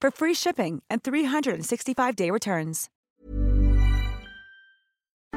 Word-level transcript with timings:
for 0.00 0.10
free 0.10 0.34
shipping 0.34 0.82
and 0.90 1.02
365-day 1.02 2.30
returns. 2.30 2.88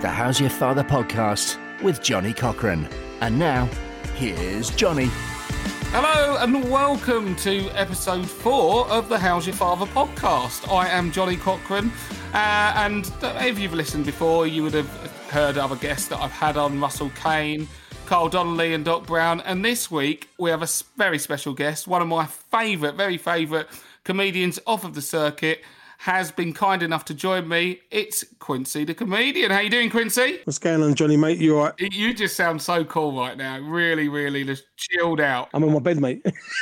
The 0.02 0.09
How's 0.09 0.39
Your 0.39 0.49
Father 0.49 0.83
podcast 0.83 1.58
with 1.83 2.02
Johnny 2.02 2.33
Cochran. 2.33 2.89
And 3.19 3.38
now, 3.38 3.69
here's 4.16 4.71
Johnny. 4.71 5.09
Hello 5.91 6.38
and 6.39 6.71
welcome 6.71 7.36
to 7.36 7.69
episode 7.71 8.25
four 8.25 8.88
of 8.88 9.09
the 9.09 9.19
How's 9.19 9.45
Your 9.45 9.55
Father 9.55 9.86
podcast. 9.86 10.71
I 10.73 10.88
am 10.88 11.11
Johnny 11.11 11.36
Cochran, 11.36 11.91
uh, 12.33 12.73
and 12.77 13.11
if 13.21 13.59
you've 13.59 13.73
listened 13.73 14.05
before, 14.05 14.47
you 14.47 14.64
would 14.64 14.73
have 14.73 14.89
heard 15.30 15.58
other 15.58 15.75
guests 15.75 16.08
that 16.08 16.19
I've 16.19 16.31
had 16.31 16.58
on 16.58 16.80
Russell 16.80 17.11
Kane, 17.21 17.67
Carl 18.05 18.30
Donnelly, 18.30 18.73
and 18.73 18.86
Doc 18.86 19.05
Brown. 19.05 19.41
And 19.41 19.64
this 19.64 19.91
week 19.91 20.30
we 20.39 20.49
have 20.49 20.64
a 20.64 20.69
very 20.97 21.19
special 21.19 21.53
guest, 21.53 21.88
one 21.88 22.02
of 22.02 22.08
my 22.08 22.25
favourite, 22.25 22.95
very 22.95 23.17
favourite 23.17 23.67
comedians 24.03 24.59
off 24.66 24.83
of 24.83 24.94
the 24.94 25.02
circuit. 25.02 25.61
Has 25.99 26.31
been 26.31 26.52
kind 26.52 26.81
enough 26.81 27.05
to 27.05 27.13
join 27.13 27.47
me. 27.47 27.81
It's 27.91 28.25
Quincy 28.39 28.85
the 28.85 28.95
comedian. 28.95 29.52
How 29.52 29.59
you 29.59 29.69
doing, 29.69 29.91
Quincy? 29.91 30.39
What's 30.45 30.58
going 30.58 30.81
on, 30.81 30.95
Johnny, 30.95 31.16
mate? 31.16 31.38
You 31.38 31.59
all 31.59 31.66
right? 31.66 31.73
You 31.77 32.11
just 32.16 32.35
sound 32.35 32.59
so 32.59 32.83
cool 32.83 33.16
right 33.16 33.38
now. 33.38 33.59
Really, 33.59 34.09
really 34.09 34.43
just 34.43 34.63
chilled 34.77 35.21
out. 35.21 35.49
I'm 35.53 35.63
on 35.63 35.71
my 35.71 35.80
bed, 35.80 35.99
mate. 35.99 36.25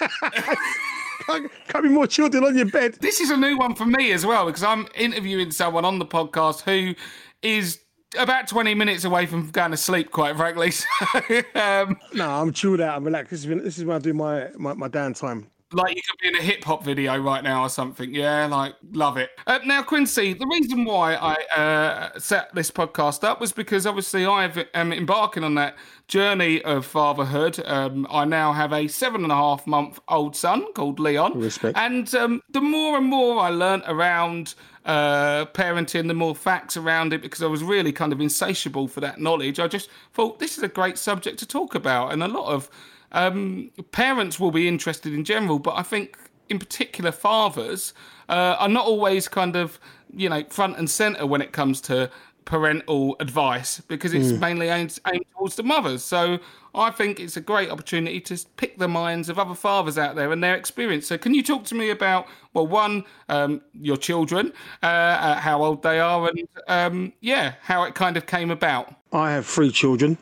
can't, 1.29 1.51
can't 1.69 1.83
be 1.83 1.89
more 1.89 2.07
chilled 2.07 2.33
than 2.33 2.43
on 2.43 2.57
your 2.57 2.65
bed. 2.65 2.95
This 2.95 3.19
is 3.19 3.29
a 3.29 3.37
new 3.37 3.57
one 3.57 3.75
for 3.75 3.85
me 3.85 4.11
as 4.11 4.25
well 4.25 4.45
because 4.45 4.63
I'm 4.63 4.87
interviewing 4.95 5.51
someone 5.51 5.85
on 5.85 5.99
the 5.99 6.05
podcast 6.05 6.61
who 6.61 6.93
is 7.41 7.79
about 8.17 8.47
20 8.47 8.73
minutes 8.73 9.03
away 9.03 9.25
from 9.25 9.51
going 9.51 9.71
to 9.71 9.77
sleep, 9.77 10.11
quite 10.11 10.35
frankly. 10.35 10.71
So, 10.81 11.41
um, 11.55 11.97
No, 12.13 12.29
I'm 12.29 12.51
chilled 12.51 12.81
out. 12.81 12.97
I'm 12.97 13.03
relaxed. 13.03 13.31
This 13.31 13.41
is 13.41 13.47
when, 13.47 13.63
this 13.63 13.77
is 13.77 13.85
when 13.85 13.95
I 13.95 13.99
do 13.99 14.13
my, 14.13 14.49
my, 14.57 14.73
my 14.73 14.89
downtime. 14.89 15.45
Like 15.71 15.95
you 15.95 16.01
could 16.01 16.19
be 16.19 16.27
in 16.27 16.35
a 16.35 16.41
hip 16.41 16.63
hop 16.63 16.83
video 16.83 17.17
right 17.17 17.43
now 17.43 17.63
or 17.63 17.69
something. 17.69 18.13
Yeah, 18.13 18.45
like 18.47 18.75
love 18.91 19.17
it. 19.17 19.31
Uh, 19.45 19.59
now, 19.65 19.83
Quincy, 19.83 20.33
the 20.33 20.47
reason 20.47 20.85
why 20.85 21.15
I 21.15 21.33
uh, 21.55 22.19
set 22.19 22.53
this 22.55 22.71
podcast 22.71 23.23
up 23.23 23.39
was 23.39 23.51
because 23.51 23.85
obviously 23.85 24.25
I 24.25 24.51
am 24.73 24.91
embarking 24.91 25.43
on 25.43 25.55
that 25.55 25.75
journey 26.07 26.61
of 26.63 26.85
fatherhood. 26.85 27.61
Um, 27.65 28.07
I 28.09 28.25
now 28.25 28.51
have 28.51 28.73
a 28.73 28.87
seven 28.87 29.23
and 29.23 29.31
a 29.31 29.35
half 29.35 29.67
month 29.67 29.99
old 30.07 30.35
son 30.35 30.73
called 30.73 30.99
Leon. 30.99 31.39
Respect. 31.39 31.77
And 31.77 32.13
um, 32.15 32.41
the 32.49 32.61
more 32.61 32.97
and 32.97 33.05
more 33.05 33.39
I 33.39 33.49
learnt 33.49 33.83
around 33.87 34.55
uh, 34.85 35.45
parenting, 35.47 36.07
the 36.07 36.13
more 36.15 36.33
facts 36.33 36.75
around 36.77 37.13
it, 37.13 37.21
because 37.21 37.43
I 37.43 37.47
was 37.47 37.63
really 37.63 37.91
kind 37.91 38.11
of 38.11 38.19
insatiable 38.19 38.87
for 38.87 39.01
that 39.01 39.19
knowledge. 39.19 39.59
I 39.59 39.67
just 39.67 39.89
thought 40.13 40.39
this 40.39 40.57
is 40.57 40.63
a 40.63 40.67
great 40.67 40.97
subject 40.97 41.37
to 41.39 41.45
talk 41.45 41.75
about, 41.75 42.11
and 42.11 42.23
a 42.23 42.27
lot 42.27 42.51
of 42.51 42.69
um, 43.11 43.71
parents 43.91 44.39
will 44.39 44.51
be 44.51 44.67
interested 44.67 45.13
in 45.13 45.23
general, 45.23 45.59
but 45.59 45.75
I 45.75 45.83
think 45.83 46.17
in 46.49 46.59
particular 46.59 47.11
fathers 47.11 47.93
uh, 48.27 48.55
are 48.59 48.69
not 48.69 48.85
always 48.85 49.27
kind 49.27 49.55
of 49.55 49.79
you 50.11 50.29
know 50.29 50.43
front 50.49 50.77
and 50.77 50.89
center 50.89 51.25
when 51.25 51.41
it 51.41 51.51
comes 51.51 51.81
to 51.81 52.09
parental 52.49 53.15
advice 53.19 53.79
because 53.81 54.11
it's 54.11 54.31
mainly 54.31 54.69
aimed, 54.69 54.99
aimed 55.13 55.23
towards 55.37 55.55
the 55.55 55.61
mothers. 55.61 56.03
So 56.03 56.39
I 56.73 56.89
think 56.89 57.19
it's 57.19 57.37
a 57.37 57.41
great 57.41 57.69
opportunity 57.69 58.19
to 58.21 58.43
pick 58.57 58.79
the 58.79 58.87
minds 58.87 59.29
of 59.29 59.37
other 59.37 59.53
fathers 59.53 59.99
out 59.99 60.15
there 60.15 60.31
and 60.31 60.43
their 60.43 60.55
experience. 60.55 61.05
So 61.05 61.17
can 61.17 61.35
you 61.35 61.43
talk 61.43 61.65
to 61.65 61.75
me 61.75 61.91
about 61.91 62.27
well, 62.53 62.65
one, 62.65 63.05
um, 63.29 63.61
your 63.73 63.97
children, 63.97 64.51
uh, 64.81 64.87
uh, 64.87 65.35
how 65.39 65.63
old 65.63 65.83
they 65.83 65.99
are, 65.99 66.27
and 66.27 66.47
um, 66.67 67.13
yeah, 67.21 67.53
how 67.61 67.83
it 67.83 67.93
kind 67.93 68.17
of 68.17 68.25
came 68.25 68.49
about. 68.49 68.95
I 69.13 69.31
have 69.31 69.45
three 69.45 69.71
children, 69.71 70.17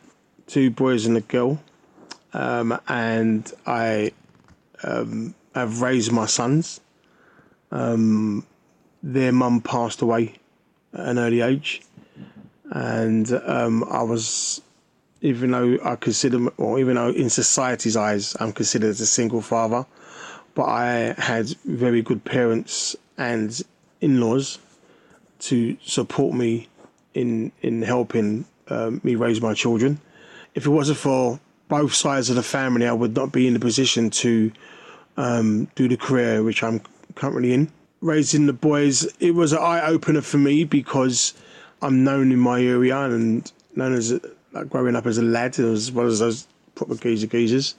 two 0.46 0.70
boys 0.70 1.06
and 1.06 1.16
a 1.16 1.22
girl, 1.22 1.58
um, 2.32 2.78
and 2.88 3.50
I 3.66 4.12
um, 4.82 5.34
have 5.54 5.82
raised 5.82 6.12
my 6.12 6.26
sons. 6.26 6.80
Um, 7.70 8.46
their 9.02 9.32
mum 9.32 9.60
passed 9.60 10.02
away 10.02 10.34
at 10.92 11.06
an 11.06 11.18
early 11.18 11.40
age, 11.40 11.82
and 12.70 13.30
um, 13.44 13.84
I 13.84 14.02
was, 14.02 14.60
even 15.20 15.50
though 15.52 15.78
I 15.84 15.96
consider, 15.96 16.48
or 16.56 16.78
even 16.78 16.96
though 16.96 17.10
in 17.10 17.30
society's 17.30 17.96
eyes 17.96 18.36
I'm 18.40 18.52
considered 18.52 18.90
as 18.90 19.00
a 19.00 19.06
single 19.06 19.42
father, 19.42 19.86
but 20.54 20.64
I 20.64 21.14
had 21.18 21.48
very 21.64 22.02
good 22.02 22.24
parents 22.24 22.96
and 23.16 23.60
in-laws 24.00 24.58
to 25.40 25.76
support 25.84 26.34
me 26.34 26.68
in 27.14 27.52
in 27.62 27.82
helping 27.82 28.44
um, 28.68 29.00
me 29.04 29.14
raise 29.14 29.40
my 29.40 29.54
children. 29.54 30.00
If 30.54 30.66
it 30.66 30.70
wasn't 30.70 30.98
for 30.98 31.38
both 31.68 31.94
sides 31.94 32.30
of 32.30 32.36
the 32.36 32.42
family, 32.42 32.86
I 32.86 32.92
would 32.92 33.14
not 33.14 33.32
be 33.32 33.46
in 33.46 33.54
the 33.54 33.60
position 33.60 34.10
to 34.10 34.50
um, 35.16 35.68
do 35.74 35.88
the 35.88 35.96
career 35.96 36.42
which 36.42 36.62
I'm 36.62 36.80
currently 37.14 37.52
in. 37.52 37.70
Raising 38.00 38.46
the 38.46 38.52
boys, 38.52 39.04
it 39.20 39.32
was 39.34 39.52
an 39.52 39.58
eye 39.58 39.84
opener 39.86 40.20
for 40.22 40.38
me 40.38 40.64
because 40.64 41.34
I'm 41.82 42.04
known 42.04 42.30
in 42.32 42.38
my 42.38 42.62
area 42.62 42.96
and 42.98 43.50
known 43.74 43.92
as 43.94 44.12
a, 44.12 44.20
like 44.52 44.68
growing 44.70 44.96
up 44.96 45.06
as 45.06 45.18
a 45.18 45.22
lad 45.22 45.58
as 45.58 45.90
well 45.92 46.06
as 46.06 46.20
those 46.20 46.46
proper 46.74 46.94
geezer 46.94 47.26
geezers, 47.26 47.74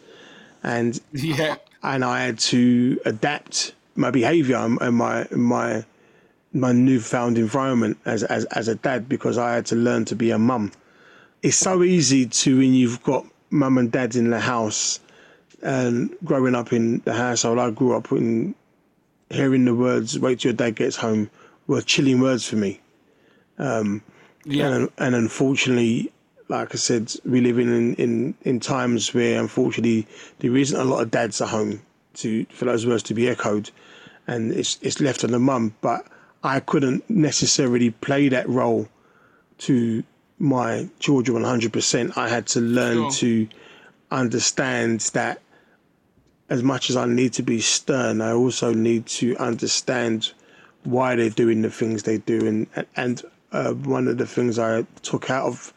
and 0.63 0.99
Yeah. 1.13 1.55
and 1.83 2.03
I 2.03 2.21
had 2.25 2.39
to 2.39 2.99
adapt 3.05 3.73
my 3.95 4.11
behaviour 4.11 4.57
and 4.57 4.77
and 4.81 4.95
my 4.95 5.25
my 5.31 5.85
my 6.53 6.71
newfound 6.73 7.37
environment 7.37 7.97
as, 8.05 8.23
as 8.23 8.43
as 8.45 8.67
a 8.67 8.75
dad 8.75 9.07
because 9.07 9.37
I 9.37 9.53
had 9.55 9.65
to 9.67 9.75
learn 9.75 10.03
to 10.05 10.15
be 10.15 10.31
a 10.31 10.37
mum. 10.39 10.71
It's 11.41 11.55
so 11.57 11.83
easy 11.83 12.25
to 12.25 12.57
when 12.57 12.73
you've 12.73 13.01
got 13.03 13.25
mum 13.49 13.77
and 13.77 13.91
dad 13.91 14.15
in 14.15 14.29
the 14.29 14.39
house 14.39 14.99
and 15.61 16.15
growing 16.23 16.55
up 16.55 16.71
in 16.71 16.99
the 16.99 17.13
household 17.13 17.59
I 17.59 17.71
grew 17.71 17.95
up 17.95 18.11
in 18.11 18.55
hearing 19.29 19.65
the 19.65 19.75
words 19.75 20.17
wait 20.19 20.39
till 20.39 20.49
your 20.49 20.57
dad 20.57 20.75
gets 20.75 20.95
home 20.95 21.29
were 21.69 21.81
chilling 21.81 22.19
words 22.19 22.47
for 22.49 22.55
me. 22.55 22.81
Um, 23.59 24.01
yeah. 24.43 24.69
And, 24.73 24.89
and 24.97 25.15
unfortunately, 25.15 26.11
like 26.49 26.73
I 26.73 26.77
said, 26.77 27.13
we 27.25 27.41
live 27.41 27.59
in, 27.59 27.93
in 27.95 28.33
in 28.41 28.59
times 28.59 29.13
where 29.13 29.39
unfortunately 29.39 30.07
there 30.39 30.57
isn't 30.57 30.79
a 30.79 30.83
lot 30.83 31.01
of 31.01 31.11
dads 31.11 31.39
at 31.41 31.49
home 31.49 31.81
to 32.15 32.45
for 32.45 32.65
those 32.65 32.87
words 32.87 33.03
to 33.03 33.13
be 33.13 33.29
echoed, 33.29 33.69
and 34.25 34.51
it's 34.51 34.79
it's 34.81 34.99
left 34.99 35.23
on 35.23 35.31
the 35.31 35.39
mum. 35.39 35.75
But 35.81 36.07
I 36.43 36.59
couldn't 36.59 37.07
necessarily 37.07 37.91
play 37.91 38.29
that 38.29 38.49
role 38.49 38.87
to 39.59 40.03
my 40.39 40.87
children 40.99 41.43
100%. 41.43 42.17
I 42.17 42.29
had 42.29 42.47
to 42.47 42.61
learn 42.61 42.95
Sure. 42.95 43.11
to 43.11 43.47
understand 44.11 45.01
that 45.13 45.41
as 46.49 46.63
much 46.63 46.89
as 46.89 46.95
I 46.95 47.05
need 47.05 47.33
to 47.33 47.43
be 47.43 47.59
stern, 47.61 48.21
I 48.21 48.31
also 48.33 48.73
need 48.73 49.05
to 49.07 49.35
understand 49.37 50.31
why 50.83 51.15
they're 51.15 51.29
doing 51.29 51.61
the 51.61 51.69
things 51.69 52.03
they 52.03 52.17
do. 52.17 52.47
And 52.47 52.85
and 52.95 53.21
uh, 53.51 53.73
one 53.73 54.07
of 54.07 54.17
the 54.17 54.25
things 54.25 54.57
I 54.57 54.85
took 55.03 55.29
out 55.29 55.45
of 55.45 55.73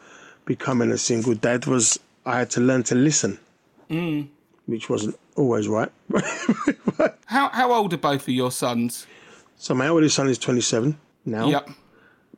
becoming 0.47 0.91
a 0.91 0.99
single 0.99 1.35
dad 1.35 1.67
was 1.67 1.99
I 2.25 2.39
had 2.39 2.51
to 2.51 2.61
learn 2.61 2.85
to 2.85 2.95
listen, 2.95 3.39
which 4.67 4.89
wasn't 4.89 5.19
always 5.37 5.69
right. 5.69 5.91
How 7.27 7.49
how 7.49 7.73
old 7.73 7.93
are 7.95 7.99
both 7.99 8.23
of 8.23 8.29
your 8.29 8.51
sons? 8.53 9.07
so 9.57 9.75
my 9.75 9.89
oldest 9.89 10.17
son 10.17 10.29
is 10.29 10.39
27 10.39 10.99
now. 11.25 11.49
Yep. 11.49 11.71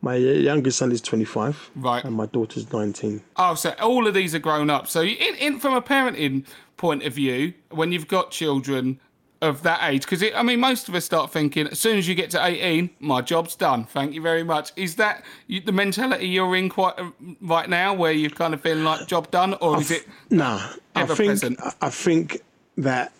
My 0.05 0.17
youngest 0.17 0.77
son 0.77 0.93
is 0.93 1.01
25. 1.01 1.71
Right. 1.77 2.05
And 2.05 2.15
my 2.15 2.27
daughter's 2.27 2.71
19. 2.71 3.23
Oh, 3.37 3.55
so 3.55 3.71
all 3.81 4.07
of 4.07 4.13
these 4.13 4.35
are 4.35 4.39
grown 4.39 4.69
up. 4.69 4.87
So, 4.87 5.03
in, 5.03 5.35
in 5.37 5.59
from 5.59 5.73
a 5.73 5.81
parenting 5.81 6.45
point 6.77 7.05
of 7.05 7.15
view, 7.15 7.55
when 7.71 7.91
you've 7.91 8.07
got 8.07 8.31
children 8.31 9.01
of 9.41 9.63
that 9.63 9.81
age? 9.83 10.03
Because 10.03 10.23
I 10.35 10.43
mean, 10.43 10.61
most 10.61 10.89
of 10.91 10.95
us 10.95 11.07
start 11.07 11.31
thinking 11.33 11.69
as 11.69 11.79
soon 11.79 11.97
as 11.97 12.07
you 12.07 12.15
get 12.15 12.31
to 12.31 12.45
18, 12.45 12.91
my 13.01 13.23
job's 13.23 13.57
done. 13.57 13.85
Thank 13.85 14.13
you 14.13 14.21
very 14.21 14.43
much. 14.43 14.73
Is 14.77 14.97
that 14.97 15.25
the 15.49 15.73
mentality 15.73 16.29
you're 16.29 16.55
in 16.55 16.69
quite 16.69 16.99
uh, 16.99 17.11
right 17.41 17.69
now, 17.69 17.95
where 17.95 18.13
you're 18.13 18.31
kind 18.31 18.53
of 18.53 18.61
feeling 18.61 18.85
like 18.85 19.07
job 19.07 19.31
done, 19.31 19.55
or 19.55 19.81
is 19.81 19.91
it? 19.91 20.07
No, 20.29 20.61
I 20.95 21.07
think 21.07 21.17
present? 21.17 21.61
I 21.81 21.89
think 21.89 22.43
that 22.77 23.13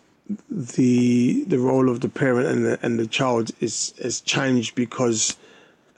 the 0.51 1.45
the 1.45 1.59
role 1.59 1.89
of 1.89 2.01
the 2.01 2.11
parent 2.11 2.47
and 2.49 2.67
the 2.67 2.79
and 2.83 2.99
the 2.99 3.07
child 3.07 3.51
is 3.61 3.95
has 4.03 4.21
changed 4.21 4.75
because 4.75 5.37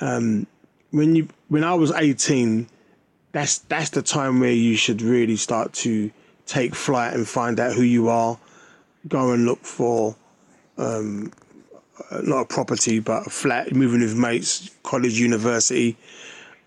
um, 0.00 0.46
when 0.90 1.14
you 1.14 1.28
when 1.48 1.64
I 1.64 1.74
was 1.74 1.92
18, 1.92 2.68
that's 3.32 3.58
that's 3.58 3.90
the 3.90 4.02
time 4.02 4.40
where 4.40 4.52
you 4.52 4.76
should 4.76 5.02
really 5.02 5.36
start 5.36 5.72
to 5.74 6.10
take 6.46 6.74
flight 6.74 7.14
and 7.14 7.26
find 7.28 7.58
out 7.60 7.74
who 7.74 7.82
you 7.82 8.08
are. 8.08 8.38
Go 9.08 9.32
and 9.32 9.44
look 9.44 9.64
for 9.64 10.16
um, 10.78 11.32
not 12.22 12.40
a 12.40 12.44
property, 12.44 13.00
but 13.00 13.26
a 13.26 13.30
flat, 13.30 13.74
moving 13.74 14.00
with 14.00 14.16
mates, 14.16 14.70
college, 14.82 15.18
university. 15.18 15.96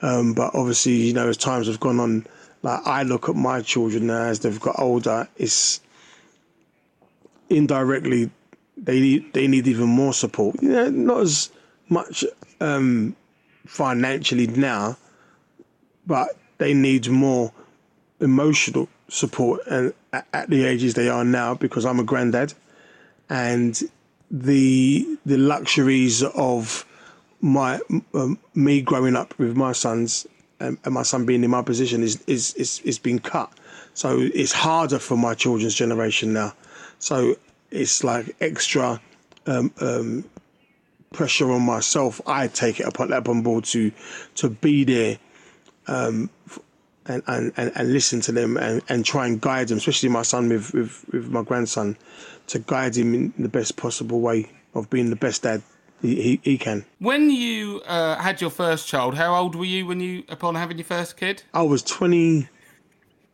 Um, 0.01 0.33
but 0.33 0.55
obviously, 0.55 0.93
you 0.93 1.13
know, 1.13 1.27
as 1.27 1.37
times 1.37 1.67
have 1.67 1.79
gone 1.79 1.99
on, 1.99 2.25
like 2.61 2.79
I 2.85 3.03
look 3.03 3.29
at 3.29 3.35
my 3.35 3.61
children 3.61 4.07
now 4.07 4.23
as 4.23 4.39
they've 4.39 4.59
got 4.59 4.79
older, 4.79 5.27
it's 5.37 5.81
indirectly 7.49 8.29
they 8.77 8.99
need 8.99 9.33
they 9.33 9.47
need 9.47 9.67
even 9.67 9.87
more 9.87 10.13
support. 10.13 10.61
You 10.61 10.69
know, 10.69 10.89
not 10.89 11.21
as 11.21 11.51
much 11.89 12.23
um, 12.61 13.15
financially 13.69 14.47
now, 14.47 14.97
but 16.07 16.35
they 16.57 16.73
need 16.73 17.07
more 17.07 17.53
emotional 18.19 18.89
support 19.07 19.61
and 19.67 19.93
at, 20.11 20.49
the 20.49 20.65
ages 20.65 20.95
they 20.95 21.07
are 21.07 21.23
now 21.23 21.53
because 21.53 21.85
I'm 21.85 21.99
a 21.99 22.03
granddad 22.03 22.53
and 23.29 23.79
the 24.31 25.17
the 25.25 25.37
luxuries 25.37 26.23
of 26.23 26.83
my 27.41 27.79
um, 28.13 28.39
me 28.55 28.81
growing 28.81 29.15
up 29.15 29.37
with 29.37 29.55
my 29.55 29.71
sons 29.71 30.25
and, 30.59 30.77
and, 30.83 30.93
my 30.93 31.03
son 31.03 31.25
being 31.25 31.43
in 31.43 31.51
my 31.51 31.61
position 31.61 32.01
is 32.01 32.21
is 32.25 32.53
is 32.55 32.79
is 32.83 32.97
being 32.99 33.19
cut. 33.19 33.51
So 33.93 34.19
it's 34.19 34.51
harder 34.51 34.99
for 34.99 35.15
my 35.15 35.35
children's 35.35 35.75
generation 35.75 36.33
now. 36.33 36.53
So 36.97 37.35
it's 37.71 38.03
like 38.03 38.35
extra 38.41 38.99
um, 39.45 39.71
um, 39.79 40.25
pressure 41.11 41.51
on 41.51 41.61
myself. 41.63 42.21
I 42.25 42.47
take 42.47 42.79
it 42.79 42.87
upon 42.87 43.11
upon 43.13 43.41
board 43.41 43.65
to 43.65 43.91
to 44.35 44.49
be 44.49 44.83
there 44.83 45.17
um, 45.87 46.29
and, 47.09 47.23
and, 47.27 47.71
and 47.75 47.93
listen 47.93 48.21
to 48.21 48.31
them 48.31 48.57
and, 48.57 48.81
and 48.87 49.03
try 49.03 49.25
and 49.25 49.41
guide 49.41 49.69
them, 49.69 49.77
especially 49.77 50.09
my 50.09 50.21
son 50.21 50.49
with, 50.49 50.73
with, 50.73 51.05
with 51.11 51.29
my 51.29 51.41
grandson, 51.41 51.97
to 52.47 52.59
guide 52.59 52.95
him 52.95 53.13
in 53.13 53.33
the 53.39 53.49
best 53.49 53.75
possible 53.75 54.21
way 54.21 54.49
of 54.75 54.89
being 54.89 55.09
the 55.09 55.15
best 55.15 55.43
dad 55.43 55.63
he, 56.01 56.39
he, 56.43 56.57
can. 56.57 56.85
When 56.99 57.29
you 57.29 57.81
uh, 57.81 58.15
had 58.15 58.39
your 58.39 58.49
first 58.49 58.87
child, 58.87 59.15
how 59.15 59.35
old 59.35 59.55
were 59.55 59.65
you 59.65 59.85
when 59.85 59.99
you 59.99 60.23
upon 60.29 60.55
having 60.55 60.77
your 60.77 60.85
first 60.85 61.17
kid? 61.17 61.43
I 61.53 61.63
was 61.63 61.83
20, 61.83 62.47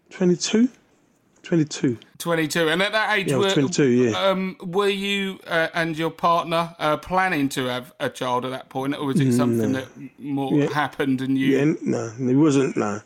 22. 0.10 0.70
22. 1.46 2.00
22. 2.18 2.70
And 2.70 2.82
at 2.82 2.92
that 2.92 3.18
age, 3.18 3.30
yeah, 3.30 3.38
were, 3.38 3.52
22, 3.52 3.84
yeah. 3.86 4.18
Um, 4.18 4.58
were 4.62 4.90
you 4.90 5.40
uh, 5.46 5.68
and 5.76 5.96
your 5.96 6.10
partner 6.10 6.76
uh, 6.80 6.98
planning 6.98 7.50
to 7.50 7.66
have 7.66 7.94
a 8.00 8.10
child 8.10 8.46
at 8.46 8.52
that 8.52 8.70
point, 8.70 8.96
or 8.96 9.06
was 9.06 9.20
it 9.20 9.32
something 9.32 9.74
no. 9.74 9.80
that 9.82 10.20
more 10.20 10.52
yeah. 10.54 10.74
happened 10.74 11.22
and 11.22 11.38
you? 11.38 11.58
Yeah, 11.58 11.74
no, 11.84 12.12
it 12.20 12.36
wasn't. 12.36 12.76
No, 12.76 13.00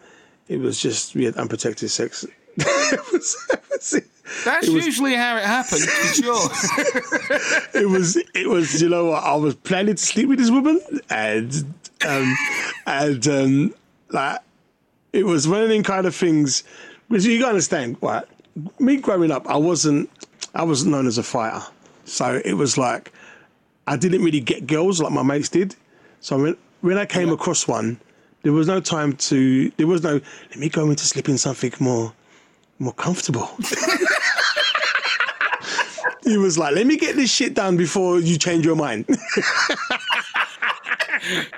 it 0.48 0.60
was 0.60 0.80
just 0.80 1.16
we 1.16 1.26
had 1.26 1.36
unprotected 1.36 1.92
sex. 1.92 2.26
it 2.56 3.12
was, 3.12 3.48
it 3.52 3.62
was, 3.70 4.02
That's 4.46 4.68
it 4.68 4.74
was, 4.74 4.86
usually 4.86 5.16
how 5.16 5.36
it 5.36 5.44
happens, 5.44 5.86
for 5.86 6.14
sure. 6.24 6.50
it 7.74 7.90
was. 7.90 8.16
It 8.34 8.48
was. 8.48 8.82
You 8.82 8.88
know 8.88 9.08
what? 9.08 9.24
I 9.24 9.36
was 9.36 9.56
planning 9.56 9.96
to 9.96 10.02
sleep 10.02 10.30
with 10.30 10.40
this 10.40 10.50
woman, 10.50 10.80
and 11.10 11.54
um, 12.08 12.36
and 12.86 13.28
um, 13.28 13.76
like 14.12 14.40
it 15.12 15.26
was 15.26 15.48
one 15.48 15.62
of 15.62 15.70
them 15.70 15.84
kind 15.84 16.06
of 16.06 16.16
things 16.16 16.64
because 17.10 17.26
you 17.26 17.40
gotta 17.40 17.50
understand, 17.50 17.98
right? 18.02 18.24
Me 18.80 18.98
growing 18.98 19.32
up, 19.32 19.48
I 19.50 19.58
wasn't 19.58 20.10
I 20.56 20.64
wasn't 20.64 20.92
known 20.92 21.08
as 21.08 21.18
a 21.18 21.24
fighter. 21.24 21.66
So 22.06 22.42
it 22.46 22.54
was 22.54 22.78
like 22.78 23.12
I 23.88 23.98
didn't 23.98 24.24
really 24.24 24.40
get 24.40 24.68
girls 24.68 25.02
like 25.02 25.12
my 25.12 25.24
mates 25.24 25.50
did. 25.50 25.76
So 26.22 26.42
when 26.42 26.58
when 26.82 26.98
I 26.98 27.06
came 27.06 27.28
yeah. 27.30 27.34
across 27.34 27.68
one, 27.68 28.00
there 28.44 28.54
was 28.54 28.68
no 28.68 28.80
time 28.80 29.14
to 29.18 29.70
there 29.78 29.88
was 29.88 30.04
no 30.04 30.22
let 30.50 30.60
me 30.60 30.70
go 30.70 30.90
into 30.90 31.04
slipping 31.06 31.38
something 31.38 31.74
more 31.80 32.14
more 32.78 32.94
comfortable. 32.94 33.50
he 36.24 36.38
was 36.38 36.58
like, 36.58 36.76
let 36.76 36.88
me 36.88 36.96
get 36.98 37.16
this 37.16 37.32
shit 37.32 37.54
done 37.54 37.76
before 37.76 38.20
you 38.20 38.38
change 38.38 38.66
your 38.66 38.76
mind. 38.76 39.06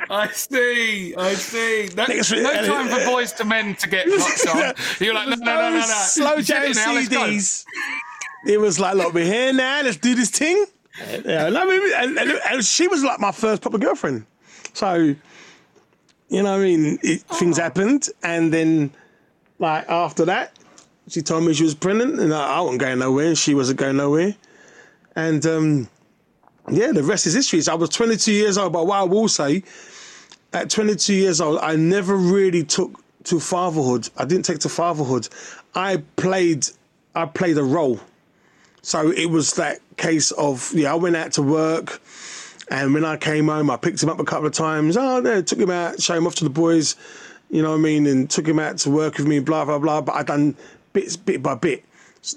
I 0.10 0.28
see. 0.30 1.16
I 1.16 1.34
see. 1.34 1.90
No, 1.96 2.06
no 2.06 2.22
time 2.22 2.88
for 2.88 3.06
Boyz 3.10 3.40
II 3.40 3.48
Men 3.48 3.76
to 3.76 3.90
get 3.90 4.08
locked 4.20 4.48
on. 4.48 4.74
You're 5.00 5.14
like, 5.14 5.30
no, 5.30 5.36
no, 5.36 5.44
no, 5.44 5.70
no, 5.70 5.78
no. 5.78 5.82
Slow 5.82 6.42
down 6.42 6.74
CDs. 6.74 7.66
It 8.46 8.60
was 8.60 8.80
like, 8.80 8.96
look, 8.96 9.14
we're 9.14 9.26
here 9.26 9.54
now. 9.54 9.82
Let's 9.84 9.98
do 9.98 10.16
this 10.16 10.30
thing. 10.30 10.66
Yeah, 11.26 11.48
and, 11.48 12.18
and, 12.18 12.40
and, 12.50 12.66
she 12.66 12.88
was 12.88 13.04
like 13.04 13.20
my 13.20 13.32
first 13.32 13.62
proper 13.62 13.78
girlfriend. 13.78 14.26
So, 14.74 15.16
you 16.30 16.44
know, 16.44 16.56
I 16.56 16.60
mean, 16.60 17.00
it, 17.02 17.24
oh. 17.30 17.36
things 17.36 17.58
happened, 17.58 18.10
and 18.24 18.54
then, 18.54 18.92
like 19.60 19.90
after 19.90 20.26
that, 20.26 20.54
she 21.08 21.22
told 21.22 21.46
me 21.46 21.54
she 21.54 21.64
was 21.64 21.76
pregnant, 21.76 22.20
and 22.20 22.34
I, 22.34 22.58
I 22.58 22.62
wasn't 22.62 22.82
going 22.82 23.00
nowhere, 23.00 23.36
she 23.36 23.56
wasn't 23.56 23.80
going 23.80 23.98
nowhere, 23.98 24.36
and 25.16 25.46
um, 25.46 25.90
yeah, 26.70 26.92
the 26.92 27.04
rest 27.04 27.28
is 27.28 27.34
history. 27.34 27.62
So 27.62 27.72
I 27.72 27.76
was 27.76 27.90
22 27.90 28.32
years 28.32 28.58
old, 28.58 28.74
but 28.74 28.86
what 28.86 29.00
I 29.00 29.04
will 29.04 29.28
say, 29.28 29.64
at 30.54 30.70
22 30.70 31.14
years 31.14 31.42
old, 31.42 31.60
I 31.60 31.76
never 31.76 32.16
really 32.16 32.64
took 32.64 33.02
to 33.26 33.40
fatherhood. 33.40 34.10
I 34.18 34.26
didn't 34.26 34.46
take 34.46 34.60
to 34.60 34.70
fatherhood. 34.70 35.30
I 35.76 36.04
played, 36.16 36.68
I 37.16 37.26
played 37.26 37.58
a 37.58 37.64
role. 37.64 38.00
So 38.82 39.12
it 39.12 39.28
was 39.28 39.54
that 39.54 39.80
case 39.98 40.32
of 40.32 40.72
yeah, 40.74 40.92
I 40.92 40.96
went 40.96 41.16
out 41.16 41.34
to 41.34 41.44
work, 41.44 42.02
and 42.70 42.94
when 42.94 43.06
I 43.06 43.18
came 43.18 43.48
home, 43.48 43.70
I 43.70 43.78
picked 43.78 44.02
him 44.02 44.10
up 44.10 44.20
a 44.20 44.24
couple 44.24 44.48
of 44.48 44.54
times. 44.54 44.98
Oh, 44.98 45.20
no, 45.20 45.42
took 45.42 45.60
him 45.60 45.70
out, 45.70 46.02
show 46.02 46.16
him 46.16 46.26
off 46.26 46.36
to 46.36 46.44
the 46.44 46.50
boys, 46.50 46.96
you 47.52 47.62
know 47.62 47.72
what 47.72 47.78
I 47.78 47.82
mean, 47.82 48.08
and 48.08 48.30
took 48.30 48.48
him 48.48 48.58
out 48.58 48.80
to 48.80 48.90
work 48.90 49.18
with 49.18 49.28
me, 49.28 49.40
blah 49.40 49.66
blah 49.66 49.78
blah. 49.78 50.02
But 50.02 50.16
I 50.16 50.24
done 50.24 50.56
bits, 50.94 51.16
bit 51.16 51.44
by 51.44 51.56
bit. 51.56 51.84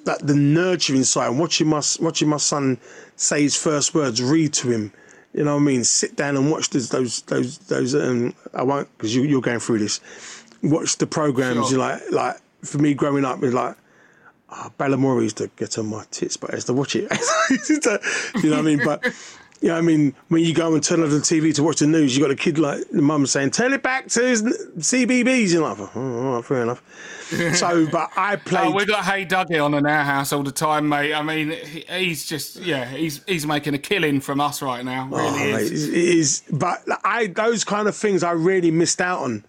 That 0.04 0.26
the 0.26 0.34
nurturing 0.34 1.04
side, 1.04 1.28
watching 1.30 1.68
my 1.68 1.82
watching 2.00 2.28
my 2.28 2.38
son 2.38 2.78
say 3.16 3.42
his 3.42 3.54
first 3.54 3.94
words, 3.94 4.22
read 4.22 4.54
to 4.54 4.70
him. 4.70 4.92
You 5.34 5.44
know 5.44 5.56
what 5.56 5.62
I 5.62 5.64
mean? 5.64 5.84
Sit 5.84 6.16
down 6.16 6.36
and 6.36 6.50
watch 6.50 6.70
those 6.70 6.88
those 6.88 7.20
those 7.22 7.58
those. 7.58 7.94
Um, 7.94 8.34
I 8.54 8.62
won't 8.62 8.88
because 8.96 9.14
you, 9.14 9.22
you're 9.24 9.42
going 9.42 9.58
through 9.58 9.80
this. 9.80 10.00
Watch 10.62 10.96
the 10.96 11.06
programs. 11.06 11.68
Sure. 11.68 11.72
You 11.72 11.78
like 11.78 12.10
like 12.10 12.36
for 12.62 12.78
me 12.78 12.94
growing 12.94 13.24
up, 13.24 13.42
it's 13.42 13.52
like 13.52 13.76
oh, 14.50 14.72
Balamory 14.78 15.24
used 15.24 15.36
to 15.38 15.50
get 15.56 15.78
on 15.78 15.86
my 15.86 16.04
tits, 16.10 16.36
but 16.36 16.52
I 16.52 16.54
used 16.54 16.68
to 16.68 16.72
watch 16.72 16.96
it. 16.96 17.10
you 18.42 18.50
know 18.50 18.56
what 18.56 18.58
I 18.58 18.62
mean? 18.62 18.80
But 18.84 19.04
you 19.60 19.68
know, 19.68 19.76
I 19.76 19.80
mean, 19.80 20.14
when 20.28 20.42
you 20.42 20.54
go 20.54 20.74
and 20.74 20.82
turn 20.82 21.02
on 21.02 21.10
the 21.10 21.16
TV 21.16 21.54
to 21.54 21.62
watch 21.62 21.78
the 21.78 21.86
news, 21.86 22.16
you 22.16 22.22
got 22.22 22.30
a 22.30 22.36
kid 22.36 22.58
like 22.58 22.88
the 22.90 23.02
mum 23.02 23.26
saying, 23.26 23.50
"Turn 23.50 23.72
it 23.72 23.82
back 23.82 24.08
to 24.08 24.20
CBBC." 24.20 25.52
You're 25.52 25.62
like, 25.62 25.78
"Oh, 25.96 26.42
fair 26.42 26.62
enough." 26.62 26.82
so, 27.54 27.86
but 27.86 28.10
I 28.16 28.34
oh, 28.34 28.36
played. 28.36 28.66
Oh, 28.66 28.70
we 28.72 28.84
got 28.84 29.04
Hey 29.04 29.24
Duggee 29.24 29.62
on 29.64 29.74
in 29.74 29.86
our 29.86 30.04
house 30.04 30.32
all 30.32 30.42
the 30.42 30.52
time, 30.52 30.88
mate. 30.88 31.14
I 31.14 31.22
mean, 31.22 31.50
he's 31.50 32.26
just 32.26 32.56
yeah, 32.56 32.84
he's 32.84 33.22
he's 33.26 33.46
making 33.46 33.74
a 33.74 33.78
killing 33.78 34.20
from 34.20 34.40
us 34.40 34.62
right 34.62 34.84
now. 34.84 35.08
Oh, 35.12 35.16
really 35.16 35.52
oh, 35.52 35.56
is. 35.58 35.88
Mate, 35.88 35.96
it 35.96 36.04
is. 36.16 36.42
But 36.52 36.82
I 37.04 37.28
those 37.28 37.64
kind 37.64 37.88
of 37.88 37.96
things 37.96 38.22
I 38.22 38.32
really 38.32 38.70
missed 38.70 39.00
out 39.00 39.20
on, 39.20 39.44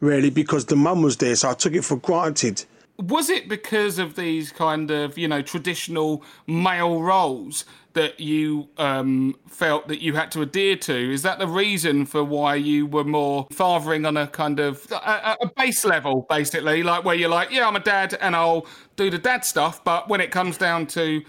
really, 0.00 0.30
because 0.30 0.66
the 0.66 0.76
mum 0.76 1.02
was 1.02 1.16
there, 1.18 1.36
so 1.36 1.50
I 1.50 1.54
took 1.54 1.74
it 1.74 1.84
for 1.84 1.96
granted 1.96 2.64
was 3.00 3.30
it 3.30 3.48
because 3.48 3.98
of 3.98 4.16
these 4.16 4.52
kind 4.52 4.90
of 4.90 5.16
you 5.16 5.28
know 5.28 5.42
traditional 5.42 6.22
male 6.46 7.02
roles 7.02 7.64
that 7.92 8.20
you 8.20 8.68
um, 8.78 9.34
felt 9.48 9.88
that 9.88 10.00
you 10.00 10.14
had 10.14 10.30
to 10.32 10.42
adhere 10.42 10.76
to? 10.76 11.12
Is 11.12 11.22
that 11.22 11.38
the 11.38 11.48
reason 11.48 12.06
for 12.06 12.22
why 12.22 12.54
you 12.54 12.86
were 12.86 13.04
more 13.04 13.48
fathering 13.50 14.06
on 14.06 14.16
a 14.16 14.26
kind 14.26 14.60
of 14.60 14.86
a, 14.92 15.36
a, 15.40 15.50
base 15.56 15.84
level, 15.84 16.26
basically, 16.28 16.82
like 16.82 17.04
where 17.04 17.16
you're 17.16 17.28
like, 17.28 17.50
yeah, 17.50 17.66
I'm 17.66 17.76
a 17.76 17.80
dad 17.80 18.16
and 18.20 18.36
I'll 18.36 18.66
do 18.96 19.10
the 19.10 19.18
dad 19.18 19.44
stuff, 19.44 19.82
but 19.82 20.08
when 20.08 20.20
it 20.20 20.30
comes 20.30 20.56
down 20.56 20.86
to 20.88 21.22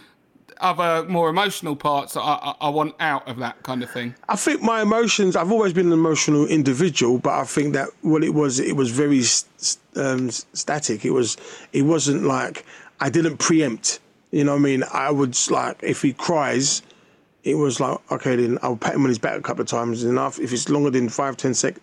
other 0.61 1.07
more 1.07 1.29
emotional 1.29 1.75
parts, 1.75 2.15
I, 2.15 2.21
I, 2.21 2.55
I 2.61 2.69
want 2.69 2.95
out 2.99 3.27
of 3.27 3.37
that 3.37 3.61
kind 3.63 3.83
of 3.83 3.89
thing. 3.89 4.15
I 4.29 4.35
think 4.35 4.61
my 4.61 4.81
emotions. 4.81 5.35
I've 5.35 5.51
always 5.51 5.73
been 5.73 5.87
an 5.87 5.93
emotional 5.93 6.45
individual, 6.45 7.19
but 7.19 7.33
I 7.33 7.43
think 7.43 7.73
that 7.73 7.89
what 8.01 8.23
it 8.23 8.33
was, 8.33 8.59
it 8.59 8.75
was 8.75 8.91
very 8.91 9.23
um, 9.95 10.29
static. 10.31 11.05
It 11.05 11.11
was, 11.11 11.37
it 11.73 11.83
wasn't 11.83 12.23
like 12.23 12.65
I 12.99 13.09
didn't 13.09 13.37
preempt 13.37 13.99
you 14.31 14.45
know 14.45 14.53
what 14.53 14.59
I 14.59 14.61
mean? 14.61 14.83
I 14.91 15.11
would 15.11 15.37
like 15.49 15.77
if 15.83 16.01
he 16.01 16.13
cries, 16.13 16.81
it 17.43 17.55
was 17.55 17.79
like 17.79 17.99
okay 18.11 18.35
then 18.37 18.57
I'll 18.61 18.77
pat 18.77 18.95
him 18.95 19.03
on 19.03 19.09
his 19.09 19.19
back 19.19 19.37
a 19.37 19.41
couple 19.41 19.61
of 19.61 19.67
times 19.67 20.03
enough. 20.03 20.39
If 20.39 20.53
it's 20.53 20.69
longer 20.69 20.89
than 20.89 21.09
five 21.09 21.35
ten 21.37 21.53
sec, 21.53 21.75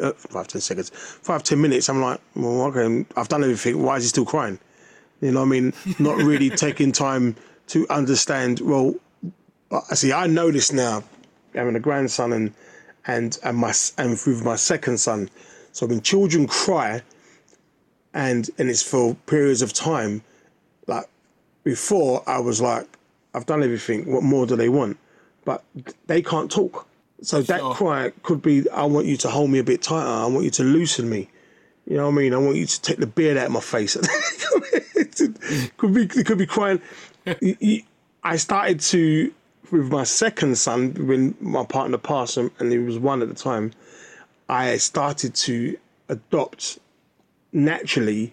uh, 0.00 0.12
five 0.12 0.46
ten 0.46 0.60
seconds, 0.60 0.90
five 0.90 1.42
ten 1.42 1.60
minutes, 1.60 1.88
I'm 1.88 2.00
like, 2.00 2.20
well 2.34 2.62
okay, 2.62 3.04
I've 3.16 3.28
done 3.28 3.42
everything. 3.42 3.82
Why 3.82 3.96
is 3.96 4.04
he 4.04 4.08
still 4.08 4.24
crying? 4.24 4.58
You 5.20 5.32
know 5.32 5.40
what 5.40 5.46
I 5.46 5.48
mean? 5.48 5.72
Not 5.98 6.16
really 6.18 6.50
taking 6.66 6.92
time 6.92 7.34
to 7.68 7.86
understand. 7.88 8.60
Well, 8.60 8.94
I 9.70 9.94
see. 9.94 10.12
I 10.12 10.26
know 10.26 10.50
this 10.50 10.72
now, 10.72 11.02
having 11.54 11.76
a 11.76 11.80
grandson 11.80 12.32
and 12.32 12.52
and 13.06 13.38
and 13.42 13.56
my 13.56 13.72
and 13.98 14.10
with 14.10 14.44
my 14.44 14.56
second 14.56 14.98
son. 14.98 15.30
So 15.72 15.86
when 15.86 16.00
children 16.00 16.46
cry, 16.46 17.02
and 18.14 18.48
and 18.58 18.70
it's 18.70 18.82
for 18.82 19.14
periods 19.26 19.62
of 19.62 19.72
time, 19.72 20.22
like 20.86 21.06
before 21.64 22.22
I 22.26 22.38
was 22.38 22.60
like, 22.60 22.86
I've 23.34 23.46
done 23.46 23.62
everything. 23.62 24.10
What 24.10 24.22
more 24.22 24.46
do 24.46 24.56
they 24.56 24.68
want? 24.68 24.96
But 25.44 25.62
they 26.06 26.22
can't 26.22 26.50
talk. 26.50 26.86
So 27.22 27.42
that 27.42 27.60
Sure. 27.60 27.74
cry 27.74 28.12
could 28.22 28.42
be, 28.42 28.68
I 28.70 28.84
want 28.84 29.06
you 29.06 29.16
to 29.18 29.28
hold 29.28 29.50
me 29.50 29.58
a 29.58 29.64
bit 29.64 29.82
tighter. 29.82 30.06
I 30.08 30.26
want 30.26 30.44
you 30.44 30.50
to 30.52 30.62
loosen 30.64 31.08
me. 31.08 31.28
You 31.86 31.96
know 31.96 32.04
what 32.06 32.12
I 32.12 32.16
mean? 32.16 32.34
I 32.34 32.38
want 32.38 32.56
you 32.56 32.66
to 32.66 32.82
take 32.82 32.98
the 32.98 33.06
beard 33.06 33.36
out 33.36 33.46
of 33.46 33.52
my 33.52 33.60
face. 33.60 33.96
it 34.94 35.70
could 35.76 35.94
be, 35.94 36.02
it 36.02 36.26
could 36.26 36.38
be 36.38 36.46
crying. 36.46 36.80
I 37.26 38.36
started 38.36 38.80
to, 38.80 39.32
with 39.70 39.90
my 39.90 40.04
second 40.04 40.56
son, 40.56 40.94
when 41.06 41.34
my 41.40 41.64
partner 41.64 41.98
passed, 41.98 42.36
and 42.36 42.50
and 42.58 42.70
he 42.70 42.78
was 42.78 42.98
one 42.98 43.22
at 43.22 43.28
the 43.28 43.34
time, 43.34 43.72
I 44.48 44.76
started 44.76 45.34
to 45.34 45.76
adopt 46.08 46.78
naturally, 47.52 48.32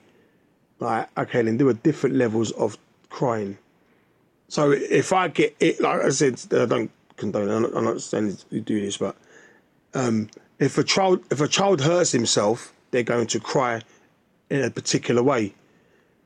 like, 0.79 1.09
okay, 1.17 1.41
then 1.41 1.57
there 1.57 1.65
were 1.65 1.73
different 1.73 2.15
levels 2.15 2.51
of 2.51 2.77
crying. 3.09 3.57
So 4.47 4.71
if 4.71 5.11
I 5.11 5.27
get 5.29 5.55
it, 5.59 5.81
like 5.81 6.01
I 6.01 6.09
said, 6.09 6.39
I 6.51 6.65
don't 6.65 6.91
condone. 7.17 7.49
I'm 7.49 7.61
not, 7.63 7.75
I'm 7.75 7.85
not 7.85 8.01
saying 8.01 8.37
you 8.51 8.61
do 8.61 8.79
this, 8.79 8.97
but 8.97 9.15
um, 9.95 10.29
if 10.59 10.77
a 10.77 10.83
child 10.83 11.23
if 11.31 11.41
a 11.41 11.47
child 11.47 11.81
hurts 11.81 12.11
himself, 12.11 12.73
they're 12.91 13.03
going 13.03 13.27
to 13.27 13.39
cry 13.39 13.81
in 14.49 14.63
a 14.63 14.69
particular 14.69 15.23
way. 15.23 15.53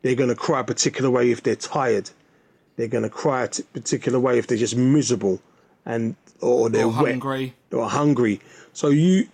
They're 0.01 0.15
going 0.15 0.29
to 0.29 0.35
cry 0.35 0.59
a 0.59 0.63
particular 0.63 1.09
way 1.09 1.31
if 1.31 1.43
they're 1.43 1.55
tired. 1.55 2.09
They're 2.77 2.87
going 2.87 3.03
to 3.03 3.09
cry 3.09 3.43
a 3.43 3.47
t- 3.49 3.63
particular 3.73 4.19
way 4.19 4.37
if 4.37 4.47
they're 4.47 4.57
just 4.57 4.75
miserable, 4.77 5.41
and 5.85 6.15
or 6.41 6.69
they're 6.69 6.85
Or 6.85 6.91
hungry. 6.93 7.53
or 7.73 7.89
hungry. 7.89 8.39
So 8.73 8.89
you, 8.89 9.27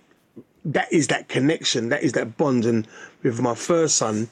that 0.64 0.92
is 0.92 1.08
that 1.08 1.28
connection, 1.28 1.90
that 1.90 2.02
is 2.02 2.12
that 2.12 2.36
bond. 2.36 2.64
And 2.64 2.88
with 3.22 3.40
my 3.40 3.54
first 3.54 3.96
son, 3.96 4.28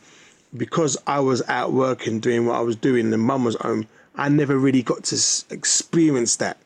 because 0.56 0.96
I 1.06 1.20
was 1.20 1.42
out 1.48 1.72
working, 1.72 2.20
doing 2.20 2.46
what 2.46 2.56
I 2.56 2.60
was 2.60 2.76
doing, 2.76 3.12
and 3.12 3.22
mum 3.22 3.44
was 3.44 3.54
home, 3.56 3.86
I 4.16 4.28
never 4.28 4.56
really 4.58 4.82
got 4.82 5.04
to 5.04 5.16
experience 5.50 6.36
that 6.36 6.56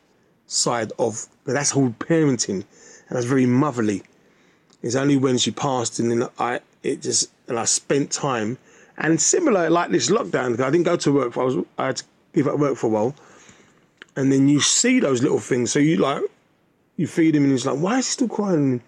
side 0.47 0.91
of. 0.97 1.27
But 1.45 1.53
that's 1.53 1.71
whole 1.71 1.89
parenting, 1.99 2.63
and 3.07 3.11
that's 3.11 3.25
very 3.25 3.45
motherly. 3.45 4.03
It's 4.81 4.95
only 4.95 5.17
when 5.17 5.37
she 5.37 5.51
passed, 5.51 5.99
and 5.99 6.11
then 6.11 6.29
I 6.39 6.61
it 6.83 7.01
just 7.01 7.29
and 7.47 7.57
I 7.59 7.65
spent 7.65 8.11
time, 8.11 8.57
and 8.97 9.19
similar 9.19 9.69
like 9.69 9.91
this 9.91 10.09
lockdown. 10.09 10.59
I 10.61 10.69
didn't 10.69 10.85
go 10.85 10.95
to 10.97 11.11
work. 11.11 11.37
I 11.37 11.43
was 11.43 11.65
I 11.77 11.85
had 11.87 11.97
to 11.97 12.03
give 12.37 12.47
up 12.47 12.59
work 12.59 12.77
for 12.77 12.87
a 12.87 12.89
while, 12.89 13.15
and 14.15 14.31
then 14.31 14.47
you 14.47 14.61
see 14.61 14.99
those 14.99 15.21
little 15.21 15.39
things. 15.39 15.71
So 15.71 15.79
you 15.79 15.97
like 15.97 16.23
you 16.97 17.07
feed 17.07 17.35
him 17.35 17.43
and 17.43 17.51
he's 17.51 17.65
like, 17.65 17.77
why 17.77 17.99
is 17.99 18.07
he 18.07 18.11
still 18.11 18.27
crying? 18.27 18.81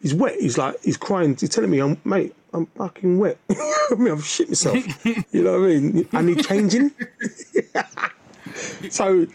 He's 0.00 0.14
wet. 0.14 0.40
He's 0.40 0.56
like, 0.56 0.80
he's 0.82 0.96
crying. 0.96 1.36
He's 1.36 1.50
telling 1.50 1.70
me, 1.70 1.80
I'm, 1.80 2.00
mate, 2.04 2.34
I'm 2.54 2.66
fucking 2.66 3.18
wet. 3.18 3.36
I 3.50 3.94
mean, 3.96 4.12
I've 4.12 4.24
shit 4.24 4.48
myself. 4.48 5.04
you 5.04 5.42
know 5.42 5.60
what 5.60 5.70
I 5.70 5.78
mean? 5.78 6.08
I 6.12 6.22
need 6.22 6.44
changing. 6.44 6.92
so, 8.90 9.26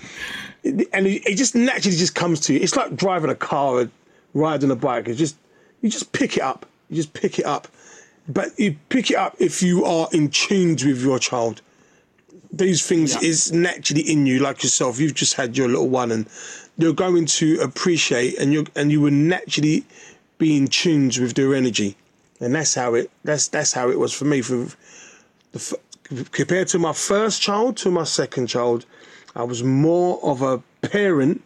and 0.63 1.07
it, 1.07 1.27
it 1.27 1.35
just 1.35 1.53
naturally 1.53 1.97
just 1.97 2.15
comes 2.15 2.39
to 2.41 2.53
you. 2.53 2.61
It's 2.61 2.75
like 2.75 2.95
driving 2.95 3.29
a 3.29 3.35
car 3.35 3.73
or 3.73 3.89
riding 4.33 4.71
a 4.71 4.75
bike. 4.75 5.07
It's 5.07 5.19
just, 5.19 5.37
you 5.81 5.89
just 5.89 6.11
pick 6.13 6.37
it 6.37 6.43
up. 6.43 6.65
You 6.89 6.95
just 6.95 7.13
pick 7.13 7.39
it 7.39 7.45
up. 7.45 7.67
But 8.29 8.57
you 8.57 8.77
pick 8.89 9.11
it 9.11 9.17
up 9.17 9.35
if 9.39 9.61
you 9.61 9.85
are 9.85 10.09
in 10.11 10.29
tune 10.29 10.71
with 10.71 11.01
your 11.01 11.19
child 11.19 11.61
these 12.57 12.85
things 12.85 13.21
is 13.21 13.51
naturally 13.51 14.01
in 14.01 14.25
you, 14.25 14.39
like 14.39 14.63
yourself. 14.63 14.99
You've 14.99 15.13
just 15.13 15.35
had 15.35 15.57
your 15.57 15.67
little 15.67 15.89
one, 15.89 16.11
and 16.11 16.27
you're 16.77 16.93
going 16.93 17.25
to 17.25 17.59
appreciate, 17.59 18.37
and 18.39 18.53
you 18.53 18.65
and 18.75 18.91
you 18.91 19.01
will 19.01 19.11
naturally 19.11 19.85
be 20.37 20.57
in 20.57 20.67
tune 20.67 21.07
with 21.07 21.33
their 21.33 21.53
energy, 21.53 21.95
and 22.39 22.53
that's 22.55 22.75
how 22.75 22.93
it. 22.93 23.11
That's 23.23 23.47
that's 23.47 23.73
how 23.73 23.89
it 23.89 23.99
was 23.99 24.13
for 24.13 24.25
me. 24.25 24.41
For 24.41 24.67
the 25.51 25.79
compared 26.31 26.67
to 26.69 26.79
my 26.79 26.93
first 26.93 27.41
child 27.41 27.77
to 27.77 27.91
my 27.91 28.03
second 28.03 28.47
child, 28.47 28.85
I 29.35 29.43
was 29.43 29.63
more 29.63 30.19
of 30.23 30.41
a 30.41 30.63
parent. 30.81 31.41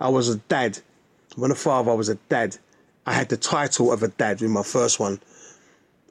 I 0.00 0.08
was 0.08 0.28
a 0.28 0.36
dad. 0.36 0.78
When 1.36 1.50
a 1.50 1.54
father, 1.54 1.90
I 1.90 1.94
was 1.94 2.08
a 2.08 2.14
dad. 2.28 2.56
I 3.04 3.12
had 3.12 3.28
the 3.28 3.36
title 3.36 3.92
of 3.92 4.02
a 4.02 4.08
dad 4.08 4.40
with 4.40 4.50
my 4.50 4.62
first 4.62 4.98
one. 4.98 5.20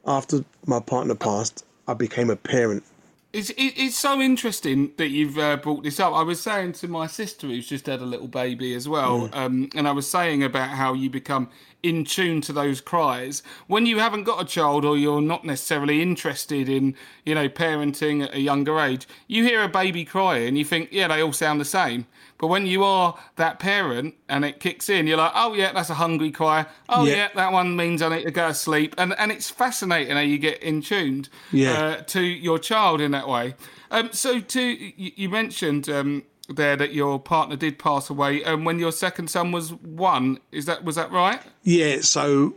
After 0.06 0.44
my 0.66 0.78
partner 0.80 1.14
passed, 1.14 1.64
I 1.88 1.94
became 1.94 2.30
a 2.30 2.36
parent. 2.36 2.84
It's, 3.32 3.52
it's 3.58 3.98
so 3.98 4.20
interesting 4.20 4.92
that 4.96 5.08
you've 5.08 5.36
uh, 5.36 5.56
brought 5.58 5.82
this 5.82 6.00
up. 6.00 6.14
I 6.14 6.22
was 6.22 6.40
saying 6.40 6.72
to 6.74 6.88
my 6.88 7.06
sister, 7.06 7.48
who's 7.48 7.68
just 7.68 7.86
had 7.86 8.00
a 8.00 8.06
little 8.06 8.28
baby 8.28 8.74
as 8.74 8.88
well, 8.88 9.28
um, 9.34 9.68
and 9.74 9.86
I 9.86 9.92
was 9.92 10.10
saying 10.10 10.42
about 10.42 10.70
how 10.70 10.94
you 10.94 11.10
become 11.10 11.50
in 11.88 12.04
tune 12.04 12.40
to 12.42 12.52
those 12.52 12.80
cries 12.80 13.42
when 13.66 13.86
you 13.86 13.98
haven't 13.98 14.24
got 14.24 14.42
a 14.42 14.44
child 14.44 14.84
or 14.84 14.96
you're 14.96 15.20
not 15.20 15.44
necessarily 15.44 16.02
interested 16.02 16.68
in, 16.68 16.94
you 17.24 17.34
know, 17.34 17.48
parenting 17.48 18.24
at 18.24 18.34
a 18.34 18.40
younger 18.40 18.78
age. 18.80 19.06
You 19.28 19.44
hear 19.44 19.62
a 19.62 19.68
baby 19.68 20.04
cry 20.04 20.38
and 20.38 20.56
you 20.58 20.64
think, 20.64 20.88
yeah, 20.92 21.08
they 21.08 21.22
all 21.22 21.32
sound 21.32 21.60
the 21.60 21.64
same. 21.64 22.06
But 22.38 22.48
when 22.48 22.66
you 22.66 22.84
are 22.84 23.16
that 23.36 23.58
parent 23.58 24.14
and 24.28 24.44
it 24.44 24.60
kicks 24.60 24.90
in, 24.90 25.06
you're 25.06 25.16
like, 25.16 25.32
oh 25.34 25.54
yeah, 25.54 25.72
that's 25.72 25.88
a 25.90 25.94
hungry 25.94 26.30
cry. 26.30 26.66
Oh 26.88 27.04
Yeah. 27.04 27.14
yeah, 27.16 27.28
that 27.34 27.52
one 27.52 27.76
means 27.76 28.02
I 28.02 28.08
need 28.14 28.24
to 28.24 28.30
go 28.30 28.48
to 28.48 28.54
sleep. 28.54 28.94
And 28.98 29.14
and 29.18 29.32
it's 29.32 29.48
fascinating 29.48 30.14
how 30.16 30.20
you 30.22 30.38
get 30.38 30.62
in 30.62 30.82
tuned 30.82 31.28
Yeah. 31.52 31.72
uh, 31.72 32.02
to 32.08 32.20
your 32.20 32.58
child 32.58 33.00
in 33.00 33.12
that 33.12 33.26
way. 33.28 33.54
Um, 33.90 34.10
so 34.12 34.40
to 34.40 34.60
you, 34.62 35.12
you 35.16 35.28
mentioned 35.30 35.88
um, 35.88 36.24
there 36.48 36.76
that 36.76 36.92
your 36.92 37.18
partner 37.18 37.56
did 37.56 37.78
pass 37.78 38.10
away, 38.10 38.42
and 38.44 38.64
when 38.64 38.78
your 38.78 38.92
second 38.92 39.28
son 39.28 39.52
was 39.52 39.72
one, 39.72 40.38
is 40.52 40.66
that 40.66 40.84
was 40.84 40.96
that 40.96 41.10
right? 41.10 41.40
Yeah, 41.62 42.00
so 42.00 42.54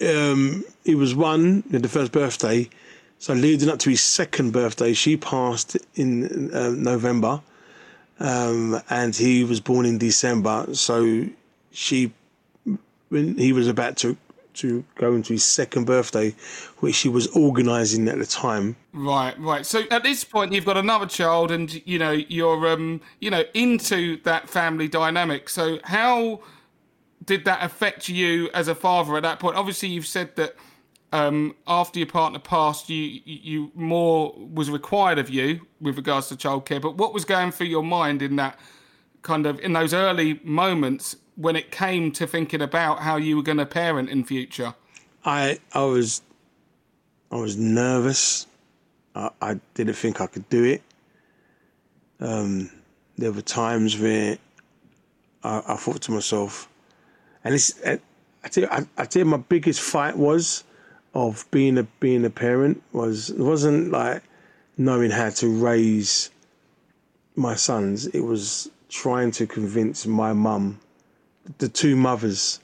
um, 0.00 0.64
he 0.84 0.94
was 0.94 1.14
one 1.14 1.64
in 1.70 1.82
the 1.82 1.88
first 1.88 2.12
birthday. 2.12 2.68
So 3.18 3.34
leading 3.34 3.68
up 3.68 3.78
to 3.80 3.90
his 3.90 4.02
second 4.02 4.52
birthday, 4.52 4.94
she 4.94 5.16
passed 5.16 5.76
in 5.94 6.52
uh, 6.52 6.70
November, 6.70 7.40
um, 8.18 8.80
and 8.90 9.14
he 9.14 9.44
was 9.44 9.60
born 9.60 9.86
in 9.86 9.98
December. 9.98 10.74
So 10.74 11.26
she, 11.70 12.12
when 13.10 13.38
he 13.38 13.52
was 13.52 13.68
about 13.68 13.96
to 13.98 14.16
to 14.54 14.84
go 14.96 15.14
into 15.14 15.32
his 15.34 15.44
second 15.44 15.84
birthday, 15.84 16.34
which 16.78 16.98
he 16.98 17.08
was 17.08 17.26
organising 17.28 18.08
at 18.08 18.18
the 18.18 18.26
time. 18.26 18.76
Right, 18.92 19.38
right. 19.38 19.64
So 19.64 19.82
at 19.90 20.02
this 20.02 20.24
point, 20.24 20.52
you've 20.52 20.64
got 20.64 20.76
another 20.76 21.06
child, 21.06 21.50
and 21.50 21.82
you 21.86 21.98
know 21.98 22.12
you're 22.12 22.66
um, 22.68 23.00
you 23.20 23.30
know 23.30 23.44
into 23.54 24.20
that 24.22 24.48
family 24.48 24.88
dynamic. 24.88 25.48
So 25.48 25.78
how 25.84 26.40
did 27.24 27.44
that 27.44 27.62
affect 27.62 28.08
you 28.08 28.50
as 28.52 28.68
a 28.68 28.74
father 28.74 29.16
at 29.16 29.22
that 29.22 29.38
point? 29.38 29.56
Obviously, 29.56 29.88
you've 29.88 30.06
said 30.06 30.36
that 30.36 30.56
um, 31.12 31.54
after 31.66 31.98
your 31.98 32.08
partner 32.08 32.38
passed, 32.38 32.88
you 32.88 33.20
you 33.24 33.70
more 33.74 34.34
was 34.36 34.70
required 34.70 35.18
of 35.18 35.30
you 35.30 35.66
with 35.80 35.96
regards 35.96 36.28
to 36.28 36.36
childcare. 36.36 36.80
But 36.80 36.96
what 36.96 37.12
was 37.12 37.24
going 37.24 37.52
through 37.52 37.68
your 37.68 37.82
mind 37.82 38.22
in 38.22 38.36
that 38.36 38.58
kind 39.22 39.46
of 39.46 39.60
in 39.60 39.72
those 39.72 39.94
early 39.94 40.40
moments 40.42 41.16
when 41.36 41.56
it 41.56 41.70
came 41.70 42.12
to 42.12 42.26
thinking 42.26 42.60
about 42.62 43.00
how 43.00 43.16
you 43.16 43.36
were 43.36 43.42
going 43.42 43.58
to 43.58 43.66
parent 43.66 44.08
in 44.10 44.24
future? 44.24 44.74
I 45.24 45.58
I 45.72 45.84
was 45.84 46.22
I 47.30 47.36
was 47.36 47.56
nervous. 47.56 48.46
I, 49.14 49.30
I 49.40 49.60
didn't 49.74 49.94
think 49.94 50.20
I 50.20 50.26
could 50.26 50.48
do 50.48 50.64
it. 50.64 50.82
Um, 52.20 52.70
there 53.18 53.32
were 53.32 53.42
times 53.42 53.98
where 53.98 54.38
I, 55.42 55.62
I 55.66 55.76
thought 55.76 56.02
to 56.02 56.12
myself, 56.12 56.68
and 57.44 57.54
it's 57.54 57.74
I 57.86 57.98
I 58.44 58.48
tell 58.48 58.64
you, 58.64 58.70
I, 58.70 58.86
I 58.96 59.04
tell 59.04 59.20
you 59.20 59.26
my 59.26 59.36
biggest 59.36 59.80
fight 59.80 60.16
was 60.16 60.64
of 61.14 61.44
being 61.50 61.78
a 61.78 61.84
being 62.00 62.24
a 62.24 62.30
parent 62.30 62.82
was 62.92 63.30
it 63.30 63.38
wasn't 63.38 63.90
like 63.90 64.22
knowing 64.76 65.10
how 65.10 65.30
to 65.30 65.48
raise 65.48 66.30
my 67.36 67.54
sons. 67.54 68.06
It 68.06 68.20
was 68.20 68.70
trying 68.88 69.30
to 69.32 69.46
convince 69.46 70.06
my 70.06 70.32
mum, 70.32 70.80
the 71.58 71.68
two 71.68 71.96
mothers, 71.96 72.60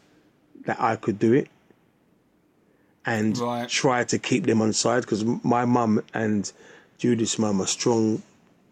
that 0.67 0.81
I 0.81 0.97
could 0.97 1.19
do 1.19 1.33
it 1.33 1.49
and 3.07 3.39
Right. 3.39 3.69
try 3.69 4.05
to 4.05 4.19
keep 4.19 4.45
them 4.47 4.61
on 4.61 4.73
side 4.73 5.03
because 5.03 5.25
my 5.43 5.65
mum 5.65 6.03
and 6.13 6.51
Judith's 6.99 7.39
mum 7.39 7.61
are 7.61 7.67
strong, 7.67 8.23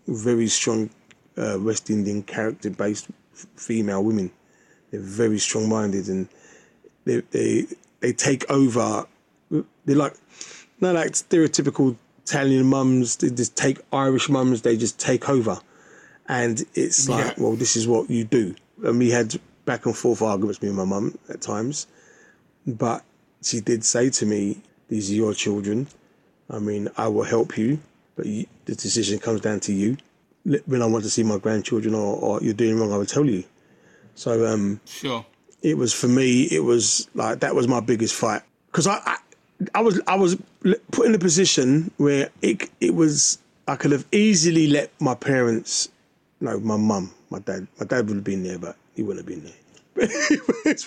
very 0.07 0.49
strong 0.49 0.91
uh, 1.37 1.59
West 1.61 1.91
Indian 1.91 2.23
character 2.23 2.71
based 2.71 3.07
f- 3.35 3.47
female 3.57 4.03
women. 4.03 4.31
They're 4.91 5.01
very 5.01 5.39
strong 5.39 5.69
minded 5.69 6.09
and 6.09 6.29
they, 7.05 7.21
they 7.31 7.67
they 8.01 8.13
take 8.13 8.49
over. 8.51 9.07
They're 9.51 9.97
like 9.97 10.15
not 10.81 10.95
like 10.95 11.13
stereotypical 11.13 11.97
Italian 12.25 12.67
mums. 12.67 13.17
They 13.17 13.31
just 13.31 13.57
take 13.57 13.79
Irish 13.93 14.29
mums. 14.29 14.63
They 14.63 14.77
just 14.77 14.99
take 14.99 15.29
over, 15.29 15.59
and 16.29 16.65
it's 16.75 17.09
like, 17.09 17.37
Yeah. 17.37 17.43
well, 17.43 17.57
this 17.57 17.77
is 17.77 17.87
what 17.87 18.11
you 18.11 18.25
do. 18.25 18.55
And 18.83 18.99
we 18.99 19.11
had 19.11 19.39
back 19.67 19.85
and 19.85 19.95
forth 19.95 20.23
arguments 20.23 20.63
me 20.63 20.69
and 20.69 20.77
my 20.79 20.85
mum 20.85 21.19
at 21.29 21.43
times, 21.43 21.87
but 22.67 23.05
she 23.43 23.61
did 23.61 23.85
say 23.85 24.09
to 24.11 24.25
me, 24.25 24.63
"These 24.89 25.11
are 25.11 25.15
your 25.15 25.35
children. 25.35 25.87
I 26.49 26.59
mean, 26.59 26.89
I 26.97 27.09
will 27.09 27.25
help 27.25 27.59
you, 27.59 27.81
but 28.17 28.25
you, 28.27 28.47
the 28.65 28.75
decision 28.75 29.19
comes 29.19 29.43
down 29.43 29.61
to 29.61 29.73
you." 29.73 29.99
when 30.67 30.83
I 30.83 30.87
want 30.87 31.05
to 31.05 31.11
see 31.11 31.23
my 31.23 31.39
grandchildren 31.39 31.95
or, 31.95 32.17
or 32.17 32.41
you're 32.41 32.55
doing 32.55 32.79
wrong, 32.79 32.93
I 32.93 32.97
will 32.97 33.07
tell 33.07 33.27
you. 33.27 33.45
So 34.15 34.47
um, 34.47 34.81
sure, 34.87 35.27
it 35.63 35.77
was 35.77 35.93
for 35.93 36.09
me. 36.09 36.45
It 36.45 36.61
was 36.61 37.09
like 37.15 37.41
that 37.41 37.55
was 37.55 37.69
my 37.69 37.81
biggest 37.81 38.15
fight 38.15 38.43
because 38.67 38.87
I, 38.87 39.01
I 39.05 39.17
I 39.75 39.81
was 39.81 40.01
I 40.07 40.17
was 40.17 40.37
put 40.93 41.07
in 41.07 41.15
a 41.15 41.19
position 41.19 41.91
where 41.97 42.31
it 42.43 42.71
it 42.81 42.95
was 42.95 43.39
I 43.69 43.77
could 43.77 43.93
have 43.93 44.07
easily 44.13 44.69
let 44.69 44.91
my 45.01 45.15
parents, 45.15 45.89
no, 46.41 46.59
my 46.61 46.77
mum, 46.77 47.13
my 47.31 47.41
dad, 47.41 47.67
my 47.81 47.87
dad 47.87 48.09
would 48.09 48.17
have 48.17 48.25
been 48.25 48.45
there, 48.45 48.59
but 48.59 48.77
he 48.97 49.03
wouldn't 49.03 49.27
have 49.27 49.35
been 49.35 49.45
there. 49.45 49.55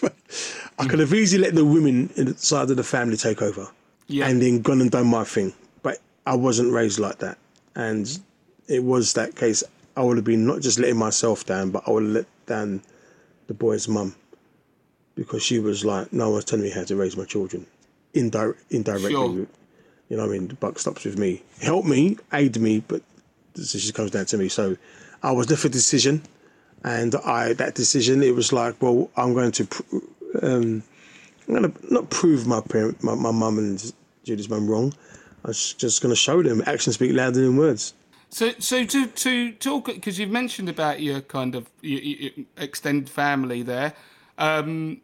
I 0.79 0.85
could 0.85 0.99
have 0.99 1.13
easily 1.13 1.43
let 1.43 1.55
the 1.55 1.65
women 1.65 2.11
inside 2.15 2.69
of 2.69 2.77
the 2.77 2.83
family 2.83 3.17
take 3.17 3.41
over, 3.41 3.67
yeah. 4.07 4.27
and 4.27 4.41
then 4.41 4.61
gone 4.61 4.81
and 4.81 4.91
done 4.91 5.07
my 5.07 5.23
thing. 5.23 5.53
But 5.81 5.99
I 6.27 6.35
wasn't 6.35 6.73
raised 6.73 6.99
like 6.99 7.19
that, 7.19 7.37
and 7.75 8.19
it 8.67 8.83
was 8.83 9.13
that 9.13 9.35
case. 9.35 9.63
I 9.95 10.01
would 10.03 10.17
have 10.17 10.25
been 10.25 10.45
not 10.45 10.61
just 10.61 10.79
letting 10.79 10.97
myself 10.97 11.45
down, 11.45 11.71
but 11.71 11.83
I 11.87 11.91
would 11.91 12.03
have 12.03 12.11
let 12.11 12.45
down 12.45 12.81
the 13.47 13.53
boy's 13.53 13.87
mum 13.87 14.15
because 15.15 15.43
she 15.43 15.59
was 15.59 15.83
like, 15.83 16.13
no 16.13 16.29
one's 16.29 16.45
telling 16.45 16.63
me 16.63 16.71
how 16.71 16.83
to 16.83 16.95
raise 16.95 17.17
my 17.17 17.25
children 17.25 17.65
indirect, 18.13 18.63
indirectly. 18.69 19.11
Sure. 19.11 19.47
You 20.09 20.17
know, 20.17 20.25
I 20.25 20.27
mean, 20.27 20.47
the 20.47 20.55
buck 20.55 20.79
stops 20.79 21.05
with 21.05 21.17
me. 21.17 21.43
Help 21.61 21.85
me, 21.85 22.17
aid 22.33 22.59
me, 22.59 22.83
but 22.87 23.01
the 23.53 23.61
decision 23.61 23.93
comes 23.93 24.11
down 24.11 24.25
to 24.27 24.37
me. 24.37 24.49
So 24.49 24.77
I 25.21 25.31
was 25.31 25.49
left 25.49 25.65
a 25.65 25.69
decision, 25.69 26.23
and 26.83 27.15
I 27.15 27.53
that 27.53 27.75
decision 27.75 28.24
it 28.24 28.36
was 28.36 28.53
like, 28.53 28.81
well, 28.81 29.09
I'm 29.17 29.33
going 29.33 29.51
to, 29.53 29.67
um, 30.41 30.83
I'm 31.48 31.53
going 31.55 31.71
to 31.71 31.93
not 31.93 32.09
prove 32.09 32.48
my 32.48 32.62
parent, 32.62 33.03
my 33.03 33.15
my 33.15 33.31
mum 33.31 33.57
and 33.57 33.93
Judy's 34.24 34.50
mum 34.50 34.67
wrong. 34.67 34.93
I 35.45 35.50
was 35.50 35.74
just 35.74 36.01
going 36.01 36.12
to 36.12 36.15
show 36.15 36.43
them 36.43 36.62
actions 36.65 36.95
speak 36.95 37.13
louder 37.13 37.41
than 37.41 37.57
words. 37.57 37.93
So, 38.29 38.51
so 38.59 38.86
to 38.86 39.07
to 39.07 39.51
talk 39.53 39.86
because 39.88 40.19
you've 40.19 40.29
mentioned 40.29 40.69
about 40.69 41.01
your 41.01 41.21
kind 41.21 41.55
of 41.55 41.69
your, 41.81 42.00
your 42.00 42.31
extended 42.57 43.09
family 43.09 43.63
there. 43.63 43.93
Um, 44.38 45.01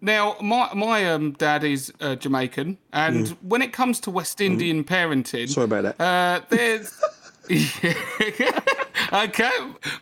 now, 0.00 0.36
my 0.42 0.74
my 0.74 1.10
um, 1.10 1.32
dad 1.32 1.64
is 1.64 1.92
uh, 2.00 2.16
Jamaican, 2.16 2.78
and 2.92 3.26
mm. 3.26 3.36
when 3.42 3.62
it 3.62 3.72
comes 3.72 4.00
to 4.00 4.10
West 4.10 4.38
mm. 4.38 4.46
Indian 4.46 4.84
mm. 4.84 4.88
parenting, 4.88 5.48
sorry 5.48 5.64
about 5.64 5.96
that. 5.96 6.00
Uh, 6.00 6.40
there's 6.48 6.92
okay, 9.12 9.50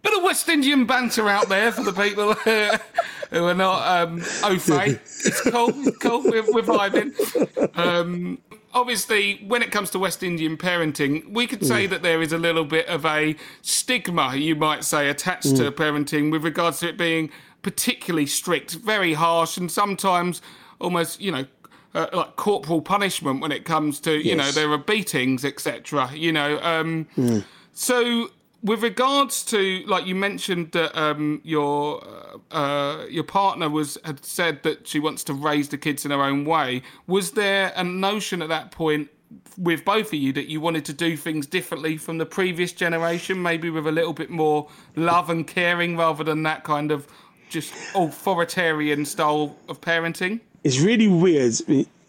bit 0.03 0.17
of 0.17 0.23
West 0.23 0.49
Indian 0.49 0.87
banter 0.87 1.29
out 1.29 1.49
there 1.49 1.73
for 1.73 1.83
the 1.83 1.93
people 1.93 2.35
who 2.35 3.45
are 3.45 3.55
not 3.55 3.87
um, 3.87 4.21
au 4.43 4.59
fait. 4.59 5.01
It's 5.25 5.41
cool. 5.43 5.73
Cool. 6.01 6.23
We're, 6.23 6.53
we're 6.53 6.63
vibing. 6.63 7.79
Um, 7.79 8.39
obviously, 8.73 9.43
when 9.47 9.63
it 9.63 9.71
comes 9.71 9.91
to 9.91 9.99
West 9.99 10.23
Indian 10.23 10.57
parenting, 10.57 11.33
we 11.33 11.47
could 11.47 11.65
say 11.65 11.87
mm. 11.87 11.91
that 11.91 12.03
there 12.03 12.21
is 12.21 12.33
a 12.33 12.39
little 12.39 12.65
bit 12.65 12.87
of 12.89 13.07
a 13.07 13.37
stigma, 13.63 14.37
you 14.37 14.55
might 14.55 14.85
say, 14.85 15.09
attached 15.09 15.47
mm. 15.47 15.57
to 15.57 15.73
parenting 15.73 16.31
with 16.31 16.45
regards 16.45 16.81
to 16.81 16.89
it 16.89 16.99
being 16.99 17.31
particularly 17.63 18.27
strict, 18.27 18.73
very 18.75 19.15
harsh, 19.15 19.57
and 19.57 19.71
sometimes 19.71 20.43
almost, 20.81 21.21
you 21.21 21.33
know, 21.33 21.47
uh, 21.95 22.09
like 22.13 22.37
corporal 22.37 22.83
punishment 22.83 23.41
when 23.41 23.53
it 23.53 23.65
comes 23.65 24.01
to, 24.01 24.13
you 24.13 24.35
yes. 24.35 24.37
know, 24.37 24.51
there 24.51 24.71
are 24.71 24.79
beatings, 24.79 25.45
etc. 25.45 26.11
You 26.13 26.33
know, 26.33 26.61
um, 26.61 27.07
mm. 27.17 27.45
so 27.73 28.31
with 28.65 28.83
regards 28.83 29.45
to 29.45 29.85
like 29.87 30.07
you 30.07 30.15
mentioned 30.15 30.73
that 30.73 30.99
um, 30.99 31.41
your 31.45 32.03
uh, 32.51 32.57
uh, 32.57 33.07
your 33.07 33.23
partner 33.23 33.69
was 33.69 33.99
had 34.05 34.25
said 34.25 34.63
that 34.65 34.89
she 34.89 34.99
wants 34.99 35.23
to 35.25 35.35
raise 35.35 35.69
the 35.69 35.79
kids 35.79 36.05
in 36.05 36.11
her 36.11 36.23
own 36.23 36.45
way. 36.45 36.83
Was 37.07 37.33
there 37.33 37.73
a 37.77 37.85
notion 37.85 38.43
at 38.43 38.49
that 38.49 38.73
point 38.73 39.11
with 39.59 39.85
both 39.85 40.09
of 40.09 40.15
you 40.15 40.33
that 40.33 40.49
you 40.49 40.61
wanted 40.61 40.85
to 40.87 40.93
do 40.93 41.17
things 41.17 41.47
differently 41.47 41.97
from 41.97 42.19
the 42.19 42.27
previous 42.27 42.73
generation, 42.73 43.43
maybe 43.43 43.69
with 43.69 43.87
a 43.87 43.93
little 43.93 44.13
bit 44.13 44.31
more 44.31 44.69
love 44.97 45.29
and 45.29 45.47
caring 45.47 45.97
rather 45.97 46.25
than 46.25 46.43
that 46.45 46.65
kind 46.65 46.91
of 46.91 47.07
just 47.51 47.73
authoritarian 47.95 49.05
style 49.05 49.57
of 49.69 49.81
parenting? 49.81 50.41
It's 50.63 50.81
really 50.81 51.09
weird. 51.09 51.55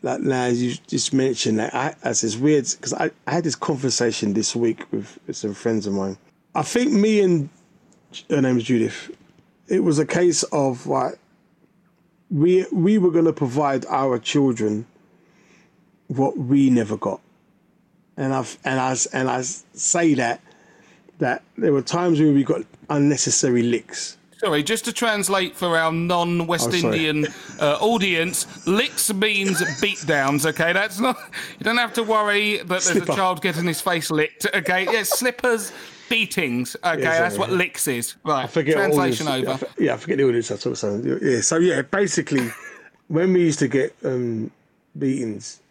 Like 0.01 0.21
now, 0.21 0.43
as 0.43 0.61
you 0.61 0.75
just 0.87 1.13
mentioned, 1.13 1.59
that 1.59 1.73
I, 1.73 1.95
as 2.03 2.23
it's 2.23 2.37
weird 2.37 2.65
because 2.71 2.93
I, 2.93 3.11
I 3.27 3.33
had 3.33 3.43
this 3.43 3.55
conversation 3.55 4.33
this 4.33 4.55
week 4.55 4.85
with 4.91 5.19
some 5.31 5.53
friends 5.53 5.87
of 5.87 5.93
mine. 5.93 6.17
I 6.55 6.63
think 6.63 6.91
me 6.93 7.19
and 7.19 7.49
her 8.29 8.41
name 8.41 8.57
is 8.57 8.63
Judith. 8.63 9.11
It 9.67 9.81
was 9.81 9.99
a 9.99 10.05
case 10.05 10.43
of 10.43 10.87
like 10.87 11.19
we 12.31 12.65
we 12.71 12.97
were 12.97 13.11
going 13.11 13.25
to 13.25 13.33
provide 13.33 13.85
our 13.87 14.17
children 14.17 14.85
what 16.07 16.37
we 16.37 16.69
never 16.69 16.97
got, 16.97 17.19
and 18.15 18.33
I 18.33 18.45
and 18.63 18.79
I 18.79 18.95
and 19.13 19.29
I 19.29 19.41
say 19.41 20.13
that 20.13 20.41
that 21.19 21.43
there 21.57 21.73
were 21.73 21.81
times 21.81 22.19
when 22.19 22.33
we 22.33 22.43
got 22.43 22.61
unnecessary 22.89 23.63
licks 23.63 24.17
Sorry, 24.45 24.63
just 24.63 24.85
to 24.85 24.93
translate 24.93 25.55
for 25.55 25.77
our 25.77 25.91
non-West 25.91 26.69
oh, 26.71 26.75
Indian 26.75 27.25
uh, 27.59 27.77
audience, 27.79 28.67
licks 28.67 29.13
means 29.13 29.61
beatdowns. 29.81 30.45
Okay, 30.45 30.73
that's 30.73 30.99
not. 30.99 31.17
You 31.57 31.63
don't 31.63 31.77
have 31.77 31.93
to 31.93 32.03
worry 32.03 32.57
that 32.57 32.67
there's 32.67 32.83
Slipper. 32.83 33.11
a 33.11 33.15
child 33.15 33.41
getting 33.41 33.65
his 33.65 33.79
face 33.79 34.11
licked. 34.11 34.45
Okay, 34.53 34.85
yeah, 34.91 35.03
slippers, 35.03 35.71
beatings. 36.09 36.75
Okay, 36.83 37.01
yeah, 37.01 37.19
that's 37.19 37.37
what 37.37 37.51
licks 37.51 37.87
is. 37.87 38.15
Right. 38.23 38.43
I 38.43 38.47
forget 38.47 38.75
Translation 38.75 39.27
over. 39.27 39.45
Yeah 39.45 39.57
I, 39.61 39.83
yeah, 39.83 39.93
I 39.93 39.97
forget 39.97 40.17
the 40.17 40.27
audience. 40.27 40.49
That's 40.49 40.65
what 40.65 40.71
I'm 40.83 41.03
saying. 41.03 41.19
Yeah. 41.21 41.41
So 41.41 41.57
yeah, 41.57 41.81
basically, 41.81 42.49
when 43.07 43.33
we 43.33 43.41
used 43.41 43.59
to 43.59 43.67
get 43.67 43.95
um, 44.03 44.51
beatings, 44.97 45.61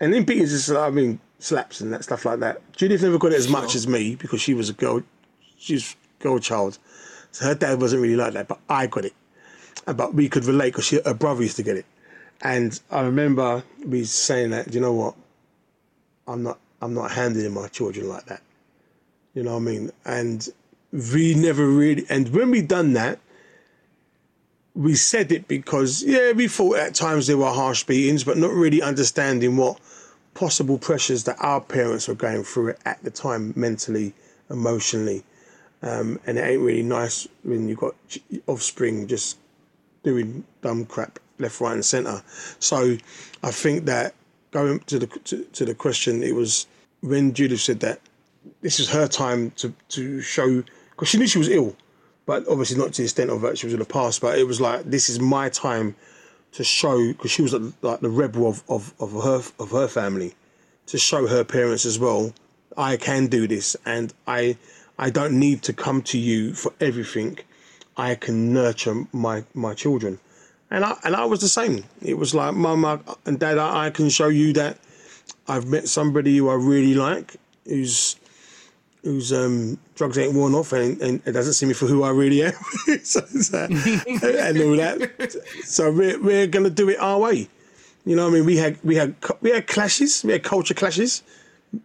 and 0.00 0.12
then 0.12 0.24
beatings 0.24 0.52
is 0.52 0.70
I 0.70 0.90
mean 0.90 1.20
slaps 1.38 1.80
and 1.80 1.92
that 1.92 2.04
stuff 2.04 2.24
like 2.24 2.40
that. 2.40 2.60
Judith 2.72 3.02
never 3.02 3.18
got 3.18 3.32
it 3.32 3.36
as 3.36 3.46
sure. 3.46 3.52
much 3.52 3.74
as 3.74 3.86
me 3.86 4.14
because 4.14 4.40
she 4.40 4.54
was 4.54 4.68
a 4.68 4.74
girl. 4.74 5.02
She's 5.58 5.96
a 6.20 6.22
girl 6.22 6.38
child. 6.38 6.78
So 7.32 7.46
her 7.46 7.54
dad 7.54 7.80
wasn't 7.80 8.02
really 8.02 8.16
like 8.16 8.34
that, 8.34 8.48
but 8.48 8.60
I 8.68 8.86
got 8.86 9.04
it. 9.04 9.14
But 9.86 10.14
we 10.14 10.28
could 10.28 10.44
relate 10.44 10.74
because 10.74 10.90
her 10.90 11.14
brother 11.14 11.42
used 11.42 11.56
to 11.56 11.62
get 11.62 11.76
it. 11.76 11.86
And 12.42 12.78
I 12.90 13.02
remember 13.02 13.62
me 13.78 14.04
saying 14.04 14.50
that, 14.50 14.74
you 14.74 14.80
know 14.80 14.92
what? 14.92 15.14
I'm 16.26 16.42
not 16.42 16.58
I'm 16.80 16.94
not 16.94 17.12
handling 17.12 17.54
my 17.54 17.68
children 17.68 18.08
like 18.08 18.26
that. 18.26 18.42
You 19.34 19.42
know 19.42 19.52
what 19.52 19.62
I 19.62 19.64
mean? 19.64 19.90
And 20.04 20.48
we 20.92 21.34
never 21.34 21.66
really 21.66 22.04
and 22.10 22.28
when 22.28 22.50
we 22.50 22.62
done 22.62 22.92
that, 22.92 23.18
we 24.74 24.94
said 24.94 25.32
it 25.32 25.48
because 25.48 26.02
yeah, 26.02 26.32
we 26.32 26.48
thought 26.48 26.76
at 26.76 26.94
times 26.94 27.26
there 27.26 27.38
were 27.38 27.50
harsh 27.50 27.84
beatings, 27.84 28.24
but 28.24 28.36
not 28.36 28.52
really 28.52 28.82
understanding 28.82 29.56
what 29.56 29.78
possible 30.34 30.78
pressures 30.78 31.24
that 31.24 31.36
our 31.40 31.60
parents 31.60 32.08
were 32.08 32.14
going 32.14 32.42
through 32.42 32.74
at 32.84 33.02
the 33.02 33.10
time 33.10 33.52
mentally, 33.56 34.14
emotionally. 34.50 35.24
Um, 35.82 36.20
and 36.26 36.38
it 36.38 36.42
ain't 36.42 36.62
really 36.62 36.82
nice 36.82 37.26
when 37.42 37.68
you've 37.68 37.80
got 37.80 37.94
offspring 38.46 39.08
just 39.08 39.38
doing 40.02 40.44
dumb 40.62 40.84
crap 40.86 41.18
left, 41.38 41.60
right, 41.60 41.74
and 41.74 41.84
centre. 41.84 42.22
So 42.60 42.96
I 43.42 43.50
think 43.50 43.86
that 43.86 44.14
going 44.52 44.80
to 44.80 44.98
the 45.00 45.06
to, 45.06 45.44
to, 45.44 45.64
the 45.64 45.74
question, 45.74 46.22
it 46.22 46.34
was 46.34 46.66
when 47.00 47.34
Judith 47.34 47.60
said 47.60 47.80
that 47.80 48.00
this 48.60 48.80
is 48.80 48.88
her 48.90 49.08
time 49.08 49.50
to 49.52 49.72
to 49.90 50.20
show 50.20 50.62
because 50.90 51.08
she 51.08 51.18
knew 51.18 51.26
she 51.26 51.38
was 51.38 51.48
ill, 51.48 51.76
but 52.26 52.46
obviously 52.48 52.78
not 52.78 52.92
to 52.94 53.02
the 53.02 53.04
extent 53.04 53.30
of 53.30 53.40
that 53.42 53.58
she 53.58 53.66
was 53.66 53.74
in 53.74 53.80
the 53.80 53.84
past. 53.84 54.20
But 54.20 54.38
it 54.38 54.46
was 54.46 54.60
like 54.60 54.84
this 54.84 55.08
is 55.08 55.20
my 55.20 55.48
time 55.48 55.96
to 56.52 56.64
show 56.64 57.12
because 57.12 57.30
she 57.30 57.42
was 57.42 57.54
like 57.82 58.00
the 58.00 58.10
rebel 58.10 58.46
of, 58.46 58.62
of, 58.68 58.94
of 59.00 59.12
her 59.12 59.42
of 59.58 59.70
her 59.70 59.88
family 59.88 60.34
to 60.86 60.98
show 60.98 61.26
her 61.26 61.44
parents 61.44 61.84
as 61.84 61.98
well. 61.98 62.32
I 62.76 62.96
can 62.96 63.26
do 63.26 63.46
this, 63.46 63.76
and 63.84 64.12
I 64.26 64.56
I 64.98 65.10
don't 65.10 65.38
need 65.38 65.62
to 65.64 65.72
come 65.72 66.02
to 66.02 66.18
you 66.18 66.54
for 66.54 66.72
everything. 66.80 67.38
I 67.96 68.14
can 68.14 68.52
nurture 68.52 69.06
my 69.12 69.44
my 69.54 69.74
children, 69.74 70.18
and 70.70 70.84
I 70.84 70.96
and 71.04 71.14
I 71.16 71.24
was 71.24 71.40
the 71.40 71.48
same. 71.48 71.84
It 72.00 72.18
was 72.18 72.34
like, 72.34 72.54
Mum 72.54 72.84
and 73.26 73.38
Dad, 73.38 73.58
I, 73.58 73.86
I 73.86 73.90
can 73.90 74.08
show 74.08 74.28
you 74.28 74.52
that 74.54 74.78
I've 75.48 75.66
met 75.66 75.88
somebody 75.88 76.36
who 76.36 76.48
I 76.48 76.54
really 76.54 76.94
like, 76.94 77.36
who's 77.66 78.16
whose 79.02 79.32
um, 79.32 79.78
drugs 79.94 80.16
ain't 80.16 80.34
worn 80.34 80.54
off 80.54 80.72
and, 80.72 81.00
and 81.00 81.20
it 81.26 81.32
doesn't 81.32 81.54
see 81.54 81.66
me 81.66 81.74
for 81.74 81.86
who 81.86 82.04
I 82.04 82.10
really 82.10 82.42
am, 82.42 82.52
so, 83.02 83.20
so, 83.20 83.64
and 83.64 84.60
all 84.60 84.76
that. 84.76 85.42
So 85.64 85.90
we're 85.90 86.22
we're 86.22 86.46
gonna 86.46 86.70
do 86.70 86.88
it 86.88 86.98
our 87.00 87.18
way. 87.18 87.48
You 88.04 88.16
know, 88.16 88.26
I 88.26 88.30
mean, 88.30 88.44
we 88.44 88.56
had 88.56 88.78
we 88.84 88.96
had 88.96 89.14
we 89.40 89.50
had 89.50 89.66
clashes, 89.66 90.24
we 90.24 90.32
had 90.32 90.42
culture 90.42 90.74
clashes 90.74 91.22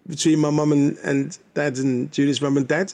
between 0.08 0.40
my 0.40 0.50
mum 0.50 0.72
and, 0.72 0.98
and 1.04 1.38
dad 1.54 1.78
and 1.78 2.12
Judith's 2.12 2.42
mum 2.42 2.58
and 2.58 2.68
dad. 2.68 2.94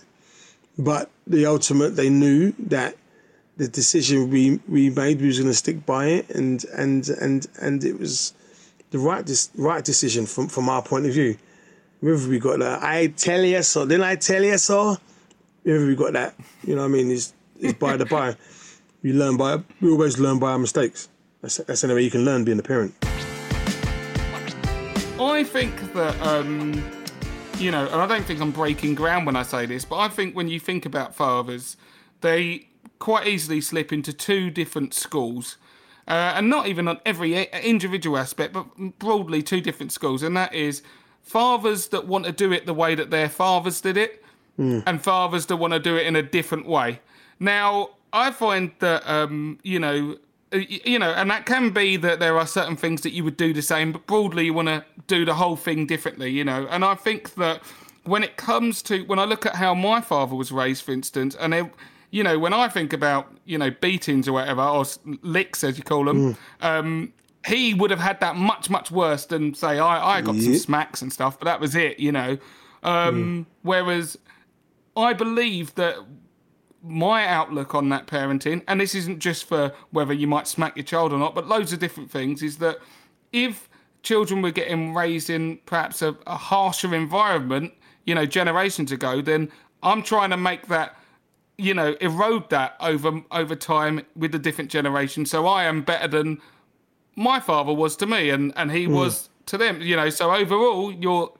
But 0.77 1.09
the 1.27 1.45
ultimate, 1.45 1.95
they 1.95 2.09
knew 2.09 2.53
that 2.59 2.95
the 3.57 3.67
decision 3.67 4.29
we, 4.29 4.59
we 4.67 4.89
made, 4.89 5.21
we 5.21 5.27
was 5.27 5.37
going 5.37 5.51
to 5.51 5.57
stick 5.57 5.85
by 5.85 6.07
it, 6.07 6.29
and 6.29 6.63
and 6.75 7.07
and 7.09 7.47
and 7.61 7.83
it 7.83 7.99
was 7.99 8.33
the 8.91 8.99
right 8.99 9.49
right 9.55 9.85
decision 9.85 10.25
from 10.25 10.47
from 10.47 10.69
our 10.69 10.81
point 10.81 11.05
of 11.05 11.13
view. 11.13 11.37
Whether 12.03 12.27
we 12.27 12.37
got 12.37 12.59
that, 12.59 12.83
I 12.83 13.07
tell 13.07 13.45
you 13.45 13.63
so, 13.63 13.85
then 13.85 14.03
I 14.03 14.17
tell 14.17 14.43
you 14.43 14.57
so. 14.57 14.97
Whether 15.63 15.85
we 15.85 15.95
got 15.95 16.11
that, 16.11 16.35
you 16.67 16.75
know, 16.75 16.81
what 16.81 16.89
I 16.89 16.91
mean, 16.91 17.09
is 17.09 17.33
is 17.61 17.75
by 17.75 17.95
the 17.95 18.05
by. 18.05 18.35
We 19.01 19.13
learn 19.13 19.37
by 19.37 19.63
we 19.79 19.89
always 19.89 20.19
learn 20.19 20.37
by 20.37 20.51
our 20.51 20.59
mistakes. 20.59 21.07
That's 21.41 21.55
that's 21.59 21.79
the 21.79 21.87
only 21.87 21.95
way 21.95 22.01
you 22.03 22.11
can 22.11 22.25
learn 22.25 22.43
being 22.43 22.59
a 22.59 22.61
parent. 22.61 22.93
I 25.17 25.45
think 25.45 25.93
that. 25.93 26.21
Um 26.21 26.83
you 27.57 27.71
know, 27.71 27.85
and 27.85 28.01
I 28.01 28.07
don't 28.07 28.25
think 28.25 28.41
I'm 28.41 28.51
breaking 28.51 28.95
ground 28.95 29.25
when 29.25 29.37
I 29.37 29.43
say 29.43 29.65
this, 29.65 29.85
but 29.85 29.99
I 29.99 30.09
think 30.09 30.35
when 30.35 30.49
you 30.49 30.59
think 30.59 30.85
about 30.85 31.15
fathers, 31.15 31.77
they 32.19 32.67
quite 32.99 33.27
easily 33.27 33.61
slip 33.61 33.93
into 33.93 34.11
two 34.11 34.49
different 34.49 34.93
schools. 34.93 35.55
Uh, 36.05 36.33
and 36.35 36.49
not 36.49 36.67
even 36.67 36.89
on 36.89 36.99
every 37.05 37.45
individual 37.63 38.17
aspect, 38.17 38.51
but 38.51 38.65
broadly 38.99 39.41
two 39.41 39.61
different 39.61 39.93
schools, 39.93 40.21
and 40.21 40.35
that 40.35 40.53
is 40.53 40.81
fathers 41.23 41.87
that 41.87 42.07
want 42.07 42.25
to 42.25 42.31
do 42.31 42.51
it 42.51 42.65
the 42.65 42.73
way 42.73 42.95
that 42.95 43.09
their 43.09 43.29
fathers 43.29 43.81
did 43.81 43.97
it, 43.97 44.23
mm. 44.59 44.83
and 44.85 45.01
fathers 45.01 45.47
that 45.47 45.57
want 45.57 45.73
to 45.73 45.79
do 45.79 45.95
it 45.95 46.05
in 46.05 46.15
a 46.15 46.21
different 46.21 46.67
way. 46.67 46.99
Now, 47.39 47.91
I 48.11 48.31
find 48.31 48.71
that 48.79 49.07
um, 49.09 49.59
you 49.63 49.79
know, 49.79 50.17
uh, 50.53 50.57
you 50.57 50.99
know, 50.99 51.11
and 51.11 51.31
that 51.31 51.45
can 51.45 51.71
be 51.71 51.97
that 51.97 52.19
there 52.19 52.37
are 52.37 52.45
certain 52.45 52.75
things 52.75 53.01
that 53.01 53.11
you 53.13 53.23
would 53.23 53.37
do 53.37 53.53
the 53.53 53.61
same, 53.61 53.91
but 53.91 54.05
broadly 54.05 54.45
you 54.45 54.53
want 54.53 54.67
to 54.67 54.85
do 55.07 55.25
the 55.25 55.33
whole 55.33 55.55
thing 55.55 55.87
differently, 55.87 56.29
you 56.29 56.43
know. 56.43 56.67
And 56.69 56.85
I 56.85 56.95
think 56.95 57.33
that 57.35 57.61
when 58.03 58.23
it 58.23 58.37
comes 58.37 58.81
to 58.83 59.03
when 59.05 59.19
I 59.19 59.25
look 59.25 59.45
at 59.45 59.55
how 59.55 59.73
my 59.73 60.01
father 60.01 60.35
was 60.35 60.51
raised, 60.51 60.83
for 60.83 60.91
instance, 60.91 61.35
and 61.39 61.53
it, 61.53 61.71
you 62.11 62.23
know, 62.23 62.37
when 62.37 62.53
I 62.53 62.67
think 62.67 62.93
about 62.93 63.31
you 63.45 63.57
know 63.57 63.71
beatings 63.71 64.27
or 64.27 64.33
whatever 64.33 64.61
or 64.61 64.85
licks 65.21 65.63
as 65.63 65.77
you 65.77 65.83
call 65.83 66.05
them, 66.05 66.35
mm. 66.35 66.37
um, 66.61 67.13
he 67.45 67.73
would 67.73 67.91
have 67.91 67.99
had 67.99 68.19
that 68.21 68.35
much 68.35 68.69
much 68.69 68.91
worse 68.91 69.25
than 69.25 69.53
say 69.53 69.79
I 69.79 70.17
I 70.17 70.21
got 70.21 70.35
yep. 70.35 70.43
some 70.43 70.55
smacks 70.55 71.01
and 71.01 71.11
stuff, 71.11 71.39
but 71.39 71.45
that 71.45 71.59
was 71.59 71.75
it, 71.75 71.99
you 71.99 72.11
know. 72.11 72.37
Um, 72.83 73.45
mm. 73.45 73.45
Whereas 73.61 74.17
I 74.95 75.13
believe 75.13 75.75
that 75.75 75.97
my 76.83 77.25
outlook 77.25 77.73
on 77.73 77.89
that 77.89 78.07
parenting, 78.07 78.61
and 78.67 78.79
this 78.79 78.93
isn't 78.93 79.19
just 79.19 79.45
for 79.45 79.73
whether 79.91 80.13
you 80.13 80.27
might 80.27 80.47
smack 80.47 80.75
your 80.75 80.83
child 80.83 81.13
or 81.13 81.17
not, 81.17 81.33
but 81.33 81.47
loads 81.47 81.71
of 81.71 81.79
different 81.79 82.11
things, 82.11 82.43
is 82.43 82.57
that 82.57 82.77
if 83.31 83.69
children 84.03 84.41
were 84.41 84.51
getting 84.51 84.93
raised 84.93 85.29
in 85.29 85.57
perhaps 85.65 86.01
a, 86.01 86.15
a 86.27 86.35
harsher 86.35 86.93
environment, 86.93 87.73
you 88.05 88.13
know, 88.13 88.25
generations 88.25 88.91
ago, 88.91 89.21
then 89.21 89.49
I'm 89.81 90.03
trying 90.03 90.29
to 90.31 90.37
make 90.37 90.67
that, 90.67 90.97
you 91.57 91.73
know, 91.73 91.95
erode 92.01 92.49
that 92.49 92.75
over 92.81 93.21
over 93.31 93.55
time 93.55 94.01
with 94.15 94.33
the 94.33 94.39
different 94.39 94.69
generations. 94.69 95.31
So 95.31 95.47
I 95.47 95.63
am 95.63 95.83
better 95.83 96.07
than 96.07 96.41
my 97.15 97.39
father 97.39 97.73
was 97.73 97.95
to 97.97 98.05
me, 98.05 98.29
and 98.29 98.53
and 98.55 98.71
he 98.71 98.87
mm. 98.87 98.93
was 98.93 99.29
to 99.47 99.57
them. 99.57 99.81
You 99.81 99.95
know, 99.95 100.09
so 100.09 100.33
overall, 100.33 100.91
you're 100.91 101.31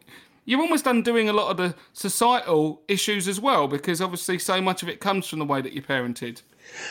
you're 0.46 0.62
almost 0.62 0.88
undoing 0.88 1.30
a 1.30 1.34
lot 1.34 1.52
of 1.52 1.58
the 1.58 1.76
societal 1.94 2.82
issues 2.88 3.28
as 3.28 3.40
well, 3.40 3.68
because 3.68 4.02
obviously 4.02 4.40
so 4.40 4.62
much 4.62 4.84
of 4.84 4.90
it 4.90 5.00
comes 5.00 5.28
from 5.28 5.40
the 5.40 5.46
way 5.46 5.62
that 5.62 5.74
you're 5.74 5.84
parented. 5.84 6.42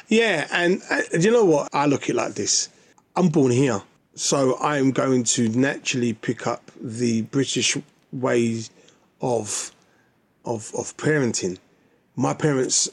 Yeah, 0.08 0.46
and 0.50 0.82
uh, 0.90 1.02
you 1.18 1.30
know 1.30 1.44
what? 1.44 1.68
I 1.72 1.86
look 1.86 2.04
at 2.04 2.10
it 2.10 2.16
like 2.16 2.34
this: 2.34 2.68
I'm 3.16 3.28
born 3.28 3.52
here, 3.52 3.82
so 4.14 4.54
I 4.54 4.78
am 4.78 4.90
going 4.90 5.24
to 5.24 5.48
naturally 5.50 6.14
pick 6.14 6.46
up 6.46 6.70
the 6.80 7.22
British 7.22 7.76
ways 8.12 8.70
of 9.20 9.72
of 10.44 10.72
of 10.74 10.96
parenting. 10.96 11.58
My 12.16 12.34
parents 12.34 12.90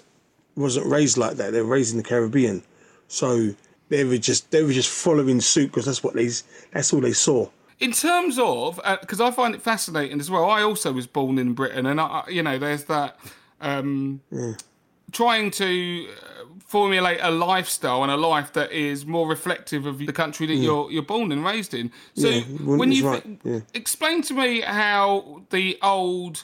wasn't 0.56 0.88
raised 0.88 1.18
like 1.18 1.38
that; 1.38 1.52
they 1.52 1.62
were 1.62 1.68
raised 1.68 1.92
in 1.92 1.98
the 1.98 2.04
Caribbean, 2.04 2.64
so 3.08 3.54
they 3.90 4.04
were 4.04 4.18
just 4.18 4.50
they 4.52 4.64
were 4.64 4.72
just 4.72 4.90
following 4.90 5.42
suit 5.42 5.68
because 5.68 5.86
that's 5.86 6.04
what 6.04 6.14
they 6.14 6.30
that's 6.72 6.94
all 6.94 7.02
they 7.02 7.14
saw 7.14 7.50
in 7.80 7.92
terms 7.92 8.38
of 8.40 8.80
because 9.02 9.22
uh, 9.22 9.28
I 9.28 9.32
find 9.32 9.56
it 9.56 9.62
fascinating 9.62 10.20
as 10.20 10.30
well. 10.30 10.50
I 10.50 10.62
also 10.62 10.92
was 10.92 11.08
born 11.08 11.38
in 11.38 11.54
Britain, 11.54 11.86
and 11.86 12.00
I, 12.00 12.24
you 12.30 12.44
know, 12.44 12.58
there's 12.58 12.86
that 12.86 13.18
um, 13.62 14.22
mm. 14.32 14.60
trying 15.12 15.52
to 15.52 16.08
uh, 16.10 16.44
formulate 16.60 17.20
a 17.22 17.32
lifestyle 17.32 18.04
and 18.04 18.12
a 18.12 18.18
life 18.18 18.54
that 18.54 18.72
is 18.72 19.06
more 19.06 19.28
reflective 19.28 19.86
of 19.86 19.98
the 19.98 20.12
country 20.12 20.46
that 20.48 20.54
mm. 20.54 20.64
you're 20.64 20.92
you're 20.92 21.04
born 21.04 21.32
and 21.32 21.44
raised 21.44 21.74
in. 21.74 21.92
So 22.16 22.28
yeah, 22.28 22.42
when 22.42 22.92
you 22.92 23.08
right. 23.08 23.40
yeah. 23.44 23.60
explain 23.74 24.22
to 24.24 24.34
me 24.34 24.62
how 24.62 25.44
the 25.50 25.78
old 25.82 26.44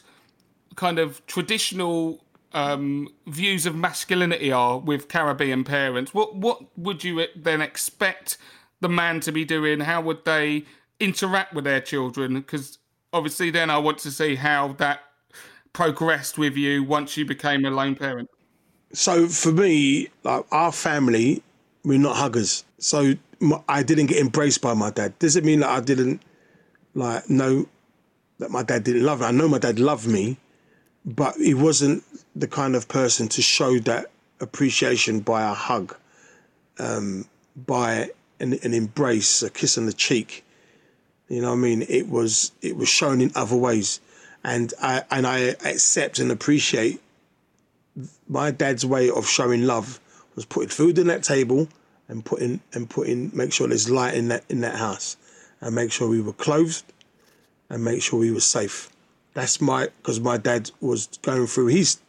kind 0.76 1.00
of 1.00 1.26
traditional 1.26 2.25
um, 2.56 3.10
views 3.28 3.68
of 3.68 3.76
masculinity 3.76 4.52
are 4.52 4.80
with 4.80 5.08
Caribbean 5.08 5.64
parents, 5.64 6.14
what 6.14 6.36
what 6.36 6.64
would 6.78 7.04
you 7.04 7.26
then 7.36 7.62
expect 7.62 8.38
the 8.80 8.90
man 8.90 9.20
to 9.20 9.32
be 9.32 9.46
doing? 9.46 9.82
How 9.82 10.02
would 10.02 10.26
they 10.26 10.66
interact 11.00 11.54
with 11.54 11.66
their 11.66 11.82
children 11.82 12.36
because 12.36 12.78
obviously 13.12 13.50
then 13.50 13.70
I 13.70 13.78
want 13.78 13.98
to 14.00 14.12
see 14.12 14.36
how 14.36 14.74
that 14.74 15.02
progressed 15.74 16.38
with 16.38 16.56
you 16.56 16.84
once 16.84 17.18
you 17.18 17.26
became 17.26 17.66
a 17.66 17.70
lone 17.70 17.96
parent. 17.96 18.30
So 18.94 19.28
for 19.28 19.52
me, 19.52 20.08
like 20.24 20.46
our 20.52 20.72
family, 20.72 21.44
we're 21.84 22.00
not 22.00 22.16
huggers. 22.16 22.64
So 22.78 23.14
I 23.68 23.84
didn't 23.84 24.06
get 24.06 24.18
embraced 24.20 24.62
by 24.62 24.74
my 24.74 24.90
dad. 24.90 25.20
Does 25.20 25.36
it 25.36 25.44
mean 25.44 25.60
that 25.60 25.70
I 25.70 25.82
didn't 25.82 26.22
like 26.94 27.30
know 27.30 27.68
that 28.40 28.52
my 28.52 28.64
dad 28.64 28.86
didn't 28.86 29.04
love 29.04 29.20
me? 29.20 29.26
I 29.26 29.32
know 29.32 29.50
my 29.50 29.60
dad 29.60 29.80
loved 29.80 30.08
me, 30.08 30.38
but 31.06 31.36
he 31.36 31.54
wasn't 31.54 32.04
the 32.36 32.48
kind 32.48 32.76
of 32.76 32.88
person 32.88 33.28
to 33.30 33.42
show 33.42 33.80
that 33.80 34.08
appreciation 34.40 35.20
by 35.20 35.44
a 35.44 35.54
hug, 35.54 35.96
um, 36.80 37.26
by 37.56 38.10
an, 38.40 38.54
an 38.64 38.74
embrace, 38.74 39.44
a 39.44 39.50
kiss 39.50 39.78
on 39.78 39.86
the 39.86 39.94
cheek. 39.94 40.44
You 41.30 41.42
know 41.42 41.50
what 41.50 41.58
I 41.58 41.60
mean? 41.60 41.86
It 41.88 42.10
was 42.10 42.52
it 42.62 42.76
was 42.76 42.90
shown 42.90 43.22
in 43.22 43.32
other 43.36 43.56
ways, 43.56 44.00
and 44.44 44.74
I 44.82 45.04
and 45.10 45.26
I 45.26 45.40
accept 45.40 46.20
and 46.20 46.32
appreciate 46.32 47.02
my 48.28 48.52
dad's 48.52 48.86
way 48.86 49.10
of 49.10 49.28
showing 49.28 49.64
love 49.64 50.00
was 50.36 50.46
putting 50.46 50.70
food 50.70 51.00
on 51.00 51.08
that 51.08 51.24
table 51.24 51.68
and 52.08 52.24
putting 52.24 52.62
and 52.74 52.90
putting 52.90 53.32
make 53.34 53.54
sure 53.54 53.68
there's 53.68 53.90
light 53.90 54.14
in 54.14 54.28
that 54.28 54.44
in 54.50 54.62
that 54.62 54.76
house, 54.76 55.18
and 55.62 55.74
make 55.74 55.92
sure 55.92 56.08
we 56.08 56.22
were 56.22 56.34
clothed, 56.34 56.84
and 57.70 57.84
make 57.84 58.02
sure 58.02 58.20
we 58.20 58.32
were 58.32 58.40
safe. 58.40 58.90
That's 59.36 59.60
my 59.60 59.90
because 59.98 60.20
my 60.22 60.38
dad 60.38 60.72
was 60.80 61.08
going 61.22 61.46
through 61.46 61.68
his 61.68 62.00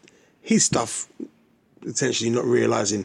his 0.41 0.65
stuff, 0.65 1.09
essentially 1.85 2.31
not 2.31 2.45
realizing, 2.45 3.05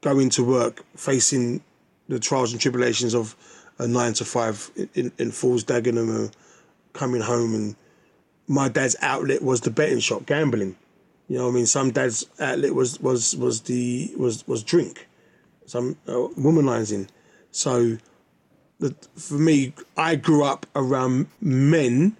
going 0.00 0.30
to 0.30 0.44
work, 0.44 0.84
facing 0.96 1.60
the 2.08 2.20
trials 2.20 2.52
and 2.52 2.60
tribulations 2.60 3.14
of 3.14 3.34
a 3.80 3.88
nine 3.88 4.12
to 4.14 4.24
five 4.24 4.70
in, 4.94 5.10
in 5.18 5.32
Fords 5.32 5.64
Dagenham, 5.64 6.28
uh, 6.28 6.30
coming 6.92 7.20
home, 7.20 7.52
and 7.52 7.76
my 8.46 8.68
dad's 8.68 8.94
outlet 9.02 9.42
was 9.42 9.62
the 9.62 9.70
betting 9.70 9.98
shop, 9.98 10.24
gambling. 10.24 10.76
You 11.26 11.38
know, 11.38 11.48
I 11.48 11.50
mean, 11.50 11.66
some 11.66 11.90
dad's 11.90 12.24
outlet 12.38 12.76
was 12.76 13.00
was 13.00 13.34
was 13.34 13.62
the 13.62 14.12
was 14.16 14.46
was 14.46 14.62
drink, 14.62 15.08
some 15.66 15.96
uh, 16.06 16.28
womanizing. 16.38 17.08
So, 17.50 17.98
the, 18.78 18.94
for 19.16 19.34
me, 19.34 19.74
I 19.96 20.14
grew 20.14 20.44
up 20.44 20.64
around 20.76 21.26
men 21.40 22.16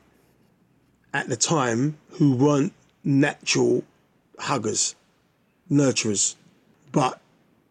at 1.13 1.29
the 1.29 1.37
time 1.37 1.99
who 2.13 2.35
weren't 2.35 2.73
natural 3.05 3.85
huggers, 4.39 4.95
nurturers, 5.71 6.37
but 6.91 7.21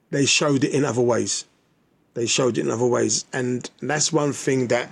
they 0.09 0.25
showed 0.25 0.63
it 0.63 0.73
in 0.73 0.85
other 0.85 1.01
ways. 1.01 1.45
They 2.13 2.25
showed 2.25 2.57
it 2.57 2.61
in 2.61 2.71
other 2.71 2.85
ways. 2.85 3.25
And 3.31 3.69
that's 3.81 4.11
one 4.11 4.33
thing 4.33 4.67
that 4.67 4.89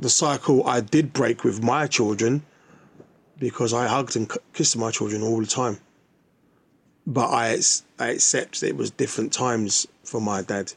the 0.00 0.10
cycle 0.10 0.66
I 0.66 0.80
did 0.80 1.12
break 1.12 1.44
with 1.44 1.62
my 1.62 1.86
children 1.86 2.42
because 3.38 3.72
I 3.72 3.86
hugged 3.86 4.16
and 4.16 4.30
kissed 4.52 4.76
my 4.76 4.90
children 4.90 5.22
all 5.22 5.40
the 5.40 5.46
time. 5.46 5.78
But 7.06 7.30
I, 7.30 7.58
I 7.98 8.08
accept 8.08 8.62
it 8.62 8.76
was 8.76 8.90
different 8.90 9.32
times 9.32 9.86
for 10.04 10.20
my 10.20 10.42
dad. 10.42 10.72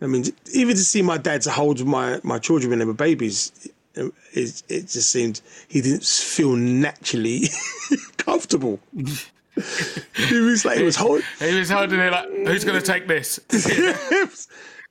I 0.00 0.06
mean, 0.06 0.24
even 0.52 0.76
to 0.76 0.84
see 0.84 1.02
my 1.02 1.18
dad 1.18 1.42
to 1.42 1.50
hold 1.50 1.84
my, 1.84 2.20
my 2.22 2.38
children 2.38 2.70
when 2.70 2.78
they 2.78 2.84
were 2.86 2.94
babies, 2.94 3.70
it, 3.94 4.62
it, 4.68 4.88
just 4.88 5.10
seemed 5.10 5.40
he 5.68 5.80
didn't 5.80 6.04
feel 6.04 6.54
naturally 6.56 7.48
comfortable. 8.16 8.80
he 8.94 10.40
was 10.40 10.64
like, 10.64 10.78
he 10.78 10.84
was 10.84 10.96
holding. 10.96 11.24
He 11.38 11.58
was 11.58 11.70
holding 11.70 11.98
it 11.98 12.12
like, 12.12 12.28
who's 12.46 12.64
going 12.64 12.80
to 12.80 12.86
take 12.86 13.08
this? 13.08 13.40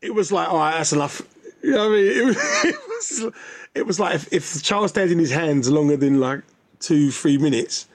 it 0.01 0.13
was 0.13 0.31
like, 0.31 0.49
all 0.49 0.57
right, 0.57 0.77
that's 0.77 0.93
enough. 0.93 1.21
You 1.61 1.71
know 1.71 1.89
what 1.89 1.97
I 1.97 2.01
mean? 2.01 2.17
It 2.17 2.25
was, 2.25 2.37
it 2.63 2.75
was, 2.75 3.33
it 3.75 3.85
was 3.87 3.99
like 3.99 4.15
if, 4.15 4.33
if 4.33 4.53
the 4.53 4.59
child 4.59 4.89
stayed 4.89 5.11
in 5.11 5.19
his 5.19 5.31
hands 5.31 5.69
longer 5.69 5.97
than 5.97 6.19
like 6.19 6.41
two, 6.79 7.11
three 7.11 7.37
minutes, 7.37 7.87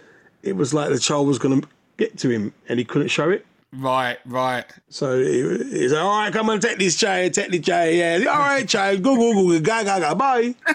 it 0.42 0.56
was 0.56 0.74
like 0.74 0.90
the 0.90 0.98
child 0.98 1.26
was 1.26 1.38
going 1.38 1.60
to 1.60 1.68
get 1.96 2.18
to 2.18 2.30
him 2.30 2.52
and 2.68 2.78
he 2.78 2.84
couldn't 2.84 3.08
show 3.08 3.30
it. 3.30 3.46
Right, 3.76 4.18
right. 4.26 4.64
So 4.88 5.18
he's 5.18 5.92
like, 5.92 6.02
all 6.02 6.18
right, 6.18 6.32
come 6.32 6.50
on, 6.50 6.60
take 6.60 6.78
this 6.78 6.96
chair, 6.96 7.28
take 7.30 7.50
the 7.50 7.58
chair, 7.58 7.90
yeah. 8.20 8.30
All 8.30 8.38
right, 8.38 8.68
child, 8.68 9.02
go, 9.02 9.16
go, 9.16 9.32
go, 9.32 9.60
go, 9.60 9.84
go, 9.84 10.00
go, 10.00 10.14
bye. 10.14 10.54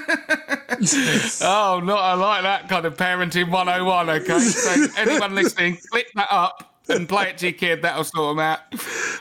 oh, 1.41 1.81
not 1.83 1.99
I 1.99 2.13
like 2.13 2.43
that 2.43 2.67
kind 2.67 2.85
of 2.85 2.97
parenting 2.97 3.49
101, 3.49 4.09
okay? 4.09 4.39
So 4.39 4.87
anyone 4.97 5.35
listening, 5.35 5.77
click 5.91 6.07
that 6.15 6.27
up 6.29 6.81
and 6.89 7.07
play 7.07 7.29
it 7.29 7.37
to 7.39 7.47
your 7.47 7.53
kid. 7.53 7.81
That'll 7.81 8.03
sort 8.03 8.35
them 8.35 8.39
out. 8.39 8.59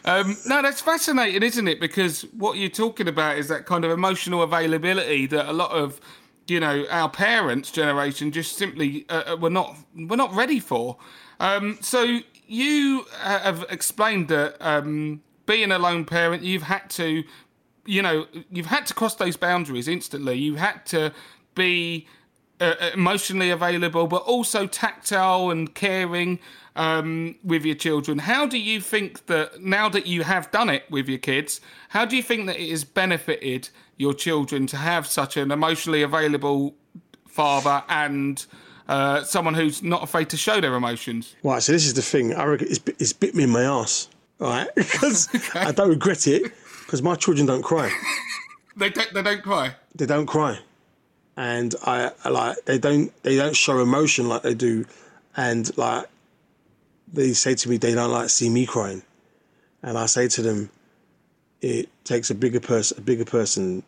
Um, 0.04 0.36
no, 0.46 0.62
that's 0.62 0.80
fascinating, 0.80 1.42
isn't 1.42 1.68
it? 1.68 1.80
Because 1.80 2.22
what 2.36 2.56
you're 2.56 2.70
talking 2.70 3.08
about 3.08 3.38
is 3.38 3.48
that 3.48 3.66
kind 3.66 3.84
of 3.84 3.90
emotional 3.90 4.42
availability 4.42 5.26
that 5.26 5.48
a 5.48 5.52
lot 5.52 5.70
of 5.70 6.00
you 6.46 6.60
know 6.60 6.86
our 6.90 7.10
parents' 7.10 7.70
generation 7.70 8.32
just 8.32 8.56
simply 8.56 9.04
uh, 9.10 9.34
uh 9.34 9.36
were 9.36 9.50
not 9.50 9.76
were 9.94 10.16
not 10.16 10.34
ready 10.34 10.60
for. 10.60 10.96
Um, 11.40 11.78
so 11.80 12.20
you 12.48 13.04
have 13.20 13.64
explained 13.68 14.28
that 14.28 14.56
um, 14.60 15.22
being 15.46 15.70
a 15.70 15.78
lone 15.78 16.04
parent, 16.04 16.42
you've 16.42 16.62
had 16.62 16.88
to, 16.90 17.22
you 17.84 18.02
know, 18.02 18.26
you've 18.50 18.66
had 18.66 18.86
to 18.86 18.94
cross 18.94 19.14
those 19.14 19.36
boundaries 19.36 19.86
instantly. 19.86 20.38
You've 20.38 20.58
had 20.58 20.84
to 20.86 21.12
be 21.54 22.08
uh, 22.60 22.74
emotionally 22.94 23.50
available, 23.50 24.06
but 24.06 24.22
also 24.22 24.66
tactile 24.66 25.50
and 25.50 25.74
caring 25.74 26.38
um, 26.74 27.36
with 27.44 27.64
your 27.64 27.74
children. 27.74 28.18
How 28.18 28.46
do 28.46 28.58
you 28.58 28.80
think 28.80 29.26
that 29.26 29.62
now 29.62 29.88
that 29.88 30.06
you 30.06 30.22
have 30.22 30.50
done 30.50 30.70
it 30.70 30.84
with 30.90 31.08
your 31.08 31.18
kids, 31.18 31.60
how 31.90 32.04
do 32.04 32.16
you 32.16 32.22
think 32.22 32.46
that 32.46 32.56
it 32.56 32.70
has 32.70 32.84
benefited 32.84 33.68
your 33.96 34.14
children 34.14 34.66
to 34.68 34.76
have 34.76 35.06
such 35.06 35.36
an 35.36 35.50
emotionally 35.50 36.02
available 36.02 36.74
father 37.26 37.84
and 37.88 38.46
uh, 38.88 39.22
someone 39.22 39.54
who's 39.54 39.82
not 39.82 40.02
afraid 40.02 40.30
to 40.30 40.36
show 40.36 40.60
their 40.60 40.74
emotions? 40.74 41.36
Right, 41.42 41.62
so 41.62 41.72
this 41.72 41.86
is 41.86 41.94
the 41.94 42.02
thing. 42.02 42.34
I 42.34 42.44
reckon 42.44 42.68
it's, 42.70 42.80
it's 42.98 43.12
bit 43.12 43.34
me 43.34 43.44
in 43.44 43.50
my 43.50 43.62
ass, 43.62 44.08
right? 44.38 44.68
Because 44.74 45.28
okay. 45.34 45.60
I 45.60 45.72
don't 45.72 45.90
regret 45.90 46.26
it 46.26 46.52
because 46.84 47.02
my 47.02 47.14
children 47.14 47.46
don't 47.46 47.62
cry. 47.62 47.92
they 48.76 48.90
don't. 48.90 49.12
They 49.12 49.22
don't 49.22 49.42
cry. 49.42 49.74
They 49.94 50.06
don't 50.06 50.26
cry, 50.26 50.58
and 51.36 51.74
I, 51.84 52.12
I 52.24 52.28
like 52.30 52.64
they 52.64 52.78
don't. 52.78 53.12
They 53.22 53.36
don't 53.36 53.56
show 53.56 53.80
emotion 53.80 54.28
like 54.28 54.42
they 54.42 54.54
do, 54.54 54.86
and 55.36 55.76
like 55.76 56.06
they 57.12 57.32
say 57.34 57.54
to 57.54 57.68
me 57.68 57.76
they 57.76 57.94
don't 57.94 58.10
like 58.10 58.30
see 58.30 58.48
me 58.48 58.64
crying, 58.64 59.02
and 59.82 59.98
I 59.98 60.06
say 60.06 60.28
to 60.28 60.42
them, 60.42 60.70
it 61.60 61.90
takes 62.04 62.30
a 62.30 62.34
bigger 62.34 62.60
person, 62.60 62.98
a 62.98 63.00
bigger 63.02 63.26
person, 63.26 63.82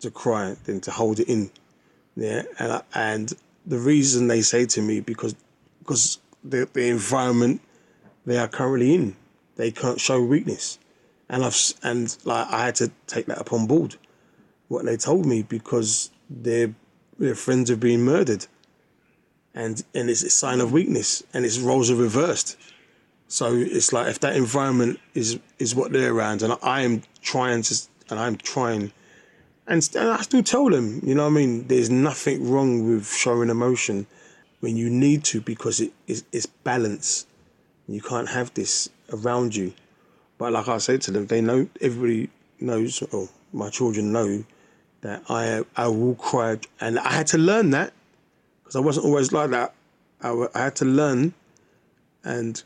to 0.00 0.10
cry 0.10 0.54
than 0.64 0.80
to 0.82 0.92
hold 0.92 1.18
it 1.18 1.28
in. 1.28 1.50
Yeah, 2.14 2.42
and 2.58 2.72
I, 2.72 2.82
and 2.94 3.32
the 3.66 3.78
reason 3.78 4.28
they 4.28 4.42
say 4.42 4.66
to 4.66 4.82
me 4.82 5.00
because 5.00 5.34
because 5.80 6.18
the 6.44 6.68
the 6.72 6.88
environment 6.88 7.60
they 8.24 8.38
are 8.38 8.48
currently 8.48 8.94
in, 8.94 9.16
they 9.56 9.70
can't 9.70 10.00
show 10.00 10.22
weakness 10.22 10.78
and 11.28 11.44
I've 11.44 11.56
and 11.82 12.16
like 12.24 12.46
I 12.50 12.66
had 12.66 12.74
to 12.76 12.90
take 13.06 13.26
that 13.26 13.40
upon 13.40 13.66
board, 13.66 13.96
what 14.68 14.84
they 14.84 14.96
told 14.96 15.26
me 15.26 15.42
because 15.42 16.10
their 16.30 16.74
their 17.18 17.34
friends 17.34 17.70
are 17.70 17.76
being 17.76 18.02
murdered, 18.02 18.46
and 19.54 19.82
and 19.94 20.08
it's 20.08 20.22
a 20.22 20.30
sign 20.30 20.60
of 20.60 20.72
weakness, 20.72 21.22
and 21.34 21.44
its 21.44 21.58
roles 21.58 21.90
are 21.90 21.96
reversed. 21.96 22.56
So 23.28 23.54
it's 23.54 23.92
like 23.92 24.08
if 24.08 24.20
that 24.20 24.36
environment 24.36 25.00
is 25.14 25.38
is 25.58 25.74
what 25.74 25.92
they're 25.92 26.12
around, 26.12 26.42
and 26.42 26.56
I 26.62 26.82
am 26.82 27.02
trying 27.22 27.62
to, 27.62 27.74
and 28.10 28.20
I'm 28.20 28.36
trying, 28.36 28.92
and, 29.66 29.88
and 29.96 30.10
I 30.10 30.22
still 30.22 30.42
tell 30.42 30.68
them, 30.68 31.00
you 31.04 31.14
know, 31.14 31.24
what 31.24 31.32
I 31.32 31.34
mean, 31.34 31.66
there's 31.68 31.90
nothing 31.90 32.50
wrong 32.50 32.88
with 32.88 33.06
showing 33.12 33.50
emotion 33.50 34.06
when 34.60 34.76
you 34.76 34.88
need 34.90 35.24
to 35.24 35.40
because 35.40 35.80
it 35.80 35.92
is 36.06 36.24
it's 36.32 36.46
balance. 36.46 37.26
You 37.88 38.00
can't 38.00 38.28
have 38.28 38.52
this 38.54 38.88
around 39.12 39.54
you 39.54 39.72
but 40.38 40.52
like 40.52 40.68
I 40.68 40.78
said 40.78 41.00
to 41.02 41.10
them, 41.10 41.26
they 41.26 41.40
know 41.40 41.68
everybody 41.80 42.28
knows, 42.60 43.02
or 43.02 43.28
my 43.52 43.70
children 43.70 44.12
know 44.12 44.44
that 45.00 45.22
I 45.28 45.64
I 45.76 45.88
will 45.88 46.14
cry, 46.14 46.58
and 46.80 46.98
I 46.98 47.12
had 47.12 47.26
to 47.28 47.38
learn 47.38 47.70
that 47.70 47.92
because 48.62 48.76
I 48.76 48.80
wasn't 48.80 49.06
always 49.06 49.32
like 49.32 49.50
that. 49.50 49.74
I, 50.20 50.46
I 50.54 50.64
had 50.64 50.76
to 50.76 50.84
learn 50.84 51.34
and 52.24 52.62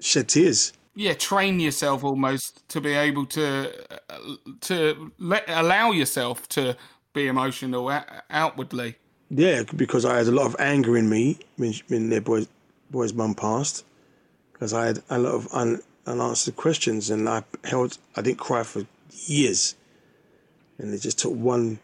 shed 0.00 0.28
tears. 0.28 0.72
Yeah, 0.94 1.14
train 1.14 1.58
yourself 1.60 2.04
almost 2.04 2.68
to 2.68 2.80
be 2.80 2.92
able 2.92 3.26
to 3.26 3.72
to 4.60 5.12
let 5.18 5.44
allow 5.48 5.90
yourself 5.90 6.48
to 6.50 6.76
be 7.12 7.26
emotional 7.26 7.90
outwardly. 8.30 8.96
Yeah, 9.30 9.64
because 9.74 10.04
I 10.04 10.18
had 10.18 10.26
a 10.26 10.30
lot 10.30 10.46
of 10.46 10.56
anger 10.58 10.96
in 10.96 11.08
me 11.08 11.38
when, 11.56 11.74
when 11.88 12.10
their 12.10 12.20
boy's 12.20 12.46
boy's 12.90 13.12
mum 13.12 13.34
passed, 13.34 13.84
because 14.52 14.72
I 14.72 14.86
had 14.86 15.02
a 15.10 15.18
lot 15.18 15.34
of 15.34 15.48
un, 15.52 15.80
and 16.06 16.20
answered 16.20 16.56
questions. 16.56 17.10
And 17.10 17.28
I 17.28 17.42
held, 17.64 17.98
I 18.16 18.22
didn't 18.22 18.38
cry 18.38 18.62
for 18.62 18.86
years. 19.26 19.74
And 20.78 20.92
it 20.92 20.98
just 20.98 21.18
took 21.18 21.32
one, 21.32 21.78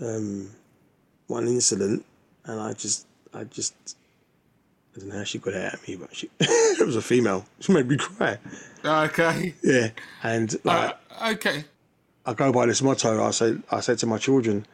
um, 0.00 0.50
one 1.26 1.46
incident, 1.46 2.04
and 2.44 2.60
I 2.60 2.72
just, 2.72 3.06
I 3.32 3.44
just, 3.44 3.96
I 4.94 5.00
don't 5.00 5.08
know 5.08 5.18
how 5.18 5.24
she 5.24 5.38
got 5.38 5.54
it 5.54 5.74
at 5.74 5.88
me, 5.88 5.96
but 5.96 6.14
she, 6.14 6.30
it 6.40 6.86
was 6.86 6.96
a 6.96 7.02
female. 7.02 7.44
She 7.60 7.72
made 7.72 7.88
me 7.88 7.96
cry. 7.96 8.38
Okay. 8.84 9.54
Yeah, 9.62 9.90
and 10.22 10.54
like, 10.64 10.96
uh, 11.20 11.30
okay. 11.32 11.64
I 12.26 12.34
go 12.34 12.52
by 12.52 12.66
this 12.66 12.80
motto. 12.80 13.22
I 13.22 13.30
say, 13.32 13.56
I 13.70 13.80
said 13.80 13.98
to 13.98 14.06
my 14.06 14.18
children, 14.18 14.66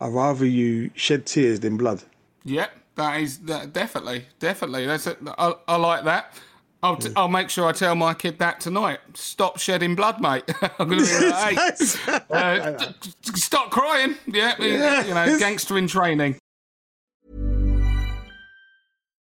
I'd 0.00 0.12
rather 0.12 0.44
you 0.44 0.90
shed 0.94 1.26
tears 1.26 1.60
than 1.60 1.76
blood. 1.76 2.02
Yeah, 2.44 2.66
that 2.96 3.20
is 3.20 3.38
that 3.40 3.72
definitely, 3.72 4.26
definitely. 4.38 4.86
That's 4.86 5.06
it. 5.06 5.18
I, 5.38 5.54
I 5.66 5.76
like 5.76 6.04
that. 6.04 6.34
I'll, 6.82 6.96
t- 6.96 7.10
I'll 7.16 7.28
make 7.28 7.50
sure 7.50 7.66
I 7.66 7.72
tell 7.72 7.94
my 7.94 8.14
kid 8.14 8.38
that 8.38 8.60
tonight. 8.60 9.00
Stop 9.14 9.58
shedding 9.58 9.96
blood, 9.96 10.20
mate. 10.20 10.44
I'm 10.78 10.88
going 10.88 11.04
to 11.04 11.18
be 11.18 11.30
like, 11.30 11.56
hey, 11.56 12.20
uh, 12.30 12.92
stop 13.34 13.70
crying. 13.70 14.14
Yeah, 14.26 14.62
you 14.62 15.14
know, 15.14 15.38
gangster 15.38 15.78
in 15.78 15.88
training. 15.88 16.38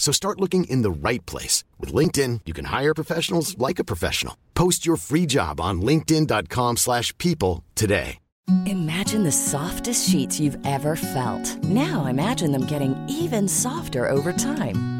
So 0.00 0.12
start 0.12 0.40
looking 0.40 0.64
in 0.64 0.82
the 0.82 0.90
right 0.90 1.24
place. 1.26 1.62
With 1.78 1.92
LinkedIn, 1.92 2.40
you 2.46 2.52
can 2.52 2.64
hire 2.64 2.94
professionals 2.94 3.56
like 3.58 3.78
a 3.78 3.84
professional. 3.84 4.36
Post 4.54 4.84
your 4.84 4.96
free 4.96 5.26
job 5.26 5.60
on 5.60 5.82
linkedin.com 5.82 6.78
slash 6.78 7.16
people 7.18 7.62
today. 7.76 8.18
Imagine 8.66 9.22
the 9.22 9.30
softest 9.30 10.08
sheets 10.08 10.40
you've 10.40 10.58
ever 10.66 10.96
felt. 10.96 11.62
Now 11.64 12.06
imagine 12.06 12.50
them 12.50 12.66
getting 12.66 12.96
even 13.08 13.46
softer 13.46 14.08
over 14.08 14.32
time. 14.32 14.99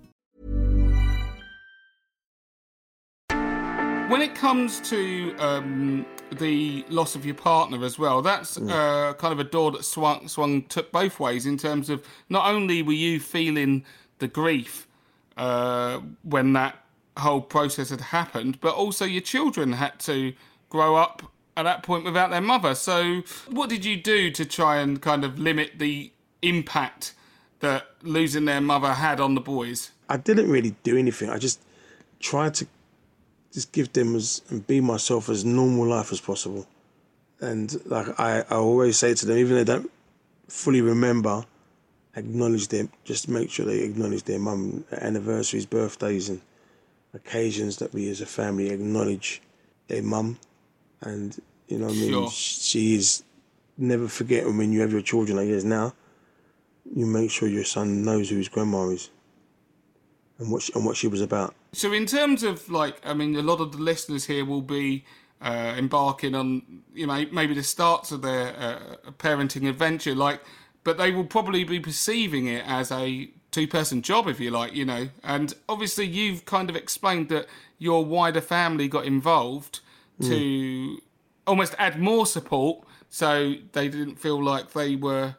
When 4.11 4.21
it 4.21 4.35
comes 4.35 4.81
to 4.89 5.33
um, 5.37 6.05
the 6.33 6.83
loss 6.89 7.15
of 7.15 7.25
your 7.25 7.33
partner 7.33 7.85
as 7.85 7.97
well, 7.97 8.21
that's 8.21 8.57
uh, 8.57 9.13
kind 9.17 9.31
of 9.31 9.39
a 9.39 9.45
door 9.45 9.71
that 9.71 9.85
swung, 9.85 10.27
swung 10.27 10.63
took 10.63 10.91
both 10.91 11.17
ways 11.17 11.45
in 11.45 11.57
terms 11.57 11.89
of 11.89 12.05
not 12.27 12.45
only 12.45 12.83
were 12.83 12.91
you 12.91 13.21
feeling 13.21 13.85
the 14.19 14.27
grief 14.27 14.85
uh, 15.37 16.01
when 16.23 16.51
that 16.51 16.75
whole 17.19 17.39
process 17.39 17.89
had 17.89 18.01
happened, 18.01 18.59
but 18.59 18.75
also 18.75 19.05
your 19.05 19.21
children 19.21 19.71
had 19.71 19.97
to 20.01 20.33
grow 20.67 20.97
up 20.97 21.31
at 21.55 21.63
that 21.63 21.81
point 21.81 22.03
without 22.03 22.31
their 22.31 22.41
mother. 22.41 22.75
So, 22.75 23.21
what 23.49 23.69
did 23.69 23.85
you 23.85 23.95
do 23.95 24.29
to 24.31 24.43
try 24.43 24.79
and 24.79 25.01
kind 25.01 25.23
of 25.23 25.39
limit 25.39 25.79
the 25.79 26.11
impact 26.41 27.13
that 27.61 27.85
losing 28.01 28.43
their 28.43 28.59
mother 28.59 28.91
had 28.91 29.21
on 29.21 29.35
the 29.35 29.41
boys? 29.41 29.91
I 30.09 30.17
didn't 30.17 30.49
really 30.51 30.75
do 30.83 30.97
anything. 30.97 31.29
I 31.29 31.37
just 31.37 31.61
tried 32.19 32.55
to 32.55 32.67
just 33.53 33.71
give 33.71 33.91
them 33.93 34.15
as 34.15 34.41
and 34.49 34.65
be 34.65 34.81
myself 34.81 35.29
as 35.29 35.43
normal 35.43 35.85
life 35.87 36.11
as 36.11 36.21
possible. 36.21 36.67
And 37.39 37.73
like 37.85 38.19
I, 38.19 38.39
I 38.49 38.55
always 38.55 38.97
say 38.97 39.13
to 39.13 39.25
them, 39.25 39.37
even 39.37 39.57
if 39.57 39.65
they 39.65 39.73
don't 39.73 39.91
fully 40.47 40.81
remember, 40.81 41.45
acknowledge 42.15 42.67
them. 42.67 42.89
Just 43.03 43.27
make 43.27 43.49
sure 43.49 43.65
they 43.65 43.79
acknowledge 43.81 44.23
their 44.23 44.39
mum 44.39 44.85
anniversaries, 44.91 45.65
birthdays, 45.65 46.29
and 46.29 46.41
occasions 47.13 47.77
that 47.77 47.93
we 47.93 48.09
as 48.09 48.21
a 48.21 48.25
family 48.25 48.69
acknowledge 48.69 49.41
their 49.87 50.03
mum. 50.03 50.37
And 51.01 51.37
you 51.67 51.79
know, 51.79 51.87
what 51.87 51.95
I 51.95 51.99
mean, 51.99 52.11
Sure. 52.11 52.29
she 52.29 52.95
is 52.95 53.23
never 53.77 54.07
forget 54.07 54.45
when 54.45 54.71
you 54.71 54.81
have 54.81 54.91
your 54.91 55.01
children 55.01 55.37
like 55.37 55.47
yours 55.47 55.65
now. 55.65 55.93
You 56.93 57.05
make 57.05 57.31
sure 57.31 57.47
your 57.47 57.63
son 57.63 58.03
knows 58.03 58.29
who 58.29 58.37
his 58.37 58.49
grandma 58.49 58.89
is 58.89 59.09
and 60.41 60.51
what 60.51 60.63
she, 60.63 60.73
and 60.73 60.85
what 60.85 60.97
she 60.97 61.07
was 61.07 61.21
about. 61.21 61.55
So, 61.71 61.93
in 61.93 62.05
terms 62.05 62.43
of 62.43 62.69
like, 62.69 62.99
I 63.05 63.13
mean, 63.13 63.35
a 63.35 63.41
lot 63.41 63.61
of 63.61 63.71
the 63.71 63.77
listeners 63.77 64.25
here 64.25 64.43
will 64.43 64.61
be 64.61 65.05
uh, 65.41 65.75
embarking 65.77 66.35
on, 66.35 66.83
you 66.93 67.07
know, 67.07 67.25
maybe 67.31 67.53
the 67.53 67.63
starts 67.63 68.11
of 68.11 68.21
their 68.21 68.53
uh, 68.57 69.11
parenting 69.19 69.69
adventure, 69.69 70.15
like, 70.15 70.41
but 70.83 70.97
they 70.97 71.11
will 71.11 71.25
probably 71.25 71.63
be 71.63 71.79
perceiving 71.79 72.47
it 72.47 72.65
as 72.67 72.91
a 72.91 73.29
two-person 73.51 74.01
job, 74.01 74.27
if 74.27 74.39
you 74.39 74.49
like, 74.49 74.73
you 74.73 74.83
know. 74.83 75.09
And 75.23 75.53
obviously, 75.69 76.05
you've 76.05 76.45
kind 76.45 76.69
of 76.69 76.75
explained 76.75 77.29
that 77.29 77.47
your 77.77 78.03
wider 78.03 78.41
family 78.41 78.87
got 78.87 79.05
involved 79.05 79.79
to 80.21 81.01
almost 81.47 81.73
add 81.79 81.99
more 81.99 82.27
support, 82.27 82.83
so 83.09 83.55
they 83.71 83.89
didn't 83.89 84.17
feel 84.17 84.41
like 84.41 84.73
they 84.73 84.95
were 84.95 85.35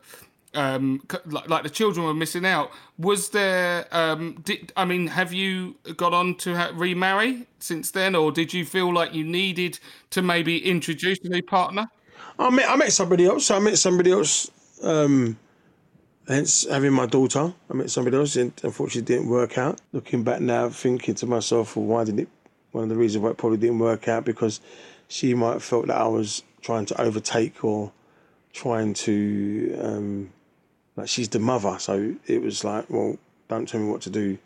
um 0.55 1.01
like, 1.27 1.49
like 1.49 1.63
the 1.63 1.71
children 1.71 2.05
were 2.05 2.13
missing 2.13 2.45
out 2.45 2.71
was 2.99 3.31
there 3.31 3.87
um 3.91 4.35
did 4.45 4.71
i 4.77 4.85
mean 4.85 5.07
have 5.07 5.33
you 5.33 5.75
got 5.97 6.13
on 6.13 6.35
to 6.35 6.55
ha- 6.55 6.71
remarry 6.75 7.47
since 7.59 7.91
then 7.91 8.15
or 8.15 8.31
did 8.31 8.53
you 8.53 8.65
feel 8.65 8.93
like 8.93 9.15
you 9.15 9.25
needed 9.25 9.79
to 10.11 10.21
maybe 10.21 10.59
introduce 10.69 11.19
a 11.25 11.29
new 11.29 11.43
partner 11.43 11.89
I 12.39 12.51
met 12.51 12.69
I 12.69 12.77
met 12.77 12.93
somebody 12.93 13.27
else. 13.27 13.51
I 13.51 13.59
met 13.59 13.79
somebody 13.79 14.11
else. 14.11 14.51
Um, 14.83 15.39
hence 16.27 16.67
having 16.69 16.93
my 16.93 17.07
daughter, 17.07 17.53
I 17.71 17.75
met 17.75 17.91
somebody 17.91 18.17
else, 18.17 18.37
and 18.37 18.53
unfortunately 18.63 19.15
didn't 19.15 19.29
work 19.29 19.59
out. 19.59 19.81
Looking 19.93 20.25
back 20.25 20.41
now, 20.41 20.69
thinking 20.69 21.15
to 21.17 21.27
myself, 21.27 21.77
well, 21.77 21.87
why 21.87 22.05
didn't 22.05 22.21
it? 22.21 22.29
One 22.73 22.85
of 22.85 22.91
the 22.91 22.97
reasons 22.97 23.23
why 23.23 23.31
it 23.31 23.37
probably 23.37 23.59
didn't 23.59 23.79
work 23.79 24.09
out 24.09 24.25
because 24.25 24.61
she 25.09 25.35
might 25.35 25.53
have 25.53 25.65
felt 25.65 25.89
that 25.89 25.97
I 25.97 26.07
was 26.07 26.43
trying 26.63 26.87
to 26.87 27.01
overtake 27.01 27.63
or 27.65 27.93
trying 28.53 28.95
to, 28.95 29.79
um, 29.81 30.33
like 30.97 31.09
she's 31.09 31.29
the 31.29 31.39
mother, 31.39 31.79
so 31.79 32.15
it 32.27 32.43
was 32.43 32.65
like, 32.65 32.89
well, 32.91 33.17
don't 33.49 33.69
tell 33.69 33.81
me 33.81 33.89
what 33.91 34.03
to 34.03 34.11
do, 34.11 34.39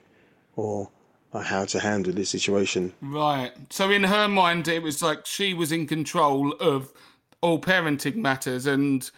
or 0.57 0.89
like 1.33 1.47
how 1.47 1.65
to 1.65 1.81
handle 1.81 2.13
this 2.13 2.31
situation. 2.31 2.93
right 3.03 3.53
so 3.69 3.91
in 3.91 4.05
her 4.05 4.27
mind 4.29 4.67
it 4.69 4.83
was 4.83 5.03
like 5.03 5.27
she 5.27 5.53
was 5.53 5.73
in 5.73 5.87
control 5.87 6.53
of 6.55 6.93
all 7.43 7.61
parenting 7.61 8.15
matters 8.17 8.65
and 8.65 9.11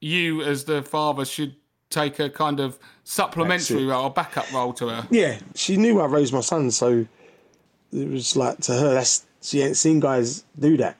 you 0.00 0.40
as 0.42 0.64
the 0.64 0.80
father 0.82 1.24
should 1.24 1.54
take 1.90 2.18
a 2.20 2.30
kind 2.30 2.60
of 2.60 2.78
supplementary 3.04 3.84
role 3.84 4.04
or 4.04 4.10
backup 4.10 4.50
role 4.52 4.72
to 4.72 4.88
her 4.88 5.06
Yeah, 5.10 5.38
she 5.54 5.76
knew 5.76 6.00
I 6.00 6.06
raised 6.06 6.32
my 6.32 6.40
son, 6.40 6.70
so 6.70 7.04
it 7.92 8.08
was 8.08 8.36
like 8.36 8.58
to 8.60 8.72
her, 8.72 8.94
that's 8.94 9.26
she 9.42 9.60
ain't 9.60 9.76
seen 9.76 10.00
guys 10.00 10.44
do 10.58 10.76
that. 10.76 10.96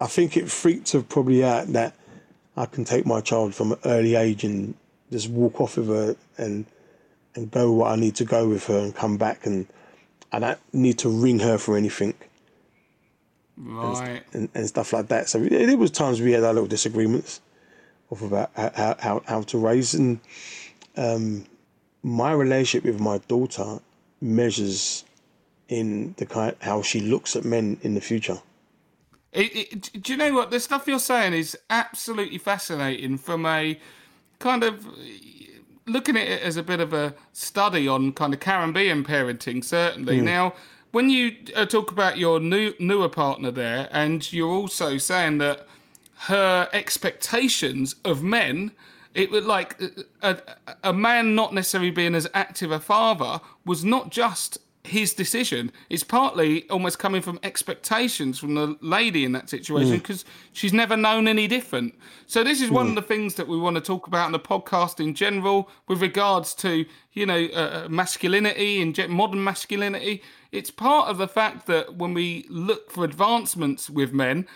I 0.00 0.06
think 0.06 0.36
it 0.36 0.50
freaked 0.50 0.92
her 0.92 1.02
probably 1.02 1.44
out 1.44 1.66
that 1.74 1.94
I 2.56 2.66
can 2.66 2.84
take 2.84 3.04
my 3.04 3.20
child 3.20 3.54
from 3.54 3.72
an 3.72 3.78
early 3.84 4.14
age 4.14 4.44
and 4.44 4.74
just 5.10 5.28
walk 5.28 5.60
off 5.60 5.76
with 5.76 5.88
her 5.88 6.16
and 6.36 6.66
and 7.34 7.50
go 7.50 7.72
where 7.72 7.88
I 7.88 7.96
need 7.96 8.16
to 8.16 8.24
go 8.24 8.48
with 8.48 8.66
her 8.66 8.78
and 8.78 8.94
come 8.94 9.16
back 9.16 9.46
and 9.46 9.66
I 10.32 10.38
don't 10.38 10.58
need 10.72 10.98
to 10.98 11.08
ring 11.08 11.38
her 11.40 11.58
for 11.58 11.76
anything 11.76 12.14
right 13.56 14.22
and, 14.32 14.48
and 14.54 14.68
stuff 14.68 14.92
like 14.92 15.08
that. 15.08 15.28
So 15.28 15.38
there 15.40 15.76
was 15.76 15.90
times 15.90 16.20
we 16.20 16.32
had 16.32 16.44
our 16.44 16.52
little 16.52 16.68
disagreements 16.68 17.40
of 18.10 18.22
about 18.22 18.50
how, 18.54 18.96
how, 18.98 19.22
how 19.26 19.42
to 19.42 19.58
raise 19.58 19.94
and 19.94 20.20
um, 20.96 21.44
my 22.02 22.32
relationship 22.32 22.84
with 22.84 23.00
my 23.00 23.18
daughter 23.28 23.80
measures 24.20 25.04
in 25.68 26.14
the 26.16 26.26
kind 26.26 26.56
how 26.60 26.82
she 26.82 27.00
looks 27.00 27.36
at 27.36 27.44
men 27.44 27.78
in 27.82 27.94
the 27.94 28.00
future. 28.00 28.40
It, 29.32 29.92
it, 29.94 30.02
do 30.02 30.12
you 30.12 30.18
know 30.18 30.32
what 30.32 30.50
the 30.50 30.58
stuff 30.58 30.86
you're 30.86 30.98
saying 30.98 31.34
is 31.34 31.56
absolutely 31.68 32.38
fascinating 32.38 33.18
from 33.18 33.44
a 33.44 33.78
kind 34.38 34.64
of 34.64 34.86
looking 35.86 36.16
at 36.16 36.28
it 36.28 36.42
as 36.42 36.56
a 36.56 36.62
bit 36.62 36.80
of 36.80 36.92
a 36.92 37.14
study 37.32 37.88
on 37.88 38.12
kind 38.12 38.34
of 38.34 38.40
Caribbean 38.40 39.04
parenting. 39.04 39.64
Certainly. 39.64 40.20
Now, 40.20 40.54
when 40.90 41.10
you 41.10 41.36
uh, 41.54 41.66
talk 41.66 41.90
about 41.90 42.18
your 42.18 42.40
new 42.40 42.72
newer 42.78 43.08
partner 43.08 43.50
there, 43.50 43.88
and 43.90 44.30
you're 44.32 44.48
also 44.48 44.98
saying 44.98 45.38
that 45.38 45.66
her 46.18 46.68
expectations 46.72 47.94
of 48.04 48.22
men. 48.22 48.72
It 49.14 49.30
was 49.30 49.44
like 49.44 49.80
a, 50.22 50.38
a 50.84 50.92
man 50.92 51.34
not 51.34 51.54
necessarily 51.54 51.90
being 51.90 52.14
as 52.14 52.28
active 52.34 52.70
a 52.70 52.78
father 52.78 53.40
was 53.64 53.84
not 53.84 54.10
just 54.10 54.58
his 54.88 55.14
decision. 55.14 55.72
is 55.88 56.02
partly 56.02 56.68
almost 56.70 56.98
coming 56.98 57.22
from 57.22 57.38
expectations 57.42 58.38
from 58.38 58.54
the 58.54 58.76
lady 58.80 59.24
in 59.24 59.32
that 59.32 59.48
situation 59.48 59.98
because 59.98 60.24
she's 60.52 60.72
never 60.72 60.96
known 60.96 61.28
any 61.28 61.46
different. 61.46 61.94
So 62.26 62.42
this 62.42 62.60
is 62.60 62.70
one 62.70 62.88
of 62.88 62.94
the 62.94 63.02
things 63.02 63.34
that 63.34 63.48
we 63.48 63.58
want 63.58 63.76
to 63.76 63.80
talk 63.80 64.06
about 64.06 64.26
in 64.26 64.32
the 64.32 64.40
podcast 64.40 65.00
in 65.00 65.14
general 65.14 65.70
with 65.86 66.02
regards 66.02 66.54
to 66.56 66.84
you 67.12 67.26
know 67.26 67.44
uh, 67.46 67.86
masculinity 67.88 68.82
and 68.82 68.98
modern 69.08 69.42
masculinity. 69.44 70.22
It's 70.50 70.70
part 70.70 71.08
of 71.08 71.18
the 71.18 71.28
fact 71.28 71.66
that 71.66 71.96
when 71.96 72.14
we 72.14 72.46
look 72.48 72.90
for 72.90 73.04
advancements 73.04 73.90
with 73.90 74.12
men, 74.12 74.46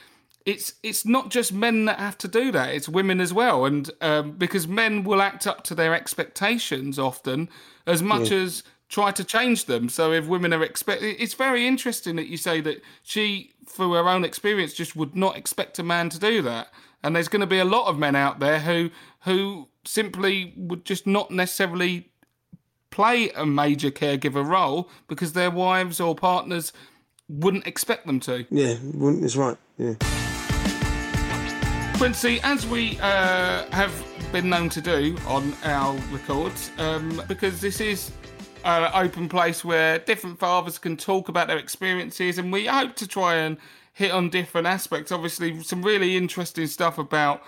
it's 0.47 0.75
it's 0.83 1.05
not 1.05 1.31
just 1.31 1.53
men 1.53 1.85
that 1.85 1.99
have 1.99 2.18
to 2.18 2.29
do 2.29 2.51
that; 2.53 2.75
it's 2.75 2.88
women 2.88 3.21
as 3.21 3.33
well. 3.33 3.64
And 3.64 3.90
um, 4.01 4.33
because 4.33 4.66
men 4.66 5.05
will 5.05 5.23
act 5.23 5.47
up 5.47 5.62
to 5.64 5.75
their 5.75 5.95
expectations 5.95 6.99
often, 6.99 7.49
as 7.87 8.03
much 8.03 8.31
as 8.31 8.62
try 8.92 9.11
to 9.11 9.24
change 9.24 9.64
them. 9.64 9.88
So 9.88 10.12
if 10.12 10.26
women 10.26 10.52
are 10.52 10.62
expect, 10.62 11.02
it's 11.02 11.33
very 11.33 11.66
interesting 11.66 12.14
that 12.16 12.28
you 12.28 12.37
say 12.37 12.61
that 12.61 12.83
she, 13.02 13.50
through 13.66 13.94
her 13.94 14.07
own 14.07 14.22
experience, 14.22 14.74
just 14.74 14.94
would 14.94 15.16
not 15.16 15.37
expect 15.37 15.78
a 15.78 15.83
man 15.83 16.11
to 16.11 16.18
do 16.18 16.42
that. 16.42 16.68
And 17.02 17.16
there's 17.16 17.26
going 17.26 17.40
to 17.40 17.46
be 17.46 17.59
a 17.59 17.64
lot 17.64 17.88
of 17.88 17.98
men 17.98 18.14
out 18.14 18.38
there 18.38 18.61
who 18.61 18.90
who 19.24 19.68
simply 19.85 20.52
would 20.57 20.85
just 20.85 21.07
not 21.07 21.31
necessarily 21.31 22.11
play 22.90 23.31
a 23.31 23.46
major 23.46 23.90
caregiver 23.90 24.46
role 24.46 24.90
because 25.09 25.33
their 25.33 25.50
wives 25.50 25.98
or 25.98 26.14
partners 26.14 26.72
wouldn't 27.28 27.66
expect 27.66 28.07
them 28.07 28.20
to. 28.20 28.44
Yeah, 28.50 28.76
wouldn't- 28.94 29.24
it's 29.24 29.37
right. 29.37 29.57
Yeah. 29.78 29.94
Quincy, 31.96 32.40
as 32.42 32.66
we 32.66 32.98
uh, 33.00 33.64
have 33.70 33.92
been 34.33 34.48
known 34.50 34.68
to 34.70 34.81
do 34.81 35.16
on 35.26 35.55
our 35.64 35.96
records, 36.11 36.70
um, 36.78 37.22
because 37.28 37.61
this 37.61 37.81
is 37.81 38.11
open 38.64 39.29
place 39.29 39.64
where 39.64 39.98
different 39.98 40.38
fathers 40.38 40.79
can 40.79 40.96
talk 40.96 41.29
about 41.29 41.48
their 41.48 41.59
experiences, 41.59 42.38
and 42.38 42.53
we 42.53 42.66
hope 42.66 42.96
to 42.96 43.07
try 43.07 43.37
and 43.37 43.57
hit 43.92 44.11
on 44.11 44.31
different 44.31 44.66
aspects. 44.66 45.12
Obviously, 45.12 45.62
some 45.62 45.83
really 45.83 46.16
interesting 46.16 46.66
stuff 46.66 46.98
about 46.98 47.42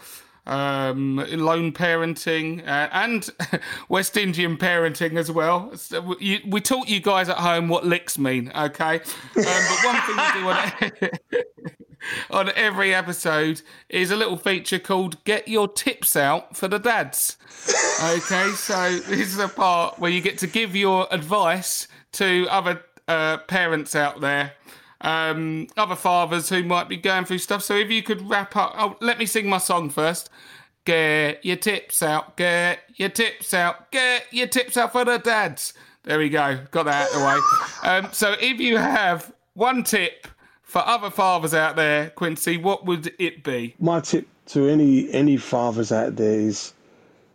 um, 0.47 1.17
lone 1.17 1.73
parenting 1.73 2.61
uh, 2.67 2.89
and 2.93 3.31
West 3.89 4.17
Indian 4.17 4.57
parenting 4.57 5.17
as 5.19 5.31
well. 5.31 5.75
So 5.77 6.01
we, 6.01 6.17
you, 6.21 6.41
we 6.47 6.61
taught 6.61 6.89
you 6.89 7.01
guys 7.01 7.29
at 7.29 7.39
home 7.39 7.69
what 7.69 7.87
licks 7.87 8.19
mean, 8.19 8.53
okay? 8.55 9.01
Um, 9.01 9.03
but 9.35 9.79
one 9.85 10.01
thing 10.03 10.17
do 10.35 10.49
on 10.49 11.11
on 12.31 12.51
every 12.55 12.95
episode 12.95 13.63
is 13.89 14.11
a 14.11 14.17
little 14.17 14.37
feature 14.37 14.79
called 14.79 15.23
Get 15.25 15.49
Your 15.49 15.69
Tips 15.69 16.17
Out 16.17 16.57
for 16.57 16.69
the 16.69 16.79
Dads. 16.79 17.37
Okay, 18.03 18.51
so 18.51 18.99
this 19.07 19.29
is 19.29 19.39
a 19.39 19.49
part 19.49 19.99
where 19.99 20.11
you 20.11 20.21
get 20.21 20.39
to 20.39 20.47
give 20.47 20.75
your 20.75 21.07
advice 21.11 21.89
to 22.13 22.47
other 22.51 22.83
uh, 23.09 23.39
parents 23.39 23.95
out 23.95 24.21
there, 24.21 24.53
um, 25.01 25.67
other 25.77 25.97
fathers 25.97 26.49
who 26.49 26.63
might 26.63 26.89
be 26.89 26.97
going 26.97 27.25
through 27.25 27.39
stuff. 27.39 27.63
So 27.63 27.75
if 27.75 27.91
you 27.91 28.03
could 28.03 28.29
wrap 28.29 28.57
up, 28.57 28.75
oh, 28.77 28.97
let 29.01 29.19
me 29.19 29.27
sing 29.27 29.49
my 29.49 29.59
song 29.59 29.91
first. 29.91 30.31
Get 30.85 31.45
your 31.45 31.57
tips 31.57 32.03
out, 32.03 32.37
get 32.37 32.81
your 32.97 33.09
tips 33.09 33.55
out, 33.55 33.91
get 33.91 34.27
your 34.31 34.47
tips 34.47 34.77
out 34.77 34.93
for 34.93 35.05
the 35.05 35.19
dads. 35.19 35.73
There 36.03 36.19
we 36.19 36.29
go, 36.29 36.59
got 36.71 36.85
that 36.85 37.09
out 37.09 37.15
of 37.15 37.21
the 37.21 37.27
way. 37.27 37.89
Um, 37.91 38.13
so 38.13 38.35
if 38.39 38.61
you 38.61 38.77
have 38.77 39.33
one 39.55 39.83
tip 39.83 40.29
for 40.75 40.85
other 40.89 41.09
fathers 41.09 41.55
out 41.55 41.77
there, 41.77 42.11
Quincy, 42.11 42.57
what 42.57 42.85
would 42.85 43.15
it 43.21 43.45
be? 43.45 43.77
my 43.79 44.01
tip 44.01 44.27
to 44.47 44.69
any 44.69 45.09
any 45.13 45.37
fathers 45.37 45.93
out 45.93 46.17
there 46.17 46.41
is 46.41 46.73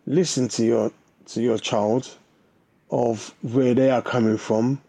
listen 0.06 0.50
to 0.50 0.66
your 0.66 0.92
to 1.26 1.42
your 1.42 1.58
child 1.58 2.18
of 2.92 3.34
where 3.42 3.74
they 3.74 3.90
are 3.90 4.02
coming 4.02 4.38
from 4.38 4.82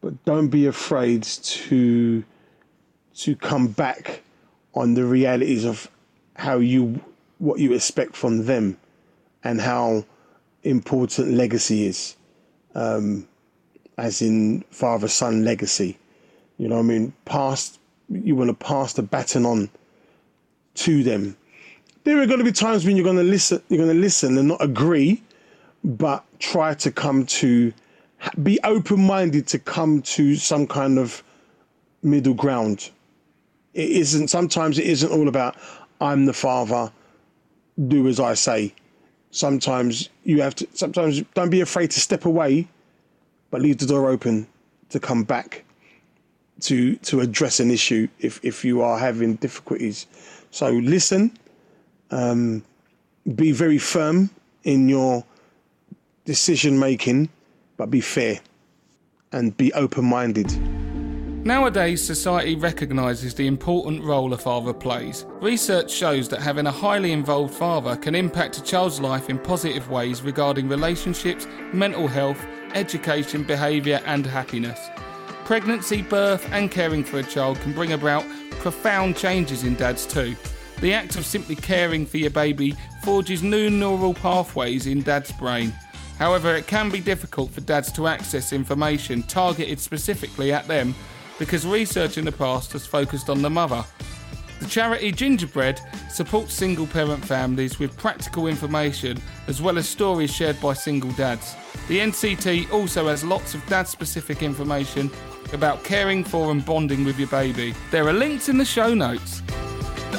but 0.00 0.12
don't 0.24 0.46
be 0.46 0.64
afraid 0.66 1.24
to 1.24 2.22
to 3.16 3.34
come 3.34 3.66
back 3.66 4.22
on 4.74 4.94
the 4.94 5.04
realities 5.04 5.64
of 5.64 5.90
how 6.36 6.58
you 6.58 7.00
what 7.38 7.58
you 7.58 7.72
expect 7.72 8.14
from 8.14 8.46
them 8.46 8.78
and 9.42 9.60
how 9.60 10.04
important 10.62 11.32
legacy 11.32 11.84
is 11.84 12.14
um, 12.76 13.26
as 13.98 14.22
in 14.22 14.64
father 14.70 15.08
son 15.08 15.44
legacy 15.44 15.98
you 16.58 16.68
know 16.68 16.76
what 16.76 16.84
i 16.84 16.86
mean? 16.86 17.12
Past 17.24 17.78
you 18.08 18.36
want 18.36 18.48
to 18.48 18.54
pass 18.54 18.92
the 18.92 19.02
baton 19.02 19.44
on 19.44 19.68
to 20.74 21.02
them. 21.02 21.36
There 22.04 22.20
are 22.20 22.26
going 22.26 22.38
to 22.38 22.44
be 22.44 22.52
times 22.52 22.84
when 22.84 22.96
you're 22.96 23.04
going 23.04 23.16
to 23.16 23.22
listen 23.22 23.62
you're 23.68 23.82
going 23.84 23.94
to 23.94 24.00
listen 24.00 24.38
and 24.38 24.48
not 24.48 24.62
agree 24.62 25.22
but 25.84 26.24
try 26.38 26.74
to 26.74 26.90
come 26.90 27.26
to 27.26 27.72
be 28.42 28.58
open-minded 28.64 29.46
to 29.46 29.58
come 29.58 30.02
to 30.02 30.34
some 30.36 30.66
kind 30.66 30.98
of 30.98 31.22
middle 32.02 32.34
ground. 32.34 32.90
It 33.74 33.90
isn't 33.90 34.28
sometimes 34.28 34.78
it 34.78 34.86
isn't 34.86 35.10
all 35.10 35.28
about 35.28 35.56
i'm 36.00 36.26
the 36.26 36.32
father 36.32 36.92
do 37.88 38.08
as 38.08 38.20
i 38.20 38.34
say. 38.34 38.74
Sometimes 39.30 40.08
you 40.24 40.40
have 40.40 40.54
to 40.54 40.68
sometimes 40.72 41.20
don't 41.34 41.50
be 41.50 41.60
afraid 41.60 41.90
to 41.90 42.00
step 42.00 42.24
away 42.24 42.68
but 43.50 43.60
leave 43.60 43.78
the 43.78 43.86
door 43.86 44.08
open 44.08 44.46
to 44.88 45.00
come 45.00 45.24
back 45.24 45.65
to 46.60 46.96
to 46.96 47.20
address 47.20 47.60
an 47.60 47.70
issue 47.70 48.08
if 48.20 48.40
if 48.42 48.64
you 48.64 48.82
are 48.82 48.98
having 48.98 49.34
difficulties 49.36 50.06
so 50.50 50.70
listen 50.70 51.36
um, 52.10 52.62
be 53.34 53.52
very 53.52 53.78
firm 53.78 54.30
in 54.64 54.88
your 54.88 55.24
decision 56.24 56.78
making 56.78 57.28
but 57.76 57.90
be 57.90 58.00
fair 58.00 58.40
and 59.32 59.56
be 59.56 59.72
open 59.74 60.04
minded 60.04 60.50
Nowadays, 61.46 62.04
society 62.04 62.56
recognises 62.56 63.32
the 63.32 63.46
important 63.46 64.02
role 64.02 64.32
a 64.32 64.36
father 64.36 64.74
plays. 64.74 65.26
Research 65.40 65.92
shows 65.92 66.28
that 66.30 66.42
having 66.42 66.66
a 66.66 66.72
highly 66.72 67.12
involved 67.12 67.54
father 67.54 67.94
can 67.94 68.16
impact 68.16 68.58
a 68.58 68.62
child's 68.64 69.00
life 69.00 69.30
in 69.30 69.38
positive 69.38 69.88
ways 69.88 70.22
regarding 70.22 70.68
relationships, 70.68 71.46
mental 71.72 72.08
health, 72.08 72.44
education, 72.74 73.44
behaviour, 73.44 74.00
and 74.06 74.26
happiness. 74.26 74.90
Pregnancy, 75.46 76.02
birth, 76.02 76.44
and 76.50 76.72
caring 76.72 77.04
for 77.04 77.20
a 77.20 77.22
child 77.22 77.60
can 77.60 77.72
bring 77.72 77.92
about 77.92 78.24
profound 78.58 79.16
changes 79.16 79.62
in 79.62 79.76
dads 79.76 80.04
too. 80.04 80.34
The 80.80 80.92
act 80.92 81.14
of 81.14 81.24
simply 81.24 81.54
caring 81.54 82.04
for 82.04 82.16
your 82.16 82.30
baby 82.30 82.74
forges 83.04 83.44
new 83.44 83.70
neural 83.70 84.12
pathways 84.12 84.88
in 84.88 85.02
dad's 85.02 85.30
brain. 85.30 85.72
However, 86.18 86.56
it 86.56 86.66
can 86.66 86.90
be 86.90 86.98
difficult 86.98 87.52
for 87.52 87.60
dads 87.60 87.92
to 87.92 88.08
access 88.08 88.52
information 88.52 89.22
targeted 89.22 89.78
specifically 89.78 90.52
at 90.52 90.66
them 90.66 90.96
because 91.38 91.64
research 91.64 92.18
in 92.18 92.24
the 92.24 92.32
past 92.32 92.72
has 92.72 92.84
focused 92.84 93.30
on 93.30 93.40
the 93.40 93.48
mother. 93.48 93.84
The 94.60 94.66
charity 94.66 95.12
Gingerbread 95.12 95.80
supports 96.10 96.54
single 96.54 96.86
parent 96.86 97.24
families 97.24 97.78
with 97.78 97.96
practical 97.96 98.46
information 98.46 99.20
as 99.48 99.60
well 99.60 99.78
as 99.78 99.88
stories 99.88 100.34
shared 100.34 100.60
by 100.60 100.72
single 100.72 101.10
dads. 101.12 101.54
The 101.88 101.98
NCT 101.98 102.72
also 102.72 103.08
has 103.08 103.22
lots 103.22 103.54
of 103.54 103.64
dad 103.66 103.86
specific 103.86 104.42
information 104.42 105.10
about 105.52 105.84
caring 105.84 106.24
for 106.24 106.50
and 106.50 106.64
bonding 106.64 107.04
with 107.04 107.18
your 107.18 107.28
baby. 107.28 107.74
There 107.90 108.06
are 108.08 108.12
links 108.12 108.48
in 108.48 108.58
the 108.58 108.64
show 108.64 108.94
notes. 108.94 109.42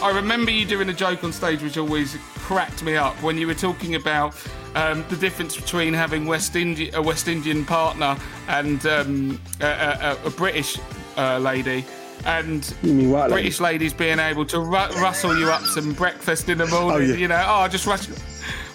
I 0.02 0.16
remember 0.16 0.52
you 0.52 0.66
doing 0.66 0.90
a 0.90 0.94
joke 0.94 1.24
on 1.24 1.34
stage 1.34 1.64
which 1.64 1.78
always 1.78 2.16
cracked 2.36 2.84
me 2.84 2.96
up 2.96 3.16
when 3.24 3.38
you 3.38 3.48
were 3.48 3.56
talking 3.56 3.96
about 3.96 4.36
um, 4.76 5.04
the 5.10 5.16
difference 5.16 5.56
between 5.56 5.94
having 5.94 6.28
West 6.28 6.56
Indi- 6.56 6.92
a 6.92 7.02
West 7.02 7.28
Indian 7.28 7.66
partner 7.66 8.16
and 8.48 8.86
um, 8.86 9.42
a, 9.60 9.66
a, 9.66 10.18
a, 10.28 10.30
British 10.30 10.80
uh, 11.18 11.40
lady. 11.40 11.84
And 12.26 12.74
British 12.82 13.60
ladies 13.62 13.94
being 13.94 14.20
able 14.20 14.46
to 14.48 14.60
ru- 14.60 14.72
rustle 15.02 15.38
you 15.40 15.50
up 15.50 15.62
some 15.64 15.94
breakfast 15.94 16.50
in 16.50 16.58
the 16.58 16.66
morning, 16.68 16.92
Oh, 17.10 17.14
yeah. 17.14 17.16
you 17.16 17.28
know, 17.28 17.44
oh, 17.48 17.68
just 17.68 17.86
rush. 17.86 18.08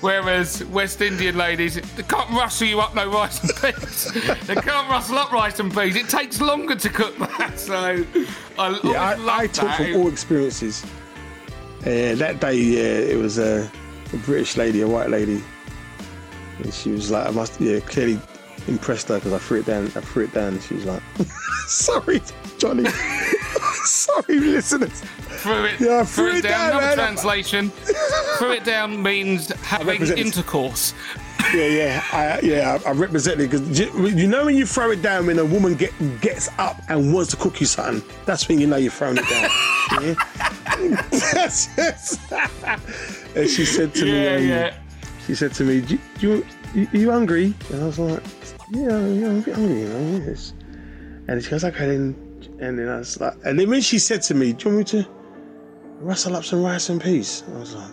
Whereas 0.01 0.65
West 0.67 1.01
Indian 1.01 1.37
ladies, 1.37 1.75
they 1.97 2.03
can't 2.03 2.29
rustle 2.31 2.67
you 2.67 2.81
up 2.81 2.95
no 2.95 3.09
rice 3.11 3.41
and 3.43 3.51
peas. 3.57 4.11
they 4.47 4.55
can't 4.55 4.89
rustle 4.91 5.19
up 5.19 5.33
rice 5.33 5.61
and 5.61 5.73
peas. 5.73 5.97
It 5.97 6.09
takes 6.09 6.41
longer 6.41 6.75
to 6.77 6.89
cook 6.89 7.17
that. 7.39 7.59
So 7.59 8.05
I, 8.59 8.81
Yeah, 8.85 9.17
I, 9.17 9.39
I 9.43 9.47
talk 9.49 9.77
from 9.77 9.97
all 9.97 10.09
experiences. 10.09 10.85
Uh, 11.83 12.15
that 12.17 12.41
day, 12.41 12.55
yeah, 12.55 13.13
it 13.13 13.19
was 13.19 13.39
a, 13.39 13.71
a 14.13 14.17
British 14.19 14.57
lady, 14.57 14.81
a 14.83 14.89
white 14.89 15.11
lady, 15.11 15.43
and 16.63 16.73
she 16.73 16.91
was 16.93 17.11
like, 17.11 17.27
"I 17.27 17.31
must, 17.31 17.61
yeah, 17.61 17.81
clearly 17.81 18.21
impressed 18.69 19.09
her 19.09 19.17
because 19.17 19.33
I 19.33 19.39
threw 19.39 19.61
it 19.61 19.67
down. 19.67 19.87
I 19.87 20.01
threw 20.01 20.25
it 20.25 20.33
down, 20.35 20.55
and 20.55 20.63
she 20.63 20.75
was 20.75 20.85
like, 20.85 21.03
"Sorry, 21.67 22.21
Johnny, 22.59 22.85
sorry, 23.85 24.39
listeners." 24.41 25.01
Threw 25.01 25.65
it, 25.65 25.81
Yeah, 25.81 26.01
I 26.01 26.05
threw 26.05 26.31
threw 26.31 26.37
it 26.39 26.45
it 26.45 26.49
down. 26.49 26.71
down, 26.71 26.83
Another 26.83 26.97
translation. 26.97 27.71
threw 28.39 28.53
it 28.53 28.65
down 28.65 29.03
means 29.03 29.49
having 29.63 30.03
intercourse. 30.03 30.95
Yeah, 31.53 31.67
yeah, 31.67 32.05
I, 32.13 32.41
yeah. 32.41 32.79
I, 32.87 32.91
I 32.91 32.93
represent 32.93 33.41
it 33.41 33.51
because 33.51 33.79
you 33.81 34.29
know 34.29 34.45
when 34.45 34.55
you 34.57 34.65
throw 34.65 34.93
it 34.93 35.03
down 35.03 35.27
when 35.27 35.39
a 35.41 35.45
woman 35.45 35.75
get 35.75 35.93
gets 36.21 36.49
up 36.59 36.81
and 36.89 37.13
wants 37.13 37.31
to 37.33 37.37
cook 37.37 37.61
you 37.61 37.67
something, 37.67 38.09
that's 38.27 38.49
when 38.49 38.61
you 38.61 38.69
know 38.69 38.77
you're 38.77 38.93
throwing 38.93 39.17
it 39.19 39.29
down. 39.29 39.51
yeah? 40.03 40.15
That's- 41.11 41.67
that's- 41.77 42.19
and 43.35 43.49
she 43.51 43.65
said 43.65 43.93
to 43.97 44.07
Yeah, 44.07 44.37
me, 44.37 44.43
um, 44.45 44.49
yeah. 44.49 44.75
she 45.27 45.35
said 45.35 45.53
to 45.55 45.65
me, 45.65 45.81
do, 45.81 45.99
do 46.21 46.29
you, 46.29 46.47
you, 46.75 46.89
are 46.93 46.97
you 46.97 47.11
hungry? 47.11 47.55
And 47.71 47.83
I 47.83 47.87
was 47.87 47.99
like, 47.99 48.23
yeah, 48.71 49.07
yeah, 49.07 49.29
I'm 49.29 49.39
a 49.39 49.43
bit 49.43 49.55
hungry, 49.55 49.81
you 49.81 49.89
know, 49.89 50.25
yes. 50.27 50.55
And 51.29 51.43
she 51.43 51.51
goes, 51.51 51.65
okay, 51.65 51.87
then. 51.87 52.17
And 52.59 52.79
then 52.79 52.89
I 52.89 52.99
was 52.99 53.21
like, 53.21 53.35
and 53.45 53.59
then 53.59 53.69
when 53.69 53.81
she 53.81 53.99
said 53.99 54.23
to 54.23 54.35
me, 54.35 54.53
do 54.53 54.69
you 54.69 54.77
want 54.77 54.93
me 54.93 55.03
to 55.03 55.09
rustle 56.01 56.37
up 56.37 56.45
some 56.45 56.63
rice 56.63 56.89
and 56.89 57.01
peas? 57.01 57.45
I 57.49 57.59
was 57.59 57.75
like, 57.75 57.93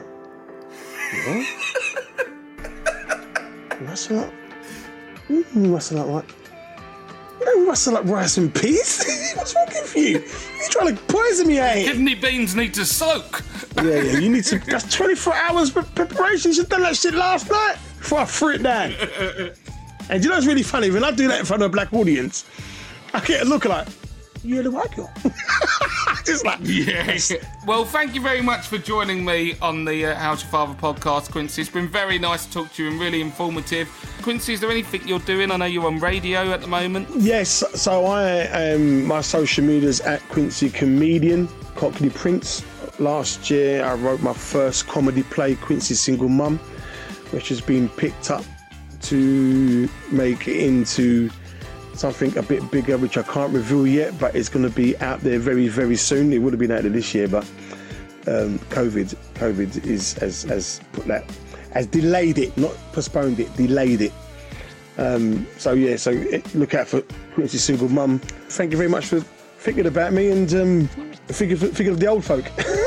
what? 1.27 1.47
rustle 3.81 4.19
up? 4.19 4.33
Mm, 5.27 5.73
rustle 5.73 5.99
up 5.99 6.07
what? 6.07 6.25
You 7.39 7.45
don't 7.45 7.67
rustle 7.67 7.97
up 7.97 8.05
rice 8.05 8.37
and 8.37 8.53
peas? 8.53 9.33
What's 9.35 9.55
wrong 9.55 9.67
with 9.67 9.95
you? 9.95 10.19
You 10.19 10.69
trying 10.69 10.95
to 10.95 11.03
poison 11.03 11.47
me, 11.47 11.59
eh? 11.59 11.83
Kidney 11.83 12.15
beans 12.15 12.55
need 12.55 12.73
to 12.75 12.85
soak. 12.85 13.43
Yeah, 13.77 14.01
yeah, 14.01 14.19
you 14.19 14.29
need 14.29 14.43
to. 14.45 14.59
That's 14.65 14.93
24 14.93 15.33
hours 15.33 15.71
pre- 15.71 15.83
preparation. 15.83 16.53
Have 16.53 16.69
done 16.69 16.81
that 16.81 16.95
shit 16.95 17.13
last 17.13 17.49
night 17.49 17.77
before 18.09 18.21
I 18.21 18.25
threw 18.25 18.55
it 18.55 18.63
down. 18.63 18.91
and 20.09 20.23
you 20.23 20.31
know 20.31 20.35
what's 20.35 20.47
really 20.47 20.63
funny? 20.63 20.89
When 20.89 21.03
I 21.03 21.11
do 21.11 21.27
that 21.27 21.41
in 21.41 21.45
front 21.45 21.61
of 21.61 21.67
a 21.67 21.71
black 21.71 21.93
audience, 21.93 22.43
I 23.13 23.19
get 23.19 23.43
a 23.43 23.45
look 23.45 23.65
like, 23.65 23.87
you're 24.43 24.63
the 24.63 24.71
white 24.71 24.95
girl. 24.95 25.13
Just 26.25 26.43
like, 26.43 26.57
Yeah. 26.63 27.19
Well, 27.67 27.85
thank 27.85 28.15
you 28.15 28.21
very 28.21 28.41
much 28.41 28.65
for 28.65 28.79
joining 28.79 29.23
me 29.23 29.53
on 29.61 29.85
the 29.85 30.07
uh, 30.07 30.15
How's 30.15 30.41
Your 30.41 30.49
Father 30.49 30.73
podcast, 30.73 31.29
Quincy. 31.29 31.61
It's 31.61 31.69
been 31.69 31.87
very 31.87 32.17
nice 32.17 32.47
to 32.47 32.51
talk 32.51 32.73
to 32.73 32.83
you 32.83 32.89
and 32.89 32.99
really 32.99 33.21
informative. 33.21 33.87
Quincy, 34.23 34.53
is 34.53 34.59
there 34.59 34.71
anything 34.71 35.07
you're 35.07 35.19
doing? 35.19 35.51
I 35.51 35.57
know 35.57 35.65
you're 35.65 35.85
on 35.85 35.99
radio 35.99 36.51
at 36.51 36.61
the 36.61 36.67
moment. 36.67 37.09
Yes, 37.15 37.63
so 37.79 38.05
I 38.07 38.23
am 38.71 39.05
my 39.05 39.21
social 39.21 39.63
media's 39.63 40.01
at 40.01 40.27
Quincy 40.29 40.71
Comedian, 40.71 41.47
Cockney 41.75 42.09
Prince. 42.09 42.65
Last 42.99 43.51
year 43.51 43.85
I 43.85 43.93
wrote 43.93 44.23
my 44.23 44.33
first 44.33 44.87
comedy 44.87 45.21
play, 45.21 45.53
Quincy 45.53 45.93
Single 45.93 46.29
Mum, 46.29 46.59
which 47.31 47.49
has 47.49 47.61
been 47.61 47.89
picked 47.89 48.31
up 48.31 48.43
to 49.01 49.89
make 50.11 50.47
it 50.47 50.57
into 50.57 51.29
something 51.93 52.35
a 52.37 52.41
bit 52.41 52.69
bigger, 52.71 52.97
which 52.97 53.17
I 53.17 53.23
can't 53.23 53.53
reveal 53.53 53.85
yet, 53.85 54.17
but 54.19 54.35
it's 54.35 54.49
going 54.49 54.67
to 54.67 54.73
be 54.73 54.97
out 54.99 55.19
there 55.21 55.39
very, 55.39 55.67
very 55.67 55.95
soon. 55.95 56.31
It 56.31 56.39
would 56.39 56.53
have 56.53 56.59
been 56.59 56.71
out 56.71 56.83
there 56.83 56.91
this 56.91 57.13
year, 57.13 57.27
but 57.27 57.43
um, 58.27 58.59
COVID, 58.69 59.15
COVID 59.35 59.85
is 59.85 60.13
has, 60.13 60.43
has 60.43 60.81
put 60.93 61.05
that, 61.07 61.25
has 61.73 61.87
delayed 61.87 62.37
it, 62.37 62.55
not 62.57 62.75
postponed 62.93 63.39
it, 63.39 63.53
delayed 63.55 64.01
it. 64.01 64.13
Um, 64.97 65.47
so 65.57 65.73
yeah, 65.73 65.95
so 65.95 66.11
eh, 66.11 66.41
look 66.53 66.73
out 66.73 66.87
for 66.87 67.01
Quincy 67.33 67.57
Single 67.57 67.89
Mum. 67.89 68.19
Thank 68.19 68.71
you 68.71 68.77
very 68.77 68.89
much 68.89 69.05
for 69.05 69.21
thinking 69.59 69.85
about 69.85 70.13
me 70.13 70.31
and 70.31 70.53
um, 70.53 70.87
thinking, 71.27 71.57
thinking 71.57 71.89
of 71.89 71.99
the 71.99 72.07
old 72.07 72.23
folk. 72.23 72.45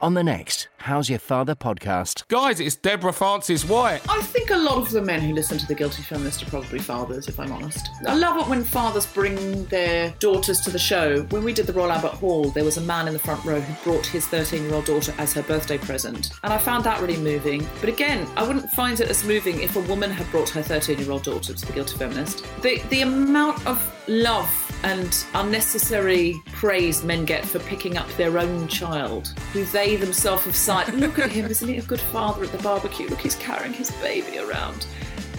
On 0.00 0.14
the 0.14 0.22
next 0.22 0.68
How's 0.78 1.10
Your 1.10 1.18
Father 1.18 1.56
podcast. 1.56 2.28
Guys, 2.28 2.60
it's 2.60 2.76
Deborah 2.76 3.12
Frances-White. 3.12 4.00
I 4.08 4.22
think 4.22 4.50
a 4.50 4.56
lot 4.56 4.78
of 4.78 4.90
the 4.90 5.02
men 5.02 5.20
who 5.20 5.32
listen 5.32 5.58
to 5.58 5.66
The 5.66 5.74
Guilty 5.74 6.02
Feminist 6.02 6.40
are 6.44 6.46
probably 6.46 6.78
fathers, 6.78 7.26
if 7.26 7.40
I'm 7.40 7.50
honest. 7.50 7.90
I 8.06 8.14
love 8.14 8.36
it 8.36 8.48
when 8.48 8.62
fathers 8.62 9.06
bring 9.06 9.64
their 9.64 10.14
daughters 10.20 10.60
to 10.60 10.70
the 10.70 10.78
show. 10.78 11.22
When 11.30 11.42
we 11.42 11.52
did 11.52 11.66
the 11.66 11.72
Royal 11.72 11.90
Albert 11.90 12.12
Hall, 12.12 12.44
there 12.50 12.62
was 12.62 12.76
a 12.76 12.80
man 12.82 13.08
in 13.08 13.12
the 13.12 13.18
front 13.18 13.44
row 13.44 13.58
who 13.60 13.90
brought 13.90 14.06
his 14.06 14.24
13 14.28 14.62
year 14.62 14.74
old 14.74 14.84
daughter 14.84 15.12
as 15.18 15.32
her 15.32 15.42
birthday 15.42 15.78
present. 15.78 16.30
And 16.44 16.52
I 16.52 16.58
found 16.58 16.84
that 16.84 17.00
really 17.00 17.16
moving. 17.16 17.66
But 17.80 17.88
again, 17.88 18.24
I 18.36 18.46
wouldn't 18.46 18.70
find 18.70 19.00
it 19.00 19.08
as 19.08 19.24
moving 19.24 19.60
if 19.62 19.74
a 19.74 19.80
woman 19.80 20.12
had 20.12 20.30
brought 20.30 20.48
her 20.50 20.62
13 20.62 21.00
year 21.00 21.10
old 21.10 21.24
daughter 21.24 21.52
to 21.54 21.66
The 21.66 21.72
Guilty 21.72 21.96
Feminist. 21.96 22.46
The, 22.62 22.80
the 22.90 23.00
amount 23.00 23.66
of 23.66 23.82
love 24.06 24.48
and 24.82 25.24
unnecessary 25.34 26.40
praise 26.52 27.02
men 27.02 27.24
get 27.24 27.44
for 27.44 27.58
picking 27.60 27.96
up 27.96 28.08
their 28.16 28.38
own 28.38 28.68
child, 28.68 29.28
who 29.52 29.64
they 29.66 29.96
themselves 29.96 30.44
have 30.44 30.56
signed. 30.56 30.94
Look 31.00 31.18
at 31.18 31.30
him, 31.30 31.46
isn't 31.46 31.68
he 31.68 31.78
a 31.78 31.82
good 31.82 32.00
father 32.00 32.44
at 32.44 32.52
the 32.52 32.62
barbecue? 32.62 33.08
Look, 33.08 33.20
he's 33.20 33.36
carrying 33.36 33.72
his 33.72 33.90
baby 33.92 34.38
around. 34.38 34.86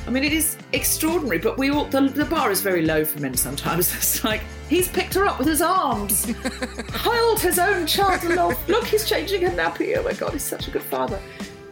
I 0.07 0.11
mean, 0.11 0.23
it 0.23 0.33
is 0.33 0.57
extraordinary, 0.73 1.37
but 1.37 1.57
we 1.57 1.69
all 1.69 1.85
the, 1.85 2.01
the 2.01 2.25
bar 2.25 2.51
is 2.51 2.61
very 2.61 2.85
low 2.85 3.05
for 3.05 3.19
men 3.19 3.35
sometimes. 3.35 3.93
It's 3.95 4.23
like 4.23 4.41
He's 4.69 4.87
picked 4.87 5.15
her 5.15 5.25
up 5.25 5.39
with 5.39 5.47
his 5.47 5.63
arms, 5.63 6.25
held 6.93 7.39
his 7.39 7.57
own 7.57 7.87
child 7.87 8.23
aloft. 8.23 8.69
Look, 8.69 8.85
he's 8.85 9.03
changing 9.03 9.41
her 9.41 9.49
nappy. 9.49 9.97
Oh 9.97 10.03
my 10.03 10.13
God, 10.13 10.31
he's 10.33 10.43
such 10.43 10.67
a 10.67 10.71
good 10.71 10.83
father. 10.83 11.19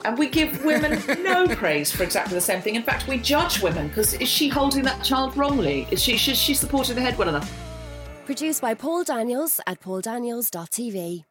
And 0.06 0.18
we 0.18 0.30
give 0.30 0.64
women 0.64 1.02
no 1.24 1.48
praise 1.56 1.91
for 1.91 2.04
exactly 2.04 2.34
the 2.34 2.41
same 2.41 2.62
thing. 2.62 2.76
In 2.76 2.84
fact, 2.84 3.08
we 3.08 3.18
judge 3.18 3.62
women 3.62 3.88
because 3.88 4.14
is 4.16 4.30
she 4.30 4.48
holding 4.48 4.84
that 4.84 5.04
child 5.04 5.36
wrongly? 5.38 5.88
Is 5.91 6.04
she, 6.04 6.14
is 6.14 6.38
she 6.38 6.54
supporting 6.54 6.95
the 6.95 7.02
head 7.02 7.18
well 7.18 7.30
enough? 7.30 7.52
Produced 8.26 8.62
by 8.62 8.74
Paul 8.74 9.04
Daniels 9.04 9.62
at 9.68 9.80
pauldaniels.tv. 9.80 11.24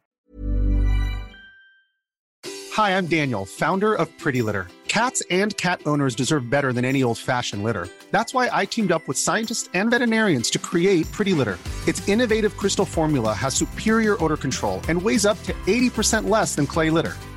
Hi, 2.73 2.91
I'm 2.91 3.07
Daniel, 3.07 3.47
founder 3.47 3.95
of 3.95 4.07
Pretty 4.19 4.43
Litter. 4.43 4.67
Cats 4.89 5.23
and 5.31 5.57
cat 5.57 5.81
owners 5.85 6.15
deserve 6.15 6.49
better 6.49 6.73
than 6.73 6.85
any 6.85 7.03
old 7.03 7.19
fashioned 7.19 7.63
litter. 7.63 7.89
That's 8.11 8.33
why 8.33 8.49
I 8.53 8.65
teamed 8.65 8.93
up 8.93 9.07
with 9.09 9.19
scientists 9.19 9.69
and 9.75 9.91
veterinarians 9.91 10.51
to 10.51 10.59
create 10.59 11.11
Pretty 11.13 11.35
Litter. 11.35 11.59
Its 11.87 12.07
innovative 12.09 12.57
crystal 12.57 12.85
formula 12.87 13.33
has 13.33 13.55
superior 13.55 14.23
odor 14.25 14.37
control 14.37 14.81
and 14.89 15.01
weighs 15.01 15.25
up 15.27 15.43
to 15.45 15.53
80% 15.67 16.29
less 16.29 16.55
than 16.55 16.67
clay 16.67 16.91
litter. 16.91 17.15